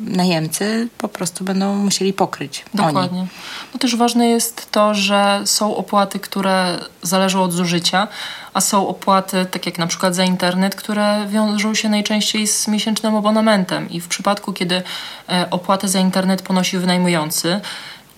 najemcy 0.01 0.88
po 0.99 1.09
prostu 1.09 1.44
będą 1.44 1.74
musieli 1.74 2.12
pokryć. 2.12 2.64
Dokładnie. 2.74 3.18
Oni. 3.18 3.28
No 3.74 3.78
też 3.78 3.97
ważne 3.97 4.28
jest 4.28 4.70
to, 4.70 4.94
że 4.94 5.42
są 5.44 5.76
opłaty, 5.76 6.20
które 6.20 6.78
zależą 7.03 7.42
od 7.42 7.53
zużycia, 7.53 8.09
a 8.55 8.61
są 8.61 8.88
opłaty, 8.88 9.47
tak 9.51 9.66
jak 9.66 9.78
na 9.78 9.86
przykład 9.86 10.14
za 10.14 10.24
internet, 10.24 10.74
które 10.74 11.26
wiążą 11.28 11.74
się 11.74 11.88
najczęściej 11.88 12.47
z 12.47 12.68
miesięcznym 12.68 13.16
abonamentem. 13.16 13.90
I 13.90 14.01
w 14.01 14.09
przypadku, 14.09 14.53
kiedy 14.53 14.82
e, 15.28 15.51
opłatę 15.51 15.88
za 15.88 15.99
internet 15.99 16.42
ponosi 16.42 16.78
wynajmujący, 16.78 17.61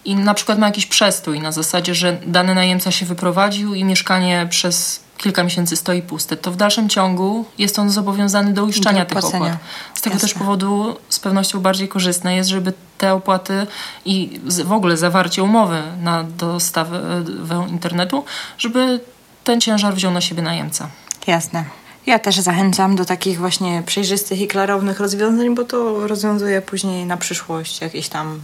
i 0.04 0.14
na 0.14 0.34
przykład 0.34 0.58
ma 0.58 0.66
jakiś 0.66 0.86
przestój 0.86 1.40
na 1.40 1.52
zasadzie, 1.52 1.94
że 1.94 2.20
dany 2.26 2.54
najemca 2.54 2.90
się 2.90 3.06
wyprowadził 3.06 3.74
i 3.74 3.84
mieszkanie 3.84 4.46
przez 4.50 5.00
kilka 5.18 5.44
miesięcy 5.44 5.76
stoi 5.76 6.02
puste, 6.02 6.36
to 6.36 6.50
w 6.50 6.56
dalszym 6.56 6.88
ciągu 6.88 7.44
jest 7.58 7.78
on 7.78 7.90
zobowiązany 7.90 8.52
do 8.52 8.64
uiszczania 8.64 9.04
do 9.04 9.14
tych 9.14 9.24
opłat. 9.24 9.52
Z 9.94 10.00
tego 10.00 10.14
Jasne. 10.14 10.28
też 10.28 10.38
powodu 10.38 10.96
z 11.08 11.18
pewnością 11.18 11.60
bardziej 11.60 11.88
korzystne 11.88 12.36
jest, 12.36 12.50
żeby 12.50 12.72
te 12.98 13.14
opłaty 13.14 13.66
i 14.04 14.40
w 14.64 14.72
ogóle 14.72 14.96
zawarcie 14.96 15.42
umowy 15.42 15.82
na 16.02 16.24
dostawę 16.24 17.24
internetu, 17.68 18.24
żeby 18.58 19.00
ten 19.44 19.60
ciężar 19.60 19.94
wziął 19.94 20.12
na 20.12 20.20
siebie 20.20 20.42
najemca. 20.42 20.88
Jasne. 21.26 21.64
Ja 22.06 22.18
też 22.18 22.38
zachęcam 22.38 22.96
do 22.96 23.04
takich 23.04 23.38
właśnie 23.38 23.82
przejrzystych 23.86 24.40
i 24.40 24.48
klarownych 24.48 25.00
rozwiązań, 25.00 25.54
bo 25.54 25.64
to 25.64 26.06
rozwiązuje 26.06 26.62
później 26.62 27.06
na 27.06 27.16
przyszłość 27.16 27.80
jakieś 27.80 28.08
tam 28.08 28.40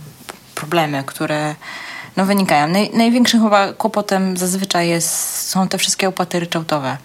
problemy, 0.55 1.05
które 1.07 1.55
no, 2.17 2.25
wynikają. 2.25 2.69
Naj, 2.69 2.91
największym 2.95 3.43
chyba 3.43 3.73
kłopotem 3.73 4.37
zazwyczaj 4.37 4.89
jest, 4.89 5.49
są 5.49 5.69
te 5.69 5.79
wszystkie 5.79 6.09
opłaty 6.09 6.41
ryczałtowe. 6.41 6.97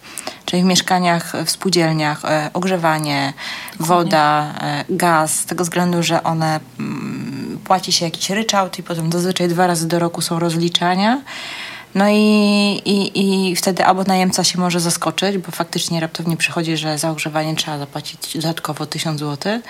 Czyli 0.45 0.63
w 0.63 0.65
mieszkaniach, 0.65 1.33
w 1.45 1.49
spółdzielniach, 1.49 2.25
e, 2.25 2.49
ogrzewanie, 2.53 3.33
Dokładnie. 3.71 3.87
woda, 3.87 4.53
e, 4.61 4.85
gaz, 4.89 5.39
z 5.39 5.45
tego 5.45 5.63
względu, 5.63 6.03
że 6.03 6.23
one 6.23 6.59
mm, 6.79 7.59
płaci 7.63 7.91
się 7.91 8.05
jakiś 8.05 8.29
ryczałt 8.29 8.79
i 8.79 8.83
potem 8.83 9.11
zazwyczaj 9.11 9.47
dwa 9.47 9.67
razy 9.67 9.87
do 9.87 9.99
roku 9.99 10.21
są 10.21 10.39
rozliczania. 10.39 11.21
No 11.95 12.05
i, 12.09 12.15
i, 12.85 13.49
i 13.49 13.55
wtedy 13.55 13.85
albo 13.85 14.03
najemca 14.03 14.43
się 14.43 14.59
może 14.59 14.79
zaskoczyć, 14.79 15.37
bo 15.37 15.51
faktycznie 15.51 15.99
raptownie 15.99 16.37
przychodzi, 16.37 16.77
że 16.77 16.97
za 16.97 17.09
ogrzewanie 17.11 17.55
trzeba 17.55 17.77
zapłacić 17.77 18.37
dodatkowo 18.37 18.85
1000 18.85 19.19
zł 19.19 19.61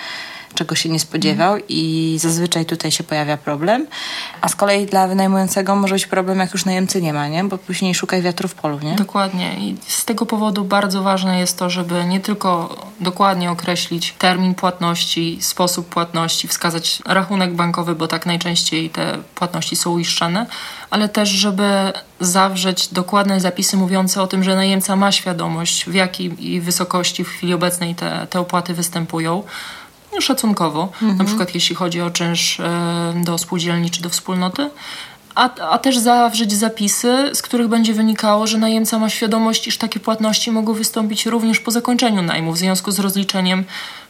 czego 0.55 0.75
się 0.75 0.89
nie 0.89 0.99
spodziewał 0.99 1.57
i 1.69 2.17
zazwyczaj 2.21 2.65
tutaj 2.65 2.91
się 2.91 3.03
pojawia 3.03 3.37
problem. 3.37 3.87
A 4.41 4.47
z 4.47 4.55
kolei 4.55 4.85
dla 4.85 5.07
wynajmującego 5.07 5.75
może 5.75 5.95
być 5.95 6.07
problem, 6.07 6.39
jak 6.39 6.53
już 6.53 6.65
najemcy 6.65 7.01
nie 7.01 7.13
ma, 7.13 7.27
nie? 7.27 7.43
Bo 7.43 7.57
później 7.57 7.95
szukaj 7.95 8.21
wiatru 8.21 8.47
w 8.47 8.55
polu, 8.55 8.79
nie? 8.79 8.95
Dokładnie. 8.95 9.55
I 9.59 9.75
z 9.87 10.05
tego 10.05 10.25
powodu 10.25 10.63
bardzo 10.63 11.03
ważne 11.03 11.39
jest 11.39 11.57
to, 11.57 11.69
żeby 11.69 12.05
nie 12.05 12.19
tylko 12.19 12.77
dokładnie 12.99 13.51
określić 13.51 14.15
termin 14.19 14.55
płatności, 14.55 15.37
sposób 15.41 15.89
płatności, 15.89 16.47
wskazać 16.47 17.01
rachunek 17.05 17.53
bankowy, 17.53 17.95
bo 17.95 18.07
tak 18.07 18.25
najczęściej 18.25 18.89
te 18.89 19.17
płatności 19.35 19.75
są 19.75 19.91
uiszczane, 19.91 20.45
ale 20.89 21.09
też, 21.09 21.29
żeby 21.29 21.93
zawrzeć 22.19 22.87
dokładne 22.87 23.39
zapisy 23.39 23.77
mówiące 23.77 24.21
o 24.21 24.27
tym, 24.27 24.43
że 24.43 24.55
najemca 24.55 24.95
ma 24.95 25.11
świadomość, 25.11 25.85
w 25.85 25.93
jakiej 25.93 26.61
wysokości 26.61 27.23
w 27.23 27.29
chwili 27.29 27.53
obecnej 27.53 27.95
te, 27.95 28.27
te 28.29 28.39
opłaty 28.39 28.73
występują 28.73 29.43
szacunkowo, 30.19 30.83
mhm. 30.83 31.17
na 31.17 31.23
przykład 31.23 31.55
jeśli 31.55 31.75
chodzi 31.75 32.01
o 32.01 32.09
czynsz 32.09 32.59
e, 32.59 33.13
do 33.25 33.37
spółdzielni 33.37 33.89
czy 33.89 34.01
do 34.01 34.09
wspólnoty, 34.09 34.69
a, 35.35 35.55
a 35.69 35.77
też 35.77 35.97
zawrzeć 35.97 36.53
zapisy, 36.53 37.29
z 37.33 37.41
których 37.41 37.67
będzie 37.67 37.93
wynikało, 37.93 38.47
że 38.47 38.57
najemca 38.57 38.99
ma 38.99 39.09
świadomość, 39.09 39.67
iż 39.67 39.77
takie 39.77 39.99
płatności 39.99 40.51
mogą 40.51 40.73
wystąpić 40.73 41.25
również 41.25 41.59
po 41.59 41.71
zakończeniu 41.71 42.21
najmu, 42.21 42.51
w 42.51 42.57
związku 42.57 42.91
z 42.91 42.99
rozliczeniem 42.99 43.63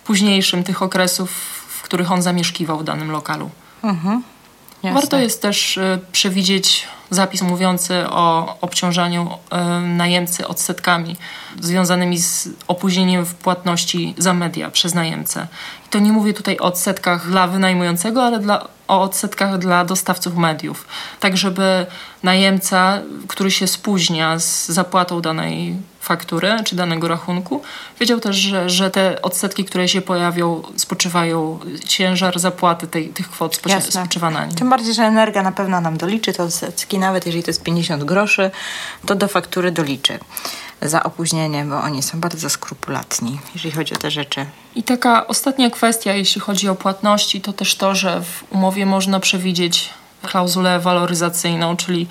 późniejszym 0.04 0.64
tych 0.64 0.82
okresów, 0.82 1.32
w 1.68 1.82
których 1.82 2.12
on 2.12 2.22
zamieszkiwał 2.22 2.78
w 2.78 2.84
danym 2.84 3.12
lokalu. 3.12 3.50
Mhm. 3.84 4.24
Warto 4.84 5.18
jest 5.18 5.42
też 5.42 5.78
y, 5.78 6.00
przewidzieć 6.12 6.88
zapis 7.10 7.42
mówiący 7.42 8.10
o 8.10 8.56
obciążaniu 8.62 9.28
y, 9.28 9.82
najemcy 9.82 10.48
odsetkami 10.48 11.16
związanymi 11.60 12.18
z 12.18 12.50
opóźnieniem 12.68 13.26
w 13.26 13.36
płatności 13.36 14.14
za 14.18 14.34
media 14.34 14.72
przez 14.72 14.94
najemcę. 14.94 15.48
I 15.86 15.90
to 15.90 16.00
nie 16.00 16.12
mówię 16.12 16.34
tutaj 16.34 16.58
o 16.60 16.64
odsetkach 16.64 17.30
dla 17.30 17.48
wynajmującego, 17.48 18.24
ale 18.24 18.40
dla, 18.40 18.68
o 18.90 19.02
odsetkach 19.02 19.58
dla 19.58 19.86
dostawców 19.86 20.36
mediów. 20.36 20.88
Tak, 21.20 21.38
żeby 21.38 21.86
najemca, 22.24 23.02
który 23.28 23.52
się 23.52 23.68
spóźnia 23.68 24.40
z 24.40 24.68
zapłatą 24.68 25.22
danej 25.22 25.76
faktury 26.00 26.52
czy 26.66 26.76
danego 26.76 27.08
rachunku, 27.08 27.62
wiedział 28.00 28.20
też, 28.20 28.36
że, 28.36 28.70
że 28.70 28.92
te 28.92 29.22
odsetki, 29.22 29.66
które 29.66 29.88
się 29.88 30.02
pojawią, 30.02 30.62
spoczywają, 30.76 31.60
ciężar 31.88 32.40
zapłaty 32.40 32.88
tej, 32.88 33.10
tych 33.10 33.30
kwot 33.30 33.56
spoczywa 33.90 34.30
na 34.30 34.46
nim. 34.46 34.56
Tym 34.56 34.70
bardziej, 34.70 34.94
że 34.94 35.04
energia 35.04 35.44
na 35.44 35.52
pewno 35.52 35.82
nam 35.82 35.98
doliczy 35.98 36.34
te 36.34 36.44
odsetki, 36.44 37.00
nawet 37.00 37.26
jeżeli 37.26 37.44
to 37.44 37.50
jest 37.50 37.64
50 37.64 38.04
groszy, 38.04 38.52
to 39.06 39.16
do 39.16 39.28
faktury 39.28 39.72
doliczy 39.72 40.20
za 40.82 41.04
opóźnienie, 41.04 41.66
bo 41.66 41.82
oni 41.82 42.04
są 42.04 42.20
bardzo 42.20 42.50
skrupulatni, 42.50 43.40
jeżeli 43.54 43.72
chodzi 43.76 43.94
o 43.94 43.98
te 43.98 44.12
rzeczy. 44.12 44.46
I 44.76 44.84
taka 44.84 45.28
ostatnia 45.28 45.70
kwestia, 45.70 46.14
jeśli 46.14 46.42
chodzi 46.42 46.70
o 46.70 46.76
płatności, 46.76 47.42
to 47.42 47.54
też 47.54 47.76
to, 47.76 47.96
że 47.96 48.22
w 48.22 48.54
umowie 48.54 48.86
można 48.86 49.20
przewidzieć 49.20 49.90
klauzulę 50.22 50.80
waloryzacyjną, 50.80 51.78
czyli 51.78 52.08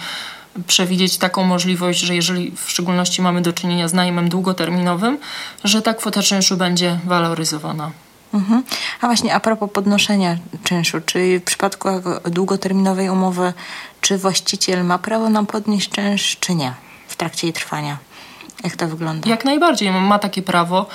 przewidzieć 0.66 1.18
taką 1.18 1.44
możliwość, 1.44 2.00
że 2.00 2.14
jeżeli 2.14 2.50
w 2.56 2.70
szczególności 2.70 3.22
mamy 3.22 3.42
do 3.42 3.52
czynienia 3.52 3.88
z 3.88 3.92
najmem 3.92 4.28
długoterminowym, 4.28 5.18
że 5.64 5.82
ta 5.82 5.94
kwota 5.94 6.22
czynszu 6.22 6.56
będzie 6.56 6.98
waloryzowana. 7.04 7.90
Mhm. 8.34 8.62
A 9.00 9.06
właśnie 9.06 9.34
a 9.34 9.40
propos 9.40 9.70
podnoszenia 9.72 10.38
czynszu, 10.64 11.00
czy 11.06 11.40
w 11.40 11.44
przypadku 11.44 11.88
długoterminowej 12.24 13.10
umowy, 13.10 13.52
czy 14.00 14.18
właściciel 14.18 14.84
ma 14.84 14.98
prawo 14.98 15.30
nam 15.30 15.46
podnieść 15.46 15.90
czynsz, 15.90 16.36
czy 16.40 16.54
nie 16.54 16.74
w 17.08 17.16
trakcie 17.16 17.46
jej 17.46 17.54
trwania? 17.54 18.07
Jak 18.64 18.76
to 18.76 18.88
wygląda? 18.88 19.30
Jak 19.30 19.44
najbardziej 19.44 19.90
ma 19.90 20.18
takie 20.18 20.42
prawo. 20.42 20.86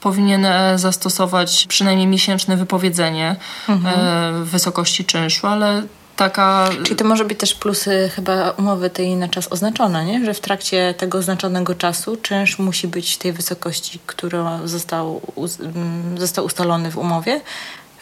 Powinien 0.00 0.44
e, 0.44 0.78
zastosować 0.78 1.66
przynajmniej 1.68 2.06
miesięczne 2.06 2.56
wypowiedzenie 2.56 3.36
mhm. 3.68 3.96
E, 3.96 4.44
wysokości 4.44 5.04
czynszu, 5.04 5.46
ale 5.46 5.82
taka... 6.16 6.68
Czyli 6.84 6.96
to 6.96 7.04
może 7.04 7.24
być 7.24 7.38
też 7.38 7.54
plusy 7.54 8.10
chyba 8.14 8.50
umowy 8.50 8.90
tej 8.90 9.16
na 9.16 9.28
czas 9.28 9.52
oznaczona, 9.52 10.02
nie? 10.02 10.24
Że 10.24 10.34
w 10.34 10.40
trakcie 10.40 10.94
tego 10.98 11.18
oznaczonego 11.18 11.74
czasu 11.74 12.16
czynsz 12.16 12.58
musi 12.58 12.88
być 12.88 13.16
tej 13.16 13.32
wysokości, 13.32 14.00
która 14.06 14.60
został, 14.64 15.20
mm, 15.60 16.18
został 16.18 16.44
ustalony 16.44 16.90
w 16.90 16.98
umowie, 16.98 17.40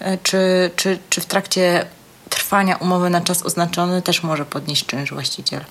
e, 0.01 0.19
czy, 0.19 0.71
czy, 0.77 0.99
czy 1.11 1.21
w 1.21 1.27
trakcie 1.27 1.87
trwania 2.29 2.77
umowy 2.77 3.11
na 3.11 3.21
czas 3.21 3.47
oznaczony 3.47 4.03
też 4.03 4.23
może 4.23 4.45
podnieść 4.45 4.87
czynsz 4.87 5.13
właściciel? 5.13 5.65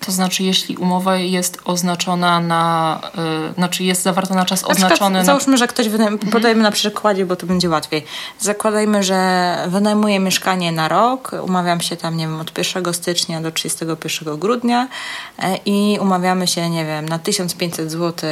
To 0.00 0.12
znaczy, 0.12 0.42
jeśli 0.42 0.76
umowa 0.76 1.16
jest 1.16 1.58
oznaczona 1.64 2.40
na, 2.40 3.00
yy, 3.48 3.54
znaczy 3.54 3.84
jest 3.84 4.02
zawarta 4.02 4.34
na 4.34 4.44
czas 4.44 4.62
na 4.62 4.68
oznaczony. 4.68 5.18
Na... 5.18 5.24
Załóżmy, 5.24 5.58
że 5.58 5.66
ktoś, 5.68 5.88
wynajm... 5.88 6.12
mhm. 6.12 6.32
podajmy 6.32 6.62
na 6.62 6.70
przykładzie, 6.70 7.26
bo 7.26 7.36
to 7.36 7.46
będzie 7.46 7.68
łatwiej. 7.68 8.04
Zakładajmy, 8.38 9.02
że 9.02 9.56
wynajmuję 9.68 10.20
mieszkanie 10.20 10.72
na 10.72 10.88
rok, 10.88 11.30
umawiam 11.42 11.80
się 11.80 11.96
tam, 11.96 12.16
nie 12.16 12.26
wiem, 12.26 12.40
od 12.40 12.58
1 12.58 12.94
stycznia 12.94 13.40
do 13.40 13.50
31 13.52 14.38
grudnia 14.38 14.88
yy, 15.38 15.56
i 15.66 15.98
umawiamy 16.00 16.46
się, 16.46 16.70
nie 16.70 16.84
wiem, 16.84 17.08
na 17.08 17.18
1500 17.18 17.90
zł 17.90 18.30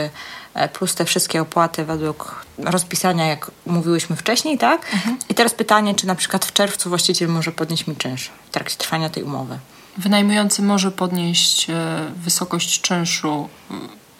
e, 0.54 0.68
plus 0.68 0.94
te 0.94 1.04
wszystkie 1.04 1.42
opłaty 1.42 1.84
według 1.84 2.46
rozpisania, 2.58 3.26
jak 3.26 3.50
mówiłyśmy 3.66 4.16
wcześniej, 4.16 4.58
tak? 4.58 4.94
Mhm. 4.94 5.18
I 5.28 5.34
teraz 5.34 5.54
pytanie, 5.54 5.94
czy 5.94 6.06
na 6.06 6.14
przykład 6.14 6.44
w 6.44 6.52
czerwcu 6.52 6.88
właściciel 6.88 7.28
może 7.28 7.52
podnieść 7.52 7.86
mi 7.86 7.96
czynsz 7.96 8.30
w 8.48 8.50
trakcie 8.50 8.76
trwania 8.76 9.10
tej 9.10 9.22
umowy? 9.22 9.58
Wynajmujący 9.98 10.62
może 10.62 10.90
podnieść 10.90 11.70
e, 11.70 11.74
wysokość 12.16 12.80
czynszu 12.80 13.48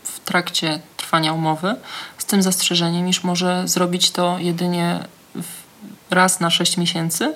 w 0.05 0.21
trakcie 0.21 0.81
trwania 0.97 1.33
umowy, 1.33 1.75
z 2.19 2.25
tym 2.25 2.43
zastrzeżeniem, 2.43 3.09
iż 3.09 3.25
może 3.25 3.69
zrobić 3.69 4.11
to 4.11 4.39
jedynie 4.39 5.05
raz 6.11 6.41
na 6.41 6.51
6 6.51 6.77
miesięcy 6.77 7.35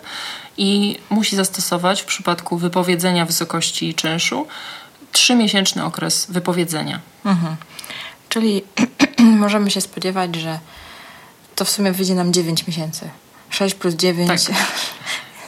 i 0.56 0.98
musi 1.10 1.36
zastosować 1.36 2.02
w 2.02 2.04
przypadku 2.04 2.56
wypowiedzenia 2.56 3.26
wysokości 3.26 3.94
czynszu 3.94 4.46
trzymiesięczny 5.12 5.84
okres 5.84 6.26
wypowiedzenia. 6.28 7.00
Mhm. 7.24 7.56
Czyli 8.28 8.62
możemy 9.44 9.70
się 9.70 9.80
spodziewać, 9.80 10.36
że 10.36 10.58
to 11.56 11.64
w 11.64 11.70
sumie 11.70 11.92
wyjdzie 11.92 12.14
nam 12.14 12.32
9 12.32 12.66
miesięcy. 12.66 13.10
6 13.50 13.74
plus 13.74 13.94
9. 13.94 14.44
Tak. 14.46 14.56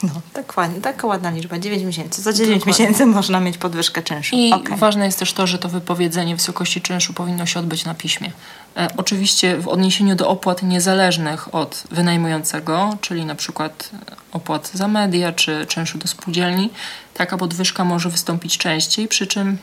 No, 0.03 0.11
dokładnie, 0.34 0.80
taka 0.80 1.07
ładna 1.07 1.30
liczba, 1.30 1.59
9 1.59 1.82
miesięcy. 1.82 2.22
Za 2.22 2.32
9 2.32 2.59
dokładnie. 2.59 2.84
miesięcy 2.84 3.07
można 3.07 3.40
mieć 3.40 3.59
podwyżkę 3.59 4.03
czynszu. 4.03 4.36
I 4.36 4.53
okay. 4.53 4.76
ważne 4.76 5.07
jest 5.07 5.18
też 5.18 5.32
to, 5.32 5.47
że 5.47 5.59
to 5.59 5.68
wypowiedzenie 5.68 6.36
wysokości 6.36 6.80
czynszu 6.80 7.12
powinno 7.12 7.47
się 7.47 7.61
odbyć 7.61 7.84
na 7.84 7.95
piśmie. 7.95 8.32
E, 8.76 8.88
oczywiście 8.97 9.57
w 9.57 9.68
odniesieniu 9.68 10.16
do 10.16 10.28
opłat 10.28 10.62
niezależnych 10.62 11.55
od 11.55 11.84
wynajmującego, 11.90 12.97
czyli 13.01 13.24
na 13.24 13.34
przykład 13.34 13.90
opłat 14.32 14.70
za 14.74 14.88
media 14.88 15.32
czy 15.32 15.66
czynszu 15.66 15.99
do 15.99 16.09
spółdzielni, 16.09 16.70
taka 17.14 17.36
podwyżka 17.36 17.84
może 17.84 18.11
wystąpić 18.11 18.59
częściej, 18.59 19.09
przy 19.09 19.26
czym 19.26 19.59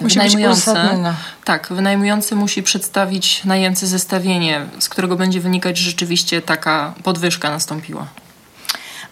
Musi 0.00 0.18
wynajmujący, 0.18 0.74
tak, 1.44 1.68
wynajmujący 1.70 2.36
musi 2.36 2.62
przedstawić 2.62 3.44
najemcy 3.44 3.86
zestawienie, 3.86 4.66
z 4.78 4.88
którego 4.88 5.16
będzie 5.16 5.40
wynikać, 5.40 5.78
że 5.78 5.90
rzeczywiście 5.90 6.42
taka 6.42 6.94
podwyżka 7.02 7.50
nastąpiła. 7.50 8.06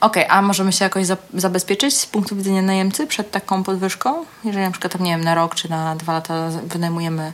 Okej, 0.00 0.24
okay, 0.24 0.36
a 0.36 0.42
możemy 0.42 0.72
się 0.72 0.84
jakoś 0.84 1.06
za 1.06 1.16
zabezpieczyć 1.34 1.96
z 1.96 2.06
punktu 2.06 2.36
widzenia 2.36 2.62
najemcy 2.62 3.06
przed 3.06 3.30
taką 3.30 3.64
podwyżką? 3.64 4.24
Jeżeli 4.44 4.64
na 4.64 4.70
przykład, 4.70 4.92
tam, 4.92 5.02
nie 5.02 5.10
wiem, 5.10 5.24
na 5.24 5.34
rok 5.34 5.54
czy 5.54 5.70
na 5.70 5.96
dwa 5.96 6.12
lata 6.12 6.48
wynajmujemy 6.66 7.32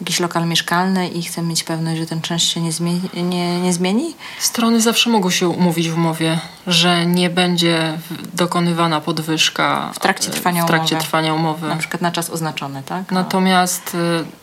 jakiś 0.00 0.20
lokal 0.20 0.46
mieszkalny 0.46 1.08
i 1.08 1.22
chcemy 1.22 1.48
mieć 1.48 1.64
pewność, 1.64 2.00
że 2.00 2.06
ten 2.06 2.20
czynsz 2.20 2.54
się 2.54 2.60
nie, 2.60 2.72
zmieni, 2.72 3.00
nie, 3.14 3.60
nie 3.60 3.72
zmieni? 3.72 4.14
Strony 4.38 4.80
zawsze 4.80 5.10
mogą 5.10 5.30
się 5.30 5.48
umówić 5.48 5.90
w 5.90 5.96
umowie, 5.96 6.38
że 6.66 7.06
nie 7.06 7.30
będzie 7.30 7.98
dokonywana 8.34 9.00
podwyżka 9.00 9.90
w 9.94 9.98
trakcie 9.98 10.30
trwania, 10.30 10.64
w 10.64 10.66
trakcie 10.66 10.94
umowy. 10.94 11.04
Trwania 11.04 11.34
umowy. 11.34 11.68
Na 11.68 11.76
przykład 11.76 12.02
na 12.02 12.10
czas 12.12 12.30
oznaczony, 12.30 12.82
tak? 12.86 13.12
Natomiast 13.12 13.94
y, 13.94 13.98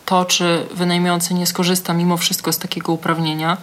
to, 0.05 0.26
czy 0.26 0.67
wynajmujący 0.74 1.34
nie 1.34 1.47
skorzysta 1.47 1.93
mimo 1.93 2.17
wszystko 2.17 2.53
z 2.53 2.57
takiego 2.57 2.91
uprawnienia, 2.91 3.57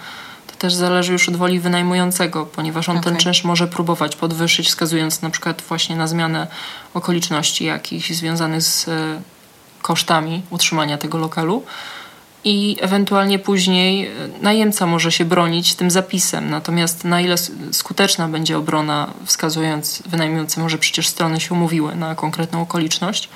też 0.59 0.74
zależy 0.74 1.12
już 1.12 1.28
od 1.28 1.36
woli 1.36 1.61
wynajmującego, 1.61 2.46
ponieważ 2.46 2.88
on 2.88 2.98
okay. 2.98 3.12
ten 3.12 3.20
czynsz 3.20 3.44
może 3.44 3.66
próbować 3.66 4.16
podwyższyć, 4.16 4.68
wskazując 4.68 5.22
na 5.22 5.30
przykład 5.30 5.62
właśnie 5.68 5.96
na 5.96 6.06
zmianę 6.06 6.46
okoliczności 6.94 7.64
jakichś 7.64 8.11
związanych 8.11 8.62
z 8.62 8.88
e, 8.88 9.20
kosztami 9.82 10.42
utrzymania 10.50 10.98
tego 10.98 11.18
lokalu. 11.18 11.62
I 12.44 12.76
ewentualnie 12.80 13.38
później 13.38 14.06
e, 14.06 14.11
najemca 14.42 14.86
może 14.86 15.12
się 15.12 15.24
bronić 15.24 15.74
tym 15.74 15.90
zapisem. 15.90 16.50
Natomiast 16.50 17.04
na 17.04 17.20
ile 17.20 17.36
skuteczna 17.72 18.28
będzie 18.28 18.59
obrona, 18.59 19.11
wskazując 19.24 20.02
wynajmujący, 20.06 20.61
że 20.66 20.78
przecież 20.78 21.09
strony 21.09 21.40
się 21.40 21.54
umówiły 21.54 21.94
na 21.94 22.14
konkretną 22.14 22.62
okoliczność, 22.62 23.28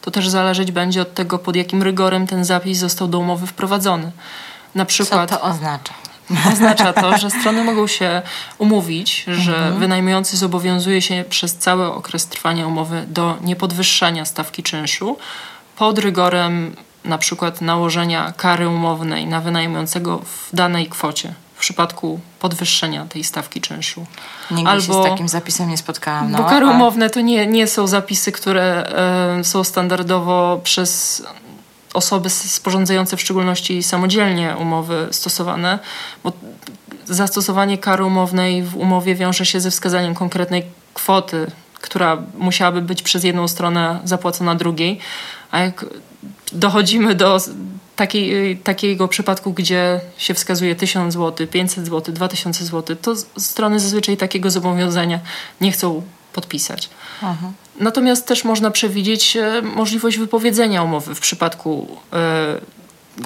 to 0.00 0.10
też 0.10 0.28
zależeć 0.28 0.72
będzie 0.72 1.02
od 1.02 1.14
tego, 1.14 1.38
pod 1.38 1.56
jakim 1.56 1.82
rygorem 1.82 2.26
ten 2.26 2.44
zapis 2.44 2.78
został 2.78 3.08
do 3.08 3.18
umowy 3.18 3.46
wprowadzony. 3.46 4.12
Na 4.74 4.84
przykład, 4.84 5.30
Co 5.30 5.36
to 5.36 5.42
oznacza? 5.42 5.94
Oznacza 6.52 6.92
to, 6.92 7.18
że 7.18 7.30
strony 7.30 7.64
mogą 7.64 7.86
się 7.86 8.22
umówić, 8.58 9.24
że 9.28 9.56
mhm. 9.56 9.78
wynajmujący 9.78 10.36
zobowiązuje 10.36 11.02
się 11.02 11.24
przez 11.30 11.56
cały 11.56 11.92
okres 11.92 12.26
trwania 12.26 12.66
umowy 12.66 13.04
do 13.08 13.36
niepodwyższania 13.40 14.24
stawki 14.24 14.62
czynszu 14.62 15.18
pod 15.76 15.98
rygorem 15.98 16.76
na 17.04 17.18
przykład 17.18 17.60
nałożenia 17.60 18.32
kary 18.36 18.68
umownej 18.68 19.26
na 19.26 19.40
wynajmującego 19.40 20.18
w 20.18 20.56
danej 20.56 20.86
kwocie 20.86 21.34
w 21.54 21.60
przypadku 21.60 22.20
podwyższenia 22.38 23.04
tej 23.04 23.24
stawki 23.24 23.60
czynszu. 23.60 24.06
Nigdy 24.50 24.70
Albo, 24.70 24.82
się 24.82 24.92
z 24.92 25.10
takim 25.10 25.28
zapisem 25.28 25.70
nie 25.70 25.76
spotkałam. 25.76 26.30
No, 26.30 26.38
bo 26.38 26.44
kary 26.44 26.66
umowne 26.66 27.10
to 27.10 27.20
nie, 27.20 27.46
nie 27.46 27.66
są 27.66 27.86
zapisy, 27.86 28.32
które 28.32 28.90
y, 29.40 29.44
są 29.44 29.64
standardowo 29.64 30.60
przez 30.64 31.22
osoby 31.94 32.30
sporządzające 32.30 33.16
w 33.16 33.20
szczególności 33.20 33.82
samodzielnie 33.82 34.56
umowy 34.58 35.08
stosowane, 35.10 35.78
bo 36.24 36.32
zastosowanie 37.06 37.78
kary 37.78 38.04
umownej 38.04 38.62
w 38.62 38.76
umowie 38.76 39.14
wiąże 39.14 39.46
się 39.46 39.60
ze 39.60 39.70
wskazaniem 39.70 40.14
konkretnej 40.14 40.62
kwoty, 40.94 41.46
która 41.80 42.22
musiałaby 42.38 42.82
być 42.82 43.02
przez 43.02 43.24
jedną 43.24 43.48
stronę 43.48 44.00
zapłacona 44.04 44.54
drugiej, 44.54 44.98
a 45.50 45.58
jak 45.60 45.86
dochodzimy 46.52 47.14
do 47.14 47.40
takiej, 47.96 48.56
takiego 48.56 49.08
przypadku, 49.08 49.52
gdzie 49.52 50.00
się 50.18 50.34
wskazuje 50.34 50.76
1000 50.76 51.14
zł, 51.14 51.46
500 51.46 51.86
zł, 51.86 52.14
2000 52.14 52.64
zł, 52.64 52.96
to 53.02 53.14
strony 53.38 53.80
zazwyczaj 53.80 54.16
takiego 54.16 54.50
zobowiązania 54.50 55.20
nie 55.60 55.72
chcą 55.72 56.02
podpisać. 56.32 56.90
Aha. 57.22 57.52
Natomiast 57.80 58.26
też 58.26 58.44
można 58.44 58.70
przewidzieć 58.70 59.36
e, 59.36 59.62
możliwość 59.62 60.18
wypowiedzenia 60.18 60.82
umowy 60.82 61.14
w 61.14 61.20
przypadku 61.20 61.98
e, 62.12 62.80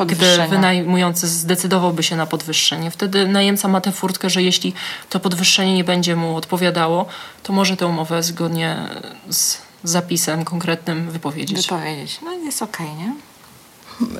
gdy 0.06 0.48
wynajmujący 0.48 1.28
zdecydowałby 1.28 2.02
się 2.02 2.16
na 2.16 2.26
podwyższenie. 2.26 2.90
Wtedy 2.90 3.28
najemca 3.28 3.68
ma 3.68 3.80
tę 3.80 3.92
furtkę, 3.92 4.30
że 4.30 4.42
jeśli 4.42 4.72
to 5.08 5.20
podwyższenie 5.20 5.74
nie 5.74 5.84
będzie 5.84 6.16
mu 6.16 6.36
odpowiadało, 6.36 7.06
to 7.42 7.52
może 7.52 7.76
tę 7.76 7.86
umowę 7.86 8.22
zgodnie 8.22 8.76
z 9.28 9.58
zapisem 9.84 10.44
konkretnym 10.44 11.10
wypowiedzieć. 11.10 11.62
Wypowiedzieć. 11.62 12.18
No 12.24 12.32
jest 12.32 12.62
okej, 12.62 12.86
okay, 12.86 12.98
nie? 12.98 13.14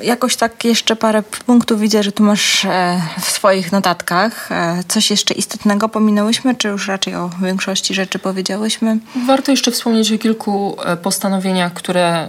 Jakoś 0.03 0.37
tak 0.37 0.65
jeszcze 0.65 0.97
parę 0.97 1.23
punktów 1.23 1.81
widzę, 1.81 2.03
że 2.03 2.13
tu 2.13 2.23
masz 2.23 2.65
e, 2.65 3.01
w 3.21 3.25
swoich 3.25 3.73
notatkach. 3.73 4.53
E, 4.53 4.85
coś 4.89 5.11
jeszcze 5.11 5.35
istotnego 5.35 5.89
pominęłyśmy, 5.89 6.55
czy 6.55 6.69
już 6.69 6.89
raczej 6.89 7.15
o 7.15 7.31
większości 7.43 7.95
rzeczy 7.95 8.19
powiedziałyśmy? 8.19 8.99
Warto 9.27 9.51
jeszcze 9.51 9.71
wspomnieć 9.71 10.13
o 10.13 10.19
kilku 10.19 10.77
e, 10.85 10.97
postanowieniach, 10.97 11.73
które 11.73 12.29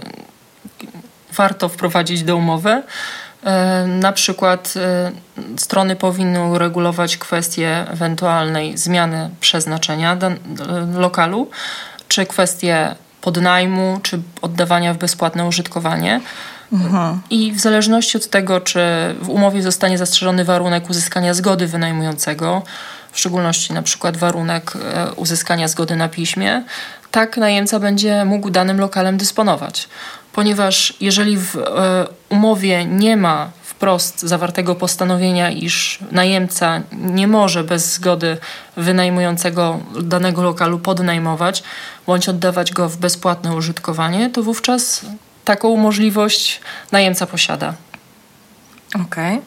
warto 1.32 1.68
wprowadzić 1.68 2.22
do 2.22 2.36
umowy. 2.36 2.82
Na 3.86 4.12
przykład 4.12 4.74
strony 5.56 5.96
powinny 5.96 6.44
uregulować 6.44 7.16
kwestię 7.16 7.86
ewentualnej 7.88 8.78
zmiany 8.78 9.30
przeznaczenia 9.40 10.16
lokalu, 10.94 11.50
czy 12.08 12.26
kwestię 12.26 12.94
podnajmu, 13.20 14.00
czy 14.02 14.20
oddawania 14.42 14.94
w 14.94 14.98
bezpłatne 14.98 15.46
użytkowanie. 15.46 16.20
Mhm. 16.72 17.20
I 17.30 17.52
w 17.52 17.60
zależności 17.60 18.16
od 18.16 18.30
tego, 18.30 18.60
czy 18.60 18.80
w 19.20 19.28
umowie 19.28 19.62
zostanie 19.62 19.98
zastrzeżony 19.98 20.44
warunek 20.44 20.90
uzyskania 20.90 21.34
zgody 21.34 21.66
wynajmującego, 21.66 22.62
w 23.12 23.18
szczególności 23.18 23.72
na 23.72 23.82
przykład 23.82 24.16
warunek 24.16 24.72
e, 24.76 25.12
uzyskania 25.12 25.68
zgody 25.68 25.96
na 25.96 26.08
piśmie, 26.08 26.62
tak 27.10 27.36
najemca 27.36 27.80
będzie 27.80 28.24
mógł 28.24 28.50
danym 28.50 28.80
lokalem 28.80 29.16
dysponować. 29.16 29.88
Ponieważ 30.32 30.94
jeżeli 31.00 31.36
w 31.36 31.56
e, 31.56 32.06
umowie 32.28 32.84
nie 32.84 33.16
ma 33.16 33.50
wprost 33.62 34.22
zawartego 34.22 34.74
postanowienia, 34.74 35.50
iż 35.50 35.98
najemca 36.12 36.80
nie 36.92 37.28
może 37.28 37.64
bez 37.64 37.92
zgody 37.92 38.36
wynajmującego 38.76 39.80
danego 40.02 40.42
lokalu 40.42 40.78
podnajmować 40.78 41.62
bądź 42.06 42.28
oddawać 42.28 42.72
go 42.72 42.88
w 42.88 42.96
bezpłatne 42.96 43.54
użytkowanie, 43.54 44.30
to 44.30 44.42
wówczas 44.42 45.04
taką 45.46 45.76
możliwość 45.76 46.60
najemca 46.92 47.26
posiada. 47.26 47.74
Okej, 48.94 49.34
okay. 49.34 49.42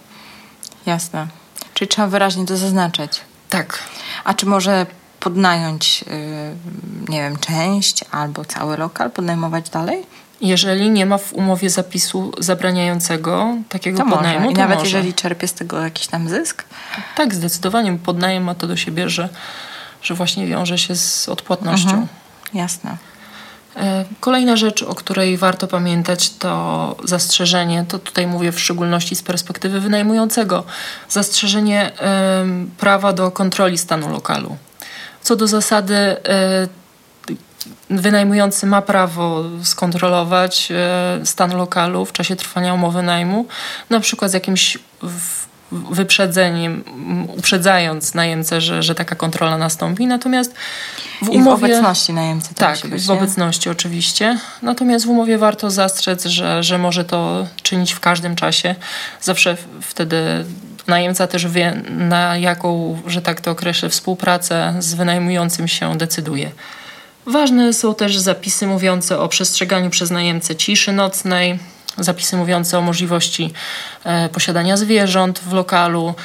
jasne. 0.86 1.28
Czyli 1.74 1.88
trzeba 1.88 2.08
wyraźnie 2.08 2.46
to 2.46 2.58
zaznaczyć. 2.58 3.22
Tak. 3.50 3.80
A 4.24 4.34
czy 4.34 4.46
może 4.46 4.86
podnająć, 5.20 6.02
yy, 6.02 6.08
nie 7.10 7.22
wiem, 7.22 7.38
część 7.38 8.06
albo 8.12 8.46
cały 8.46 8.78
lokal, 8.78 9.12
podnajmować 9.12 9.70
dalej? 9.70 10.06
Jeżeli 10.42 10.90
nie 10.90 11.06
ma 11.06 11.18
w 11.18 11.34
umowie 11.34 11.70
zapisu 11.70 12.32
zabraniającego 12.38 13.56
takiego 13.70 13.98
to 13.98 14.10
podnajmu, 14.10 14.40
może. 14.40 14.52
I 14.52 14.56
nawet 14.56 14.78
może. 14.78 14.88
jeżeli 14.88 15.14
czerpie 15.14 15.48
z 15.48 15.54
tego 15.54 15.82
jakiś 15.84 16.08
tam 16.08 16.30
zysk? 16.30 16.64
Tak, 17.16 17.36
zdecydowanie. 17.36 17.98
Podnajem 17.98 18.44
ma 18.44 18.56
to 18.56 18.68
do 18.68 18.78
siebie, 18.78 19.10
że, 19.10 19.30
że 20.02 20.14
właśnie 20.14 20.48
wiąże 20.48 20.78
się 20.78 20.96
z 20.96 21.30
odpłatnością. 21.30 21.90
Mhm. 21.90 22.08
Jasne. 22.54 22.98
E, 23.80 24.06
kolejna 24.20 24.56
rzecz, 24.56 24.84
o 24.84 24.96
której 24.96 25.38
warto 25.38 25.68
pamiętać, 25.68 26.30
to 26.30 26.96
zastrzeżenie, 27.04 27.86
to 27.88 28.00
tutaj 28.00 28.28
mówię 28.28 28.52
w 28.52 28.60
szczególności 28.60 29.16
z 29.16 29.24
perspektywy 29.24 29.80
wynajmującego, 29.80 30.64
zastrzeżenie 31.10 31.92
prawa 32.78 33.14
do 33.14 33.32
kontroli 33.32 33.78
stanu 33.78 34.10
lokalu. 34.10 34.58
Co 35.22 35.36
do 35.36 35.48
zasady, 35.48 35.96
y, 35.96 37.38
wynajmujący 37.90 38.66
ma 38.66 38.82
prawo 38.82 39.44
skontrolować 39.64 40.72
y, 41.22 41.26
stan 41.26 41.58
lokalu 41.58 42.06
w 42.06 42.12
czasie 42.12 42.36
trwania 42.36 42.74
umowy 42.74 43.02
najmu, 43.02 43.46
na 43.90 44.00
przykład 44.00 44.32
z 44.32 44.34
jakimś 44.34 44.78
w, 45.02 45.49
wyprzedzeniem, 45.72 46.84
uprzedzając 47.38 48.14
najemcę, 48.14 48.62
że, 48.62 48.84
że 48.84 48.96
taka 48.96 49.16
kontrola 49.16 49.58
nastąpi. 49.58 50.08
Natomiast 50.08 50.54
w 51.22 51.30
umowie... 51.30 51.40
I 51.40 51.44
w 51.44 51.48
obecności 51.48 52.14
najemcy 52.14 52.56
Tak, 52.56 52.88
być, 52.88 53.04
w 53.04 53.12
obecności 53.12 53.70
oczywiście. 53.70 54.38
Natomiast 54.62 55.06
w 55.06 55.10
umowie 55.10 55.38
warto 55.38 55.72
zastrzec, 55.72 56.26
że, 56.26 56.64
że 56.64 56.78
może 56.78 57.06
to 57.06 57.48
czynić 57.64 57.92
w 57.92 58.00
każdym 58.00 58.36
czasie. 58.36 58.76
Zawsze 59.22 59.58
wtedy 59.82 60.46
najemca 60.88 61.28
też 61.28 61.48
wie, 61.48 61.82
na 61.90 62.38
jaką, 62.38 63.02
że 63.08 63.22
tak 63.22 63.42
to 63.42 63.52
określę, 63.52 63.90
współpracę 63.90 64.74
z 64.80 64.94
wynajmującym 64.94 65.68
się 65.68 65.98
decyduje. 65.98 66.52
Ważne 67.26 67.74
są 67.74 67.96
też 67.96 68.18
zapisy 68.18 68.68
mówiące 68.68 69.20
o 69.20 69.28
przestrzeganiu 69.28 69.90
przez 69.90 70.12
najemcę 70.12 70.56
ciszy 70.56 70.92
nocnej, 70.92 71.60
zapisy 71.98 72.38
mówiące 72.38 72.78
o 72.78 72.82
możliwości 72.82 73.54
e, 74.04 74.30
posiadania 74.30 74.78
zwierząt 74.78 75.40
w 75.40 75.54
lokalu, 75.54 76.16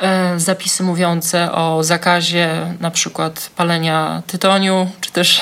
e, 0.00 0.40
zapisy 0.40 0.82
mówiące 0.82 1.52
o 1.52 1.84
zakazie 1.84 2.76
na 2.80 2.90
przykład 2.90 3.50
palenia 3.56 4.22
tytoniu, 4.26 4.90
czy 5.00 5.12
też 5.12 5.40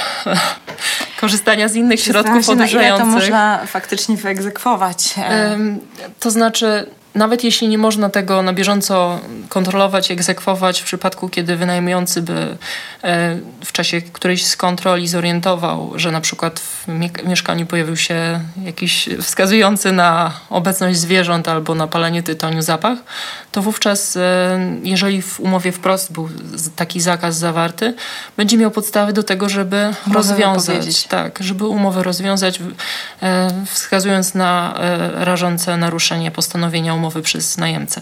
korzystania 1.20 1.68
z 1.68 1.74
innych 1.74 2.00
środków 2.00 2.48
odurzających. 2.48 2.74
Na 2.74 2.88
ile 2.88 2.98
to 2.98 3.04
można 3.06 3.66
faktycznie 3.66 4.16
wyegzekwować? 4.16 5.14
To 6.20 6.30
znaczy 6.30 6.86
nawet 7.14 7.44
jeśli 7.44 7.68
nie 7.68 7.78
można 7.78 8.10
tego 8.10 8.42
na 8.42 8.52
bieżąco 8.52 9.20
kontrolować, 9.48 10.10
egzekwować 10.10 10.80
w 10.80 10.84
przypadku, 10.84 11.28
kiedy 11.28 11.56
wynajmujący 11.56 12.22
by 12.22 12.56
e, 13.04 13.38
w 13.64 13.72
czasie 13.72 14.02
którejś 14.02 14.46
z 14.46 14.56
kontroli 14.56 15.08
zorientował, 15.08 15.92
że 15.94 16.10
na 16.10 16.20
przykład 16.20 16.60
w 16.60 16.88
mieszkaniu 17.24 17.66
pojawił 17.66 17.96
się 17.96 18.40
jakiś 18.64 19.08
wskazujący 19.22 19.92
na 19.92 20.32
obecność 20.50 20.98
zwierząt 20.98 21.48
albo 21.48 21.74
na 21.74 21.86
palenie 21.86 22.22
tytoniu 22.22 22.62
zapach, 22.62 22.98
to 23.52 23.62
wówczas, 23.62 24.16
e, 24.16 24.80
jeżeli 24.82 25.22
w 25.22 25.40
umowie 25.40 25.72
wprost 25.72 26.12
był 26.12 26.28
taki 26.76 27.00
zakaz 27.00 27.36
zawarty, 27.36 27.94
będzie 28.36 28.56
miał 28.56 28.70
podstawy 28.70 29.12
do 29.12 29.22
tego, 29.22 29.48
żeby 29.48 29.76
umowę 30.06 30.18
rozwiązać, 30.18 31.04
tak, 31.04 31.38
żeby 31.40 31.66
umowę 31.66 32.02
rozwiązać, 32.02 32.60
e, 33.22 33.50
wskazując 33.66 34.34
na 34.34 34.74
rażące 35.14 35.76
naruszenie 35.76 36.30
postanowienia 36.30 36.94
umowy 36.94 37.01
przez 37.10 37.58
najemcę. 37.58 38.00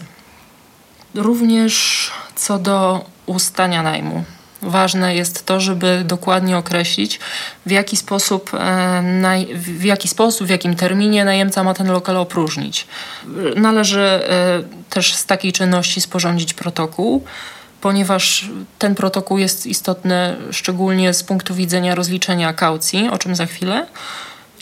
Również 1.15 2.11
co 2.35 2.59
do 2.59 3.05
ustania 3.25 3.83
najmu. 3.83 4.23
Ważne 4.61 5.15
jest 5.15 5.45
to, 5.45 5.59
żeby 5.59 6.03
dokładnie 6.05 6.57
określić, 6.57 7.19
w 7.65 7.71
jaki 7.71 7.97
sposób, 7.97 8.51
e, 8.53 9.45
w 9.55 9.83
jaki 9.83 10.07
sposób, 10.07 10.47
w 10.47 10.49
jakim 10.49 10.75
terminie 10.75 11.25
najemca 11.25 11.63
ma 11.63 11.73
ten 11.73 11.91
lokal 11.91 12.17
opróżnić. 12.17 12.87
Należy 13.55 14.01
e, 14.01 14.63
też 14.89 15.13
z 15.13 15.25
takiej 15.25 15.53
czynności 15.53 16.01
sporządzić 16.01 16.53
protokół, 16.53 17.23
ponieważ 17.81 18.49
ten 18.79 18.95
protokół 18.95 19.37
jest 19.37 19.67
istotny 19.67 20.35
szczególnie 20.51 21.13
z 21.13 21.23
punktu 21.23 21.55
widzenia 21.55 21.95
rozliczenia 21.95 22.53
kaucji, 22.53 23.09
o 23.09 23.17
czym 23.17 23.35
za 23.35 23.45
chwilę. 23.45 23.87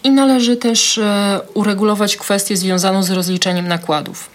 I 0.03 0.11
należy 0.11 0.57
też 0.57 0.97
e, 0.97 1.39
uregulować 1.53 2.17
kwestię 2.17 2.57
związaną 2.57 3.03
z 3.03 3.11
rozliczeniem 3.11 3.67
nakładów. 3.67 4.29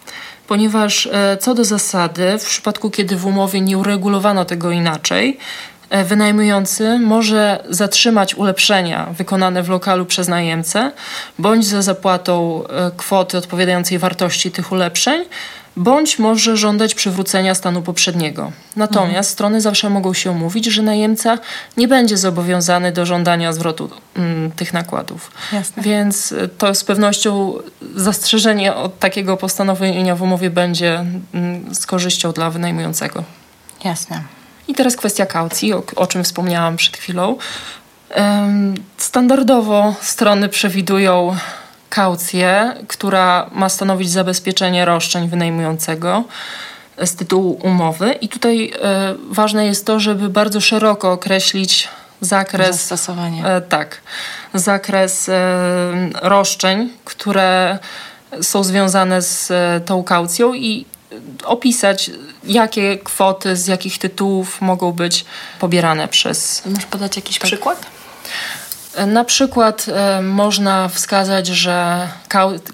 Ponieważ 0.48 1.08
e, 1.12 1.36
co 1.40 1.54
do 1.54 1.64
zasady, 1.64 2.38
w 2.38 2.44
przypadku 2.44 2.90
kiedy 2.90 3.16
w 3.16 3.26
umowie 3.26 3.60
nie 3.60 3.78
uregulowano 3.78 4.44
tego 4.44 4.70
inaczej, 4.70 5.38
e, 5.90 6.04
wynajmujący 6.04 6.98
może 6.98 7.64
zatrzymać 7.68 8.34
ulepszenia 8.34 9.06
wykonane 9.18 9.62
w 9.62 9.68
lokalu 9.68 10.06
przez 10.06 10.28
najemcę, 10.28 10.92
bądź 11.38 11.66
za 11.66 11.82
zapłatą 11.82 12.64
kwoty 12.96 13.38
odpowiadającej 13.38 13.98
wartości 13.98 14.50
tych 14.50 14.72
ulepszeń, 14.72 15.24
bądź 15.76 16.18
może 16.18 16.56
żądać 16.56 16.94
przywrócenia 16.94 17.54
stanu 17.54 17.82
poprzedniego. 17.82 18.52
Natomiast 18.76 19.08
mhm. 19.08 19.24
strony 19.24 19.60
zawsze 19.60 19.90
mogą 19.90 20.14
się 20.14 20.30
umówić, 20.30 20.64
że 20.64 20.82
najemca 20.82 21.38
nie 21.76 21.88
będzie 21.88 22.16
zobowiązany 22.16 22.92
do 22.92 23.06
żądania 23.06 23.52
zwrotu 23.52 23.90
mm, 24.16 24.50
tych 24.50 24.72
nakładów. 24.72 25.30
Jasne. 25.52 25.82
Więc 25.82 26.32
e, 26.32 26.48
to 26.48 26.74
z 26.74 26.84
pewnością 26.84 27.54
zastrzeżenie 27.96 28.74
od 28.74 28.98
takiego 28.98 29.36
postanowienia 29.36 30.16
w 30.16 30.22
umowie 30.22 30.50
będzie 30.50 31.04
mm, 31.34 31.74
z 31.74 31.86
korzyścią 31.86 32.32
dla 32.32 32.50
wynajmującego. 32.50 33.24
Jasne. 33.84 34.22
I 34.68 34.74
teraz 34.74 34.96
kwestia 34.96 35.26
kaucji, 35.26 35.72
o, 35.72 35.82
o 35.96 36.06
czym 36.06 36.24
wspomniałam 36.24 36.76
przed 36.76 36.96
chwilą. 36.96 37.36
Standardowo 38.96 39.94
strony 40.00 40.48
przewidują 40.48 41.36
kaucję, 41.94 42.74
która 42.88 43.50
ma 43.52 43.68
stanowić 43.68 44.10
zabezpieczenie 44.10 44.84
roszczeń 44.84 45.28
wynajmującego 45.28 46.24
z 47.04 47.14
tytułu 47.14 47.58
umowy. 47.62 48.12
I 48.12 48.28
tutaj 48.28 48.72
e, 48.82 49.14
ważne 49.30 49.66
jest 49.66 49.86
to, 49.86 50.00
żeby 50.00 50.28
bardzo 50.28 50.60
szeroko 50.60 51.12
określić 51.12 51.88
zakres. 52.20 52.76
Zastosowanie. 52.76 53.46
E, 53.46 53.60
tak. 53.60 54.00
Zakres 54.54 55.28
e, 55.28 55.32
roszczeń, 56.22 56.90
które 57.04 57.78
są 58.42 58.64
związane 58.64 59.22
z 59.22 59.50
e, 59.50 59.80
tą 59.80 60.04
kaucją 60.04 60.54
i 60.54 60.86
opisać, 61.44 62.10
jakie 62.44 62.98
kwoty 62.98 63.56
z 63.56 63.66
jakich 63.66 63.98
tytułów 63.98 64.60
mogą 64.60 64.92
być 64.92 65.24
pobierane 65.60 66.08
przez. 66.08 66.62
Możesz 66.66 66.86
podać 66.86 67.16
jakiś 67.16 67.38
tak. 67.38 67.46
przykład? 67.46 67.86
Na 69.06 69.24
przykład 69.24 69.86
e, 69.88 70.22
można 70.22 70.88
wskazać, 70.88 71.46
że 71.46 72.08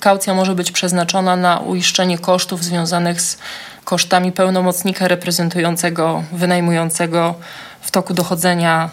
kaucja 0.01 0.35
może 0.35 0.55
być 0.55 0.73
przeznaczona 0.73 1.37
na 1.37 1.59
uiszczenie 1.59 2.18
kosztów 2.18 2.64
związanych 2.64 3.21
z 3.21 3.39
kosztami 3.85 4.33
pełnomocnika 4.33 5.09
reprezentującego 5.09 6.25
wynajmującego 6.33 7.35
w 7.81 7.91
toku 7.91 8.14
dochodzenia. 8.14 8.91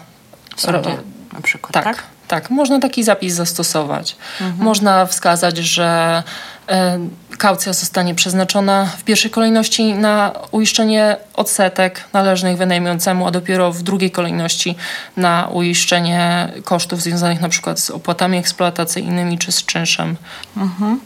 W 0.56 0.60
sądzie, 0.60 0.96
na 1.32 1.40
przykład, 1.40 1.72
tak? 1.72 1.84
Tak, 1.84 2.02
tak. 2.28 2.50
Można 2.50 2.80
taki 2.80 3.04
zapis 3.04 3.34
zastosować. 3.34 4.16
Mhm. 4.40 4.64
Można 4.64 5.06
wskazać, 5.06 5.56
że 5.56 6.22
E, 6.68 6.98
kaucja 7.38 7.72
zostanie 7.72 8.14
przeznaczona 8.14 8.86
w 8.98 9.04
pierwszej 9.04 9.30
kolejności 9.30 9.94
na 9.94 10.32
uiszczenie 10.50 11.16
odsetek 11.34 12.04
należnych 12.12 12.56
wynajmującemu, 12.56 13.26
a 13.26 13.30
dopiero 13.30 13.72
w 13.72 13.82
drugiej 13.82 14.10
kolejności 14.10 14.76
na 15.16 15.48
uiszczenie 15.52 16.52
kosztów 16.64 17.02
związanych 17.02 17.40
na 17.40 17.48
przykład 17.48 17.80
z 17.80 17.90
opłatami 17.90 18.38
eksploatacyjnymi 18.38 19.38
czy 19.38 19.52
z 19.52 19.64
czynszem. 19.64 20.16
Mhm. 20.56 21.00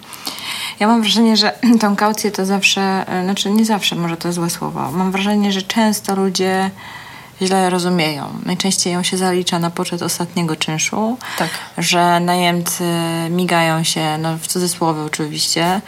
Ja 0.80 0.86
mam 0.86 1.02
wrażenie, 1.02 1.36
że 1.36 1.52
tą 1.80 1.96
kaucję 1.96 2.30
to 2.30 2.46
zawsze, 2.46 3.04
znaczy 3.24 3.50
nie 3.50 3.64
zawsze, 3.64 3.96
może 3.96 4.16
to 4.16 4.32
złe 4.32 4.50
słowo. 4.50 4.90
Mam 4.90 5.12
wrażenie, 5.12 5.52
że 5.52 5.62
często 5.62 6.14
ludzie 6.14 6.70
źle 7.42 7.70
rozumieją. 7.70 8.28
Najczęściej 8.46 8.92
ją 8.92 9.02
się 9.02 9.16
zalicza 9.16 9.58
na 9.58 9.70
poczet 9.70 10.02
ostatniego 10.02 10.56
czynszu, 10.56 11.18
tak. 11.38 11.50
że 11.78 12.20
najemcy 12.20 12.84
migają 13.30 13.84
się, 13.84 14.18
no 14.18 14.38
w 14.38 14.46
cudzysłowie 14.46 15.02
oczywiście, 15.02 15.80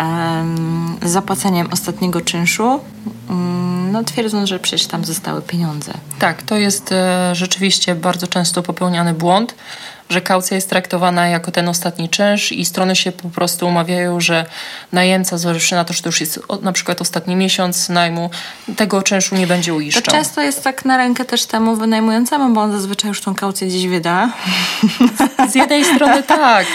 um, 0.00 0.98
z 1.02 1.10
zapłaceniem 1.10 1.68
ostatniego 1.72 2.20
czynszu, 2.20 2.80
um, 3.28 3.92
no 3.92 4.04
twierdząc, 4.04 4.48
że 4.48 4.58
przecież 4.58 4.86
tam 4.86 5.04
zostały 5.04 5.42
pieniądze. 5.42 5.92
Tak, 6.18 6.42
to 6.42 6.56
jest 6.56 6.92
e, 6.92 7.34
rzeczywiście 7.34 7.94
bardzo 7.94 8.26
często 8.26 8.62
popełniany 8.62 9.14
błąd. 9.14 9.54
Że 10.08 10.20
kaucja 10.20 10.54
jest 10.54 10.70
traktowana 10.70 11.28
jako 11.28 11.50
ten 11.50 11.68
ostatni 11.68 12.08
czynsz 12.08 12.52
i 12.52 12.64
strony 12.64 12.96
się 12.96 13.12
po 13.12 13.28
prostu 13.28 13.66
umawiają, 13.68 14.20
że 14.20 14.46
najemca, 14.92 15.38
zważywszy 15.38 15.74
na 15.74 15.84
to, 15.84 15.92
że 15.92 16.02
to 16.02 16.08
już 16.08 16.20
jest 16.20 16.40
na 16.62 16.72
przykład 16.72 17.00
ostatni 17.00 17.36
miesiąc 17.36 17.88
najmu, 17.88 18.30
tego 18.76 19.02
czynszu 19.02 19.34
nie 19.34 19.46
będzie 19.46 19.74
uiszczał. 19.74 20.02
To 20.02 20.10
często 20.10 20.40
jest 20.40 20.64
tak 20.64 20.84
na 20.84 20.96
rękę 20.96 21.24
też 21.24 21.46
temu 21.46 21.76
wynajmującemu, 21.76 22.54
bo 22.54 22.60
on 22.60 22.72
zazwyczaj 22.72 23.08
już 23.08 23.20
tą 23.20 23.34
kaucję 23.34 23.68
gdzieś 23.68 23.86
wyda. 23.86 24.30
Z 25.52 25.54
jednej 25.54 25.84
strony 25.84 26.22
tak. 26.22 26.66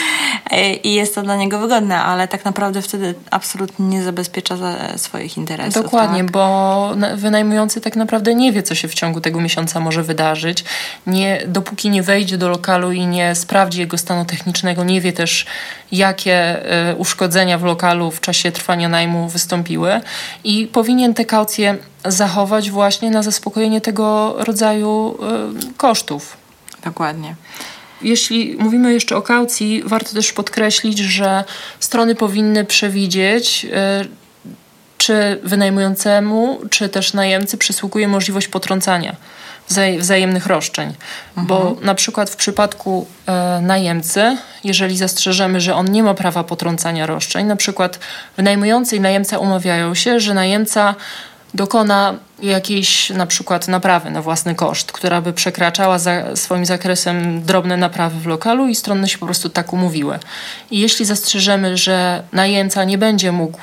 I 0.84 0.93
jest 0.93 1.15
to 1.15 1.21
dla 1.21 1.36
niego 1.36 1.59
wygodne, 1.59 1.99
ale 1.99 2.28
tak 2.28 2.45
naprawdę 2.45 2.82
wtedy 2.82 3.15
absolutnie 3.32 3.86
nie 3.86 4.03
zabezpiecza 4.03 4.57
swoich 4.97 5.38
interesów. 5.38 5.84
Dokładnie, 5.84 6.23
tak? 6.23 6.32
bo 6.32 6.95
wynajmujący 7.15 7.82
tak 7.82 7.95
naprawdę 7.95 8.36
nie 8.36 8.51
wie, 8.51 8.63
co 8.63 8.75
się 8.75 8.88
w 8.88 8.93
ciągu 8.93 9.21
tego 9.21 9.41
miesiąca 9.41 9.80
może 9.80 10.03
wydarzyć. 10.03 10.63
Nie, 11.07 11.43
dopóki 11.47 11.89
nie 11.89 12.03
wejdzie 12.03 12.38
do 12.38 12.49
lokalu 12.49 12.91
i 12.91 13.05
nie 13.05 13.16
sprawdzi 13.36 13.80
jego 13.80 13.97
stanu 13.97 14.26
technicznego, 14.26 14.84
nie 14.84 15.01
wie 15.01 15.13
też, 15.13 15.45
jakie 15.91 16.65
y, 16.91 16.95
uszkodzenia 16.95 17.57
w 17.57 17.63
lokalu 17.63 18.11
w 18.11 18.22
czasie 18.22 18.51
trwania 18.51 18.89
najmu 18.89 19.30
wystąpiły 19.30 20.01
i 20.43 20.68
powinien 20.68 21.13
te 21.13 21.26
kaucje 21.26 21.78
zachować 22.05 22.72
właśnie 22.72 23.11
na 23.11 23.24
zaspokojenie 23.24 23.82
tego 23.82 24.36
rodzaju 24.38 25.18
y, 25.70 25.74
kosztów. 25.74 26.38
Dokładnie. 26.84 27.36
Jeśli 28.01 28.55
mówimy 28.59 28.93
jeszcze 28.93 29.15
o 29.15 29.22
kaucji, 29.22 29.84
warto 29.86 30.13
też 30.13 30.34
podkreślić, 30.34 30.99
że 30.99 31.43
strony 31.80 32.15
powinny 32.15 32.65
przewidzieć, 32.65 33.65
y, 34.03 34.28
czy 34.97 35.39
wynajmującemu, 35.43 36.59
czy 36.70 36.89
też 36.89 37.13
najemcy 37.13 37.57
przysługuje 37.57 38.07
możliwość 38.07 38.47
potrącania 38.47 39.15
wzajemnych 39.99 40.45
roszczeń. 40.45 40.88
Mhm. 41.30 41.47
Bo 41.47 41.76
na 41.82 41.95
przykład 41.95 42.30
w 42.30 42.36
przypadku 42.36 43.07
e, 43.26 43.59
najemcy, 43.61 44.38
jeżeli 44.63 44.97
zastrzeżemy, 44.97 45.61
że 45.61 45.76
on 45.76 45.91
nie 45.91 46.03
ma 46.03 46.13
prawa 46.13 46.43
potrącania 46.43 47.05
roszczeń, 47.05 47.45
na 47.45 47.55
przykład 47.55 47.99
wynajmujący 48.38 48.95
i 48.95 48.99
najemca 48.99 49.39
umawiają 49.39 49.95
się, 49.95 50.20
że 50.20 50.34
najemca 50.34 50.95
dokona 51.53 52.15
jakiejś 52.41 53.09
na 53.09 53.26
przykład 53.26 53.68
naprawy 53.68 54.11
na 54.11 54.22
własny 54.22 54.55
koszt, 54.55 54.91
która 54.91 55.22
by 55.22 55.34
przekraczała 55.34 55.99
za 55.99 56.36
swoim 56.36 56.65
zakresem 56.65 57.43
drobne 57.43 57.78
naprawy 57.78 58.20
w 58.20 58.26
lokalu 58.26 58.68
i 58.68 58.76
strony 58.76 59.09
się 59.09 59.18
po 59.18 59.26
prostu 59.26 59.49
tak 59.49 59.74
umówiły. 59.74 60.20
I 60.72 60.80
jeśli 60.80 61.05
zastrzeżemy, 61.05 61.78
że 61.78 62.24
najemca 62.32 62.84
nie 62.84 62.97
będzie 62.97 63.32
mógł 63.32 63.59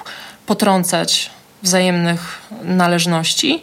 potrącać 0.46 1.30
wzajemnych 1.62 2.38
należności, 2.62 3.62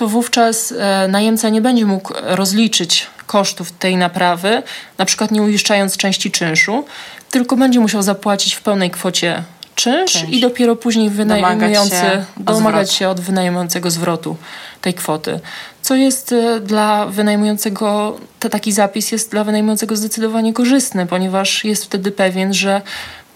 to 0.00 0.08
wówczas 0.08 0.72
e, 0.78 1.08
najemca 1.08 1.48
nie 1.48 1.60
będzie 1.60 1.86
mógł 1.86 2.14
rozliczyć 2.22 3.06
kosztów 3.26 3.72
tej 3.72 3.96
naprawy, 3.96 4.62
na 4.98 5.04
przykład 5.04 5.30
nie 5.30 5.42
uiszczając 5.42 5.96
części 5.96 6.30
czynszu, 6.30 6.84
tylko 7.30 7.56
będzie 7.56 7.80
musiał 7.80 8.02
zapłacić 8.02 8.54
w 8.54 8.62
pełnej 8.62 8.90
kwocie 8.90 9.42
czynsz, 9.74 10.12
czynsz. 10.12 10.32
i 10.32 10.40
dopiero 10.40 10.76
później 10.76 11.10
wynajmujący 11.10 11.90
domagać 11.90 12.12
się, 12.12 12.24
domagać 12.36 12.92
się 12.92 13.08
od 13.08 13.20
wynajmującego 13.20 13.90
zwrotu 13.90 14.36
tej 14.80 14.94
kwoty. 14.94 15.40
Co 15.82 15.94
jest 15.94 16.32
e, 16.32 16.60
dla 16.60 17.06
wynajmującego, 17.06 18.18
to 18.40 18.48
taki 18.48 18.72
zapis 18.72 19.12
jest 19.12 19.30
dla 19.30 19.44
wynajmującego 19.44 19.96
zdecydowanie 19.96 20.52
korzystny, 20.52 21.06
ponieważ 21.06 21.64
jest 21.64 21.84
wtedy 21.84 22.12
pewien, 22.12 22.54
że 22.54 22.82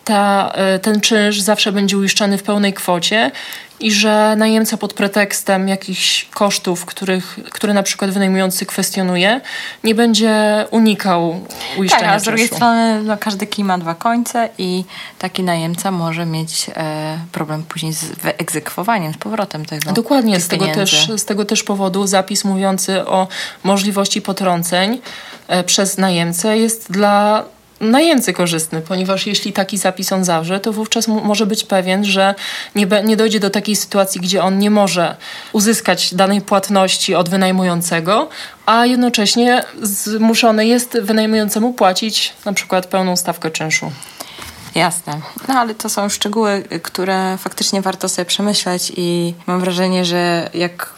ta, 0.04 0.52
e, 0.54 0.78
ten 0.78 1.00
czynsz 1.00 1.40
zawsze 1.40 1.72
będzie 1.72 1.98
uiszczany 1.98 2.38
w 2.38 2.42
pełnej 2.42 2.72
kwocie 2.72 3.30
i 3.80 3.92
że 3.92 4.36
najemca 4.36 4.76
pod 4.76 4.92
pretekstem 4.92 5.68
jakichś 5.68 6.24
kosztów, 6.24 6.84
których, 6.84 7.38
które 7.50 7.74
na 7.74 7.82
przykład 7.82 8.10
wynajmujący 8.10 8.66
kwestionuje, 8.66 9.40
nie 9.84 9.94
będzie 9.94 10.64
unikał 10.70 11.40
uiszczania 11.78 12.04
Tak, 12.04 12.16
a 12.16 12.18
z 12.18 12.22
drugiej 12.22 12.46
strony 12.48 13.02
no, 13.02 13.16
każdy 13.16 13.46
kij 13.46 13.64
ma 13.64 13.78
dwa 13.78 13.94
końce 13.94 14.48
i 14.58 14.84
taki 15.18 15.42
najemca 15.42 15.90
może 15.90 16.26
mieć 16.26 16.70
e, 16.76 17.18
problem 17.32 17.62
później 17.62 17.92
z 17.92 18.04
wyegzekwowaniem, 18.04 19.12
z 19.12 19.16
powrotem 19.16 19.64
tego 19.64 19.92
Dokładnie, 19.92 20.40
z 20.40 20.48
tego, 20.48 20.66
też, 20.66 21.08
z 21.16 21.24
tego 21.24 21.44
też 21.44 21.62
powodu 21.62 22.06
zapis 22.06 22.44
mówiący 22.44 23.06
o 23.06 23.28
możliwości 23.64 24.22
potrąceń 24.22 25.00
e, 25.48 25.64
przez 25.64 25.98
najemcę 25.98 26.58
jest 26.58 26.92
dla 26.92 27.44
najemcy 27.90 28.32
korzystny, 28.32 28.80
ponieważ 28.80 29.26
jeśli 29.26 29.52
taki 29.52 29.78
zapis 29.78 30.12
on 30.12 30.24
zawrze, 30.24 30.60
to 30.60 30.72
wówczas 30.72 31.08
może 31.08 31.46
być 31.46 31.64
pewien, 31.64 32.04
że 32.04 32.34
nie, 32.74 32.86
nie 33.04 33.16
dojdzie 33.16 33.40
do 33.40 33.50
takiej 33.50 33.76
sytuacji, 33.76 34.20
gdzie 34.20 34.42
on 34.42 34.58
nie 34.58 34.70
może 34.70 35.16
uzyskać 35.52 36.14
danej 36.14 36.40
płatności 36.40 37.14
od 37.14 37.28
wynajmującego, 37.28 38.28
a 38.66 38.86
jednocześnie 38.86 39.64
zmuszony 39.82 40.66
jest 40.66 41.00
wynajmującemu 41.00 41.72
płacić 41.72 42.32
na 42.44 42.52
przykład 42.52 42.86
pełną 42.86 43.16
stawkę 43.16 43.50
czynszu. 43.50 43.90
Jasne. 44.74 45.20
No 45.48 45.54
ale 45.54 45.74
to 45.74 45.88
są 45.88 46.08
szczegóły, 46.08 46.62
które 46.82 47.38
faktycznie 47.38 47.82
warto 47.82 48.08
sobie 48.08 48.26
przemyśleć 48.26 48.92
i 48.96 49.34
mam 49.46 49.60
wrażenie, 49.60 50.04
że 50.04 50.50
jak 50.54 50.94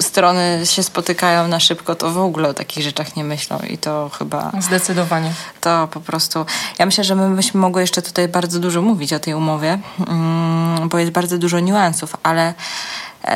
strony 0.00 0.60
się 0.64 0.82
spotykają 0.82 1.48
na 1.48 1.60
szybko, 1.60 1.94
to 1.94 2.10
w 2.10 2.18
ogóle 2.18 2.48
o 2.48 2.54
takich 2.54 2.84
rzeczach 2.84 3.16
nie 3.16 3.24
myślą 3.24 3.58
i 3.70 3.78
to 3.78 4.10
chyba... 4.18 4.52
Zdecydowanie. 4.60 5.32
To 5.60 5.88
po 5.90 6.00
prostu... 6.00 6.46
Ja 6.78 6.86
myślę, 6.86 7.04
że 7.04 7.14
my 7.14 7.36
byśmy 7.36 7.60
mogły 7.60 7.80
jeszcze 7.80 8.02
tutaj 8.02 8.28
bardzo 8.28 8.58
dużo 8.58 8.82
mówić 8.82 9.12
o 9.12 9.18
tej 9.18 9.34
umowie, 9.34 9.78
mm, 10.08 10.88
bo 10.88 10.98
jest 10.98 11.12
bardzo 11.12 11.38
dużo 11.38 11.60
niuansów, 11.60 12.16
ale 12.22 12.54
E, 12.54 12.54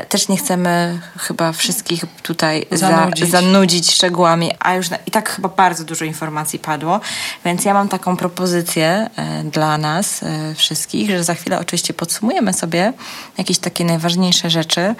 też 0.08 0.28
nie 0.28 0.36
chcemy 0.36 1.00
chyba 1.18 1.52
wszystkich 1.52 2.04
tutaj 2.22 2.66
zanudzić, 2.72 3.30
za, 3.30 3.40
zanudzić 3.40 3.92
szczegółami, 3.92 4.52
a 4.58 4.74
już 4.74 4.90
na, 4.90 4.96
i 5.06 5.10
tak 5.10 5.30
chyba 5.30 5.48
bardzo 5.48 5.84
dużo 5.84 6.04
informacji 6.04 6.58
padło, 6.58 7.00
więc 7.44 7.64
ja 7.64 7.74
mam 7.74 7.88
taką 7.88 8.16
propozycję 8.16 9.10
e, 9.16 9.44
dla 9.44 9.78
nas 9.78 10.22
e, 10.22 10.54
wszystkich, 10.54 11.10
że 11.10 11.24
za 11.24 11.34
chwilę 11.34 11.58
oczywiście 11.58 11.94
podsumujemy 11.94 12.52
sobie 12.52 12.92
jakieś 13.38 13.58
takie 13.58 13.84
najważniejsze 13.84 14.50
rzeczy, 14.50 14.94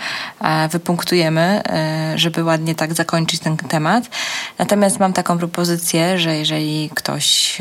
wypunktujemy, 0.70 1.62
żeby 2.14 2.44
ładnie 2.44 2.74
tak 2.74 2.94
zakończyć 2.94 3.40
ten 3.40 3.56
temat. 3.56 4.04
Natomiast 4.58 4.98
mam 4.98 5.12
taką 5.12 5.38
propozycję, 5.38 6.18
że 6.18 6.36
jeżeli 6.36 6.90
ktoś 6.94 7.58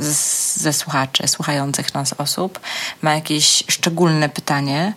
z, 0.00 0.56
ze 0.56 0.72
słuchaczy, 0.72 1.28
słuchających 1.28 1.94
nas 1.94 2.14
osób 2.18 2.60
ma 3.02 3.14
jakieś 3.14 3.64
szczególne 3.68 4.28
pytanie, 4.28 4.94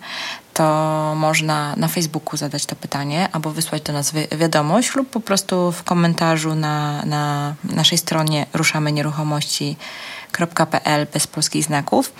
to 0.57 1.13
można 1.15 1.75
na 1.75 1.87
Facebooku 1.87 2.37
zadać 2.37 2.65
to 2.65 2.75
pytanie 2.75 3.29
albo 3.31 3.51
wysłać 3.51 3.81
do 3.81 3.93
nas 3.93 4.11
wi 4.11 4.27
wiadomość 4.37 4.95
lub 4.95 5.09
po 5.09 5.19
prostu 5.19 5.71
w 5.71 5.83
komentarzu 5.83 6.55
na, 6.55 7.05
na 7.05 7.53
naszej 7.63 7.97
stronie 7.97 8.45
ruszamy 8.53 8.91
nieruchomości.pl 8.91 11.07
bez 11.13 11.27
polskich 11.27 11.63
znaków. 11.63 12.13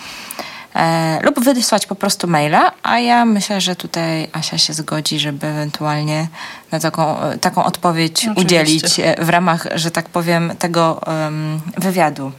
E, 0.76 1.20
lub 1.24 1.40
wysłać 1.40 1.86
po 1.86 1.96
prostu 1.96 2.28
maila, 2.28 2.72
a 2.84 3.00
ja 3.00 3.26
myślę, 3.26 3.62
że 3.62 3.76
tutaj 3.76 4.28
Asia 4.34 4.58
się 4.58 4.74
zgodzi, 4.74 5.20
żeby 5.20 5.48
ewentualnie 5.48 6.28
na 6.72 6.80
taką, 6.80 7.18
taką 7.42 7.64
odpowiedź 7.64 8.18
Oczywiście. 8.18 8.42
udzielić 8.42 9.00
e, 9.00 9.26
w 9.26 9.30
ramach, 9.30 9.68
że 9.76 9.92
tak 9.92 10.10
powiem, 10.10 10.54
tego 10.60 11.02
um, 11.08 11.62
wywiadu. 11.78 12.32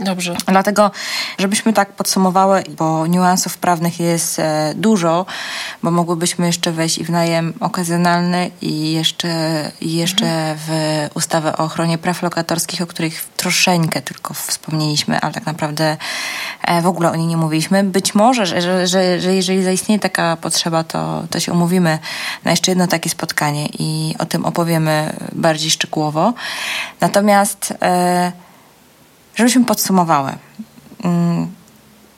Dobrze. 0.00 0.36
Dlatego, 0.46 0.90
żebyśmy 1.38 1.72
tak 1.72 1.92
podsumowały, 1.92 2.64
bo 2.68 3.06
niuansów 3.06 3.58
prawnych 3.58 4.00
jest 4.00 4.38
e, 4.38 4.72
dużo, 4.76 5.26
bo 5.82 5.90
mogłybyśmy 5.90 6.46
jeszcze 6.46 6.72
wejść 6.72 6.98
i 6.98 7.04
w 7.04 7.10
najem 7.10 7.54
okazjonalny 7.60 8.50
i 8.62 8.92
jeszcze, 8.92 9.28
i 9.80 9.96
jeszcze 9.96 10.26
mhm. 10.26 10.58
w 10.58 10.70
ustawę 11.16 11.56
o 11.56 11.64
ochronie 11.64 11.98
praw 11.98 12.22
lokatorskich, 12.22 12.82
o 12.82 12.86
których 12.86 13.28
troszeczkę 13.36 14.02
tylko 14.02 14.34
wspomnieliśmy, 14.34 15.20
ale 15.20 15.32
tak 15.32 15.46
naprawdę 15.46 15.96
e, 16.62 16.82
w 16.82 16.86
ogóle 16.86 17.10
o 17.10 17.16
niej 17.16 17.26
nie 17.26 17.36
mówiliśmy. 17.36 17.84
Być 17.84 18.14
może, 18.14 18.46
że, 18.46 18.60
że, 18.60 18.86
że, 18.86 19.20
że 19.20 19.34
jeżeli 19.34 19.64
zaistnieje 19.64 19.98
taka 19.98 20.36
potrzeba, 20.36 20.84
to, 20.84 21.22
to 21.30 21.40
się 21.40 21.52
umówimy 21.52 21.98
na 22.44 22.50
jeszcze 22.50 22.70
jedno 22.70 22.86
takie 22.86 23.10
spotkanie 23.10 23.68
i 23.78 24.14
o 24.18 24.26
tym 24.26 24.44
opowiemy 24.44 25.12
bardziej 25.32 25.70
szczegółowo. 25.70 26.32
Natomiast... 27.00 27.74
E, 27.82 28.32
żebyśmy 29.34 29.64
podsumowały. 29.64 30.32
Mm, 31.04 31.50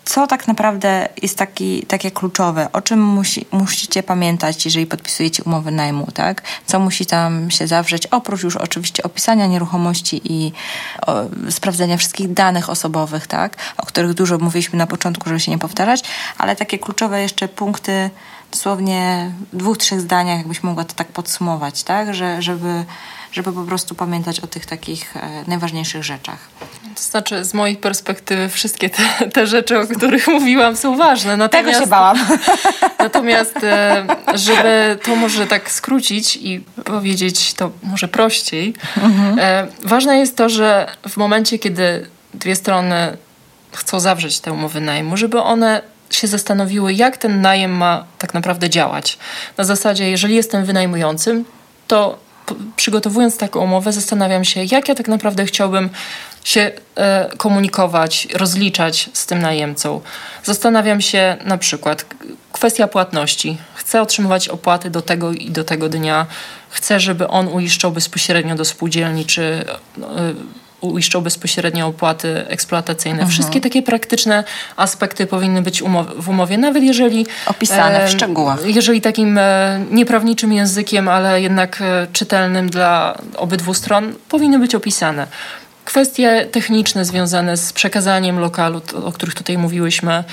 co 0.04 0.26
tak 0.26 0.48
naprawdę 0.48 1.08
jest 1.22 1.38
taki, 1.38 1.86
takie 1.86 2.10
kluczowe? 2.10 2.68
O 2.72 2.80
czym 2.80 3.02
musi, 3.02 3.46
musicie 3.52 4.02
pamiętać, 4.02 4.64
jeżeli 4.64 4.86
podpisujecie 4.86 5.42
umowy 5.42 5.70
najmu, 5.70 6.06
tak? 6.14 6.42
Co 6.66 6.80
musi 6.80 7.06
tam 7.06 7.50
się 7.50 7.66
zawrzeć? 7.66 8.06
Oprócz 8.06 8.42
już 8.42 8.56
oczywiście 8.56 9.02
opisania 9.02 9.46
nieruchomości 9.46 10.20
i 10.24 10.52
o, 11.06 11.14
sprawdzenia 11.50 11.96
wszystkich 11.96 12.32
danych 12.32 12.70
osobowych, 12.70 13.26
tak? 13.26 13.56
O 13.76 13.86
których 13.86 14.14
dużo 14.14 14.38
mówiliśmy 14.38 14.78
na 14.78 14.86
początku, 14.86 15.28
żeby 15.28 15.40
się 15.40 15.50
nie 15.50 15.58
powtarzać, 15.58 16.04
ale 16.38 16.56
takie 16.56 16.78
kluczowe 16.78 17.22
jeszcze 17.22 17.48
punkty 17.48 18.10
dosłownie 18.50 19.32
w 19.52 19.56
dwóch, 19.56 19.78
trzech 19.78 20.00
zdaniach, 20.00 20.38
jakbyś 20.38 20.62
mogła 20.62 20.84
to 20.84 20.94
tak 20.94 21.08
podsumować, 21.08 21.82
tak? 21.82 22.14
Że, 22.14 22.42
żeby, 22.42 22.84
żeby 23.32 23.52
po 23.52 23.62
prostu 23.62 23.94
pamiętać 23.94 24.40
o 24.40 24.46
tych 24.46 24.66
takich 24.66 25.16
e, 25.16 25.44
najważniejszych 25.46 26.04
rzeczach. 26.04 26.38
To 26.94 27.02
znaczy, 27.02 27.44
z 27.44 27.54
mojej 27.54 27.76
perspektywy, 27.76 28.48
wszystkie 28.48 28.90
te, 28.90 29.30
te 29.32 29.46
rzeczy, 29.46 29.78
o 29.78 29.86
których 29.86 30.28
mówiłam, 30.38 30.76
są 30.76 30.96
ważne. 30.96 31.36
Natomiast, 31.36 31.68
Tego 31.68 31.84
się 31.84 31.90
bałam. 31.90 32.18
Natomiast, 32.98 33.56
e, 33.62 34.06
żeby 34.34 34.98
to 35.02 35.16
może 35.16 35.46
tak 35.46 35.70
skrócić 35.70 36.36
i 36.36 36.60
powiedzieć 36.84 37.54
to 37.54 37.70
może 37.82 38.08
prościej, 38.08 38.74
mhm. 38.96 39.38
E, 39.38 39.66
ważne 39.84 40.18
jest 40.18 40.36
to, 40.36 40.48
że 40.48 40.86
w 41.08 41.16
momencie, 41.16 41.58
kiedy 41.58 42.06
dwie 42.34 42.56
strony 42.56 43.16
chcą 43.72 44.00
zawrzeć 44.00 44.40
te 44.40 44.52
umowy 44.52 44.80
najmu, 44.80 45.16
żeby 45.16 45.42
one 45.42 45.82
się 46.10 46.26
zastanowiły, 46.26 46.92
jak 46.92 47.16
ten 47.16 47.40
najem 47.40 47.70
ma 47.70 48.04
tak 48.18 48.34
naprawdę 48.34 48.70
działać. 48.70 49.18
Na 49.58 49.64
zasadzie, 49.64 50.10
jeżeli 50.10 50.34
jestem 50.34 50.64
wynajmującym, 50.64 51.44
to 51.86 52.18
przygotowując 52.76 53.36
taką 53.36 53.60
umowę, 53.60 53.92
zastanawiam 53.92 54.44
się, 54.44 54.64
jak 54.64 54.88
ja 54.88 54.94
tak 54.94 55.08
naprawdę 55.08 55.44
chciałbym 55.44 55.90
się 56.44 56.70
e, 56.96 57.30
komunikować, 57.36 58.28
rozliczać 58.34 59.10
z 59.12 59.26
tym 59.26 59.38
najemcą. 59.40 60.00
Zastanawiam 60.44 61.00
się 61.00 61.36
na 61.44 61.58
przykład 61.58 62.06
kwestia 62.52 62.88
płatności. 62.88 63.58
Chcę 63.74 64.02
otrzymywać 64.02 64.48
opłaty 64.48 64.90
do 64.90 65.02
tego 65.02 65.32
i 65.32 65.50
do 65.50 65.64
tego 65.64 65.88
dnia. 65.88 66.26
Chcę, 66.68 67.00
żeby 67.00 67.28
on 67.28 67.48
uiszczał 67.48 67.92
bezpośrednio 67.92 68.54
do 68.54 68.64
spółdzielni, 68.64 69.26
czy 69.26 69.42
e, 69.42 69.64
uiszczał 70.82 71.22
bezpośrednio 71.22 71.86
opłaty 71.86 72.46
eksploatacyjne. 72.48 73.14
Mhm. 73.14 73.30
Wszystkie 73.30 73.60
takie 73.60 73.82
praktyczne 73.82 74.44
aspekty 74.76 75.26
powinny 75.26 75.62
być 75.62 75.82
w 76.16 76.28
umowie, 76.28 76.58
nawet 76.58 76.82
jeżeli... 76.82 77.26
Opisane 77.46 78.06
w 78.06 78.10
szczegółach. 78.10 78.66
Jeżeli 78.66 79.00
takim 79.00 79.38
e, 79.38 79.84
nieprawniczym 79.90 80.52
językiem, 80.52 81.08
ale 81.08 81.42
jednak 81.42 81.80
e, 81.80 82.06
czytelnym 82.12 82.70
dla 82.70 83.18
obydwu 83.36 83.74
stron, 83.74 84.12
powinny 84.28 84.58
być 84.58 84.74
opisane. 84.74 85.26
Kwestie 85.84 86.46
techniczne 86.52 87.04
związane 87.04 87.56
z 87.56 87.72
przekazaniem 87.72 88.38
lokalu, 88.38 88.80
to, 88.80 89.06
o 89.06 89.12
których 89.12 89.34
tutaj 89.34 89.58
mówiłyśmy, 89.58 90.24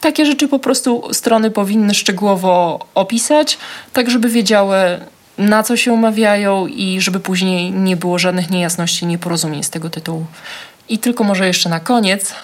takie 0.00 0.26
rzeczy 0.26 0.48
po 0.48 0.58
prostu 0.58 1.02
strony 1.12 1.50
powinny 1.50 1.94
szczegółowo 1.94 2.78
opisać, 2.94 3.58
tak 3.92 4.10
żeby 4.10 4.28
wiedziały, 4.28 4.76
na 5.38 5.62
co 5.62 5.76
się 5.76 5.92
umawiają 5.92 6.66
i 6.66 7.00
żeby 7.00 7.20
później 7.20 7.72
nie 7.72 7.96
było 7.96 8.18
żadnych 8.18 8.50
niejasności, 8.50 9.06
nieporozumień 9.06 9.62
z 9.62 9.70
tego 9.70 9.90
tytułu. 9.90 10.26
I 10.88 10.98
tylko 10.98 11.24
może 11.24 11.46
jeszcze 11.46 11.68
na 11.68 11.80
koniec, 11.80 12.34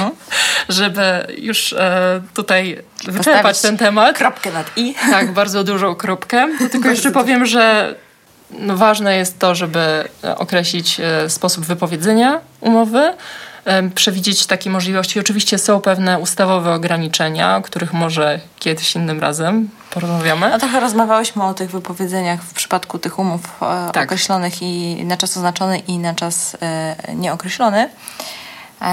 żeby 0.68 1.02
już 1.38 1.72
e, 1.72 2.22
tutaj 2.34 2.78
wyczerpać 3.04 3.60
ten 3.60 3.76
temat. 3.76 4.16
Kropkę 4.16 4.52
nad 4.52 4.70
i. 4.76 4.94
Tak, 5.10 5.32
bardzo 5.32 5.64
dużą 5.64 5.94
kropkę. 5.94 6.48
To 6.58 6.68
tylko 6.68 6.88
jeszcze 6.88 7.10
powiem, 7.10 7.46
że 7.46 7.94
no, 8.50 8.76
ważne 8.76 9.16
jest 9.16 9.38
to, 9.38 9.54
żeby 9.54 10.04
określić 10.36 11.00
e, 11.00 11.30
sposób 11.30 11.64
wypowiedzenia 11.64 12.40
umowy, 12.60 13.12
przewidzieć 13.94 14.46
takie 14.46 14.70
możliwości. 14.70 15.20
Oczywiście 15.20 15.58
są 15.58 15.80
pewne 15.80 16.18
ustawowe 16.18 16.74
ograniczenia, 16.74 17.56
o 17.56 17.62
których 17.62 17.92
może 17.92 18.40
kiedyś 18.58 18.96
innym 18.96 19.20
razem 19.20 19.68
porozmawiamy. 19.90 20.54
A 20.54 20.58
trochę 20.58 20.80
rozmawiałyśmy 20.80 21.44
o 21.44 21.54
tych 21.54 21.70
wypowiedzeniach 21.70 22.42
w 22.42 22.54
przypadku 22.54 22.98
tych 22.98 23.18
umów 23.18 23.40
e, 23.62 23.90
tak. 23.92 24.04
określonych 24.04 24.62
i 24.62 25.04
na 25.04 25.16
czas 25.16 25.36
oznaczony 25.36 25.78
i 25.78 25.98
na 25.98 26.14
czas 26.14 26.56
e, 26.62 26.96
nieokreślony. 27.14 27.90
E, 28.82 28.84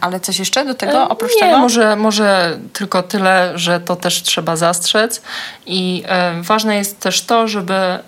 ale 0.00 0.20
coś 0.20 0.38
jeszcze 0.38 0.64
do 0.64 0.74
tego 0.74 1.08
oprócz 1.08 1.34
Nie, 1.34 1.40
tego? 1.40 1.58
Może, 1.58 1.96
może 1.96 2.58
tylko 2.72 3.02
tyle, 3.02 3.52
że 3.54 3.80
to 3.80 3.96
też 3.96 4.22
trzeba 4.22 4.56
zastrzec. 4.56 5.22
I 5.66 6.04
ważne 6.42 6.76
jest 6.76 7.00
też 7.00 7.22
to, 7.22 7.48
żeby 7.48 7.98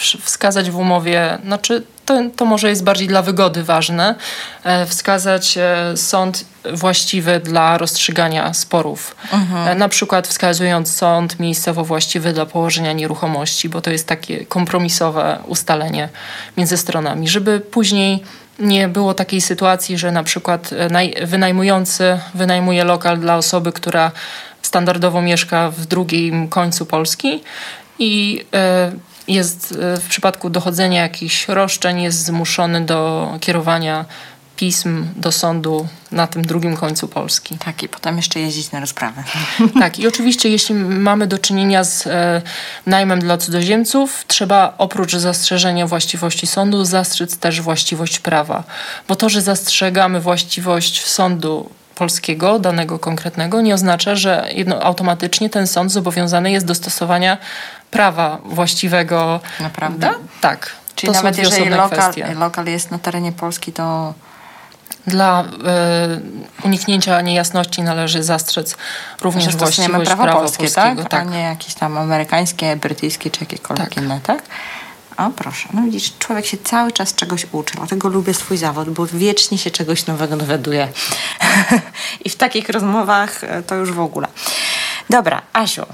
wskazać 0.00 0.70
w 0.70 0.78
umowie, 0.78 1.38
znaczy 1.44 1.82
to, 2.06 2.22
to 2.36 2.44
może 2.44 2.68
jest 2.68 2.84
bardziej 2.84 3.08
dla 3.08 3.22
wygody 3.22 3.62
ważne, 3.62 4.14
e, 4.64 4.86
wskazać 4.86 5.58
e, 5.58 5.96
sąd 5.96 6.44
właściwy 6.72 7.40
dla 7.40 7.78
rozstrzygania 7.78 8.54
sporów. 8.54 9.16
Mhm. 9.32 9.68
E, 9.68 9.74
na 9.74 9.88
przykład 9.88 10.28
wskazując 10.28 10.94
sąd 10.94 11.40
miejscowo 11.40 11.84
właściwy 11.84 12.32
dla 12.32 12.46
położenia 12.46 12.92
nieruchomości, 12.92 13.68
bo 13.68 13.80
to 13.80 13.90
jest 13.90 14.06
takie 14.06 14.46
kompromisowe 14.46 15.38
ustalenie 15.46 16.08
między 16.56 16.76
stronami, 16.76 17.28
żeby 17.28 17.60
później 17.60 18.22
nie 18.58 18.88
było 18.88 19.14
takiej 19.14 19.40
sytuacji, 19.40 19.98
że 19.98 20.12
na 20.12 20.22
przykład 20.22 20.70
wynajmujący 21.22 22.18
wynajmuje 22.34 22.84
lokal 22.84 23.18
dla 23.18 23.36
osoby, 23.36 23.72
która 23.72 24.10
standardowo 24.62 25.22
mieszka 25.22 25.70
w 25.70 25.86
drugim 25.86 26.48
końcu 26.48 26.86
Polski 26.86 27.42
i 27.98 28.44
jest 29.28 29.78
e, 29.82 29.96
w 30.00 30.08
przypadku 30.08 30.50
dochodzenia 30.50 31.02
jakichś 31.02 31.48
roszczeń 31.48 32.02
jest 32.02 32.24
zmuszony 32.24 32.80
do 32.80 33.30
kierowania 33.40 34.04
pism 34.56 35.06
do 35.16 35.32
sądu 35.32 35.88
na 36.12 36.26
tym 36.26 36.46
drugim 36.46 36.76
końcu 36.76 37.08
Polski. 37.08 37.58
Tak, 37.58 37.82
i 37.82 37.88
potem 37.88 38.16
jeszcze 38.16 38.40
jeździć 38.40 38.72
na 38.72 38.80
rozprawę. 38.80 39.24
Tak, 39.80 39.98
i 39.98 40.08
oczywiście 40.08 40.48
jeśli 40.48 40.74
mamy 40.74 41.26
do 41.26 41.38
czynienia 41.38 41.84
z 41.84 42.06
e, 42.06 42.42
najmem 42.86 43.20
dla 43.20 43.36
cudzoziemców, 43.38 44.24
trzeba 44.26 44.74
oprócz 44.78 45.16
zastrzeżenia 45.16 45.86
właściwości 45.86 46.46
sądu 46.46 46.84
zastrzec 46.84 47.38
też 47.38 47.60
właściwość 47.60 48.18
prawa. 48.18 48.64
Bo 49.08 49.16
to, 49.16 49.28
że 49.28 49.42
zastrzegamy 49.42 50.20
właściwość 50.20 51.06
sądu 51.06 51.70
polskiego, 51.94 52.58
danego 52.58 52.98
konkretnego, 52.98 53.60
nie 53.60 53.74
oznacza, 53.74 54.16
że 54.16 54.48
jedno, 54.52 54.82
automatycznie 54.82 55.50
ten 55.50 55.66
sąd 55.66 55.92
zobowiązany 55.92 56.50
jest 56.50 56.66
do 56.66 56.74
stosowania 56.74 57.38
prawa 57.90 58.38
właściwego. 58.44 59.40
Naprawdę? 59.60 60.14
Tak. 60.40 60.70
Czyli 60.94 61.12
to 61.12 61.18
nawet 61.18 61.38
jeżeli 61.38 61.68
lokal, 61.68 62.12
lokal 62.34 62.66
jest 62.66 62.90
na 62.90 62.98
terenie 62.98 63.32
Polski, 63.32 63.72
to 63.72 64.14
dla 65.06 65.44
y, 65.44 66.66
uniknięcia 66.66 67.20
niejasności 67.20 67.82
należy 67.82 68.22
zastrzec 68.22 68.76
również 69.20 69.56
właściwość 69.56 70.06
prawa, 70.06 70.24
prawa 70.24 70.40
polskie, 70.40 70.58
polskiego. 70.58 71.02
Tak? 71.02 71.10
tak? 71.10 71.20
A 71.20 71.24
nie 71.24 71.40
jakieś 71.40 71.74
tam 71.74 71.98
amerykańskie, 71.98 72.76
brytyjskie 72.76 73.30
czy 73.30 73.40
jakiekolwiek 73.40 73.88
tak. 73.88 74.04
inne, 74.04 74.20
tak? 74.20 74.42
O 75.16 75.30
proszę, 75.30 75.68
no 75.72 75.82
widzisz, 75.82 76.12
człowiek 76.18 76.46
się 76.46 76.56
cały 76.56 76.92
czas 76.92 77.14
czegoś 77.14 77.46
uczy, 77.52 77.74
dlatego 77.76 78.08
lubię 78.08 78.34
swój 78.34 78.56
zawód, 78.56 78.90
bo 78.90 79.06
wiecznie 79.06 79.58
się 79.58 79.70
czegoś 79.70 80.06
nowego 80.06 80.36
dowiaduje. 80.36 80.88
I 82.24 82.30
w 82.30 82.36
takich 82.36 82.68
rozmowach 82.68 83.44
e, 83.44 83.62
to 83.62 83.74
już 83.74 83.92
w 83.92 84.00
ogóle. 84.00 84.28
Dobra, 85.10 85.42
Asiu, 85.52 85.86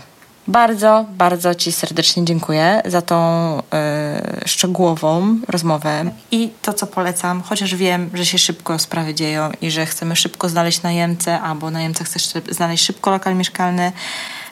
bardzo, 0.48 1.04
bardzo 1.08 1.54
Ci 1.54 1.72
serdecznie 1.72 2.24
dziękuję 2.24 2.82
za 2.84 3.02
tą 3.02 3.58
y, 3.58 4.48
szczegółową 4.48 5.38
rozmowę. 5.48 6.10
I 6.30 6.50
to, 6.62 6.72
co 6.72 6.86
polecam, 6.86 7.42
chociaż 7.42 7.74
wiem, 7.74 8.10
że 8.14 8.26
się 8.26 8.38
szybko 8.38 8.78
sprawy 8.78 9.14
dzieją 9.14 9.50
i 9.60 9.70
że 9.70 9.86
chcemy 9.86 10.16
szybko 10.16 10.48
znaleźć 10.48 10.82
najemcę, 10.82 11.40
albo 11.40 11.70
najemca 11.70 12.04
chce 12.04 12.18
znaleźć 12.50 12.84
szybko 12.84 13.10
lokal 13.10 13.36
mieszkalny, 13.36 13.92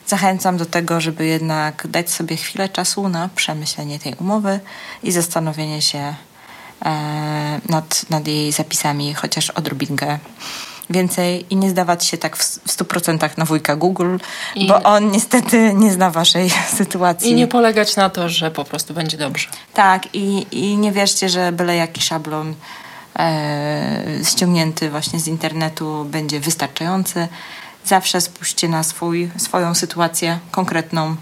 zachęcam 0.06 0.56
do 0.56 0.66
tego, 0.66 1.00
żeby 1.00 1.26
jednak 1.26 1.86
dać 1.86 2.10
sobie 2.10 2.36
chwilę 2.36 2.68
czasu 2.68 3.08
na 3.08 3.28
przemyślenie 3.34 3.98
tej 3.98 4.14
umowy 4.14 4.60
i 5.02 5.12
zastanowienie 5.12 5.82
się 5.82 5.98
e, 5.98 7.60
nad, 7.68 8.10
nad 8.10 8.26
jej 8.26 8.52
zapisami, 8.52 9.14
chociaż 9.14 9.50
odrobinkę 9.50 10.18
więcej 10.90 11.46
i 11.50 11.56
nie 11.56 11.70
zdawać 11.70 12.04
się 12.04 12.18
tak 12.18 12.36
w, 12.36 12.42
w 12.42 12.76
100% 12.76 13.38
na 13.38 13.44
wujka 13.44 13.76
Google, 13.76 14.16
I 14.54 14.66
bo 14.66 14.82
on 14.82 15.10
niestety 15.10 15.74
nie 15.74 15.92
zna 15.92 16.10
waszej 16.10 16.50
sytuacji. 16.78 17.30
I 17.30 17.34
nie 17.34 17.46
polegać 17.46 17.96
na 17.96 18.10
to, 18.10 18.28
że 18.28 18.50
po 18.50 18.64
prostu 18.64 18.94
będzie 18.94 19.16
dobrze. 19.16 19.48
Tak, 19.74 20.14
i, 20.14 20.46
i 20.50 20.76
nie 20.76 20.92
wierzcie, 20.92 21.28
że 21.28 21.52
byle 21.52 21.76
jaki 21.76 22.02
szablon 22.02 22.54
e, 23.18 24.02
ściągnięty 24.24 24.90
właśnie 24.90 25.20
z 25.20 25.26
internetu 25.26 26.06
będzie 26.10 26.40
wystarczający. 26.40 27.28
Zawsze 27.84 28.20
spójrzcie 28.20 28.68
na 28.68 28.82
swój, 28.82 29.30
swoją 29.36 29.74
sytuację 29.74 30.38
konkretną. 30.50 31.16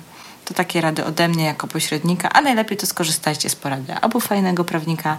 To 0.44 0.54
takie 0.54 0.80
rady 0.80 1.04
ode 1.04 1.28
mnie 1.28 1.44
jako 1.44 1.66
pośrednika, 1.66 2.28
a 2.32 2.40
najlepiej 2.40 2.78
to 2.78 2.86
skorzystajcie 2.86 3.50
z 3.50 3.56
porady 3.56 3.94
albo 3.94 4.20
fajnego 4.20 4.64
prawnika, 4.64 5.18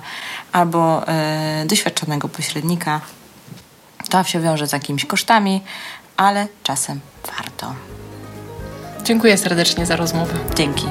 albo 0.51 1.07
e, 1.07 1.65
doświadczonego 1.65 2.29
pośrednika. 2.29 3.01
To 4.09 4.23
się 4.23 4.39
wiąże 4.39 4.67
z 4.67 4.71
jakimiś 4.71 5.05
kosztami, 5.05 5.61
ale 6.17 6.47
czasem 6.63 6.99
warto. 7.37 7.73
Dziękuję 9.03 9.37
serdecznie 9.37 9.85
za 9.85 9.95
rozmowę. 9.95 10.33
Dzięki. 10.55 10.85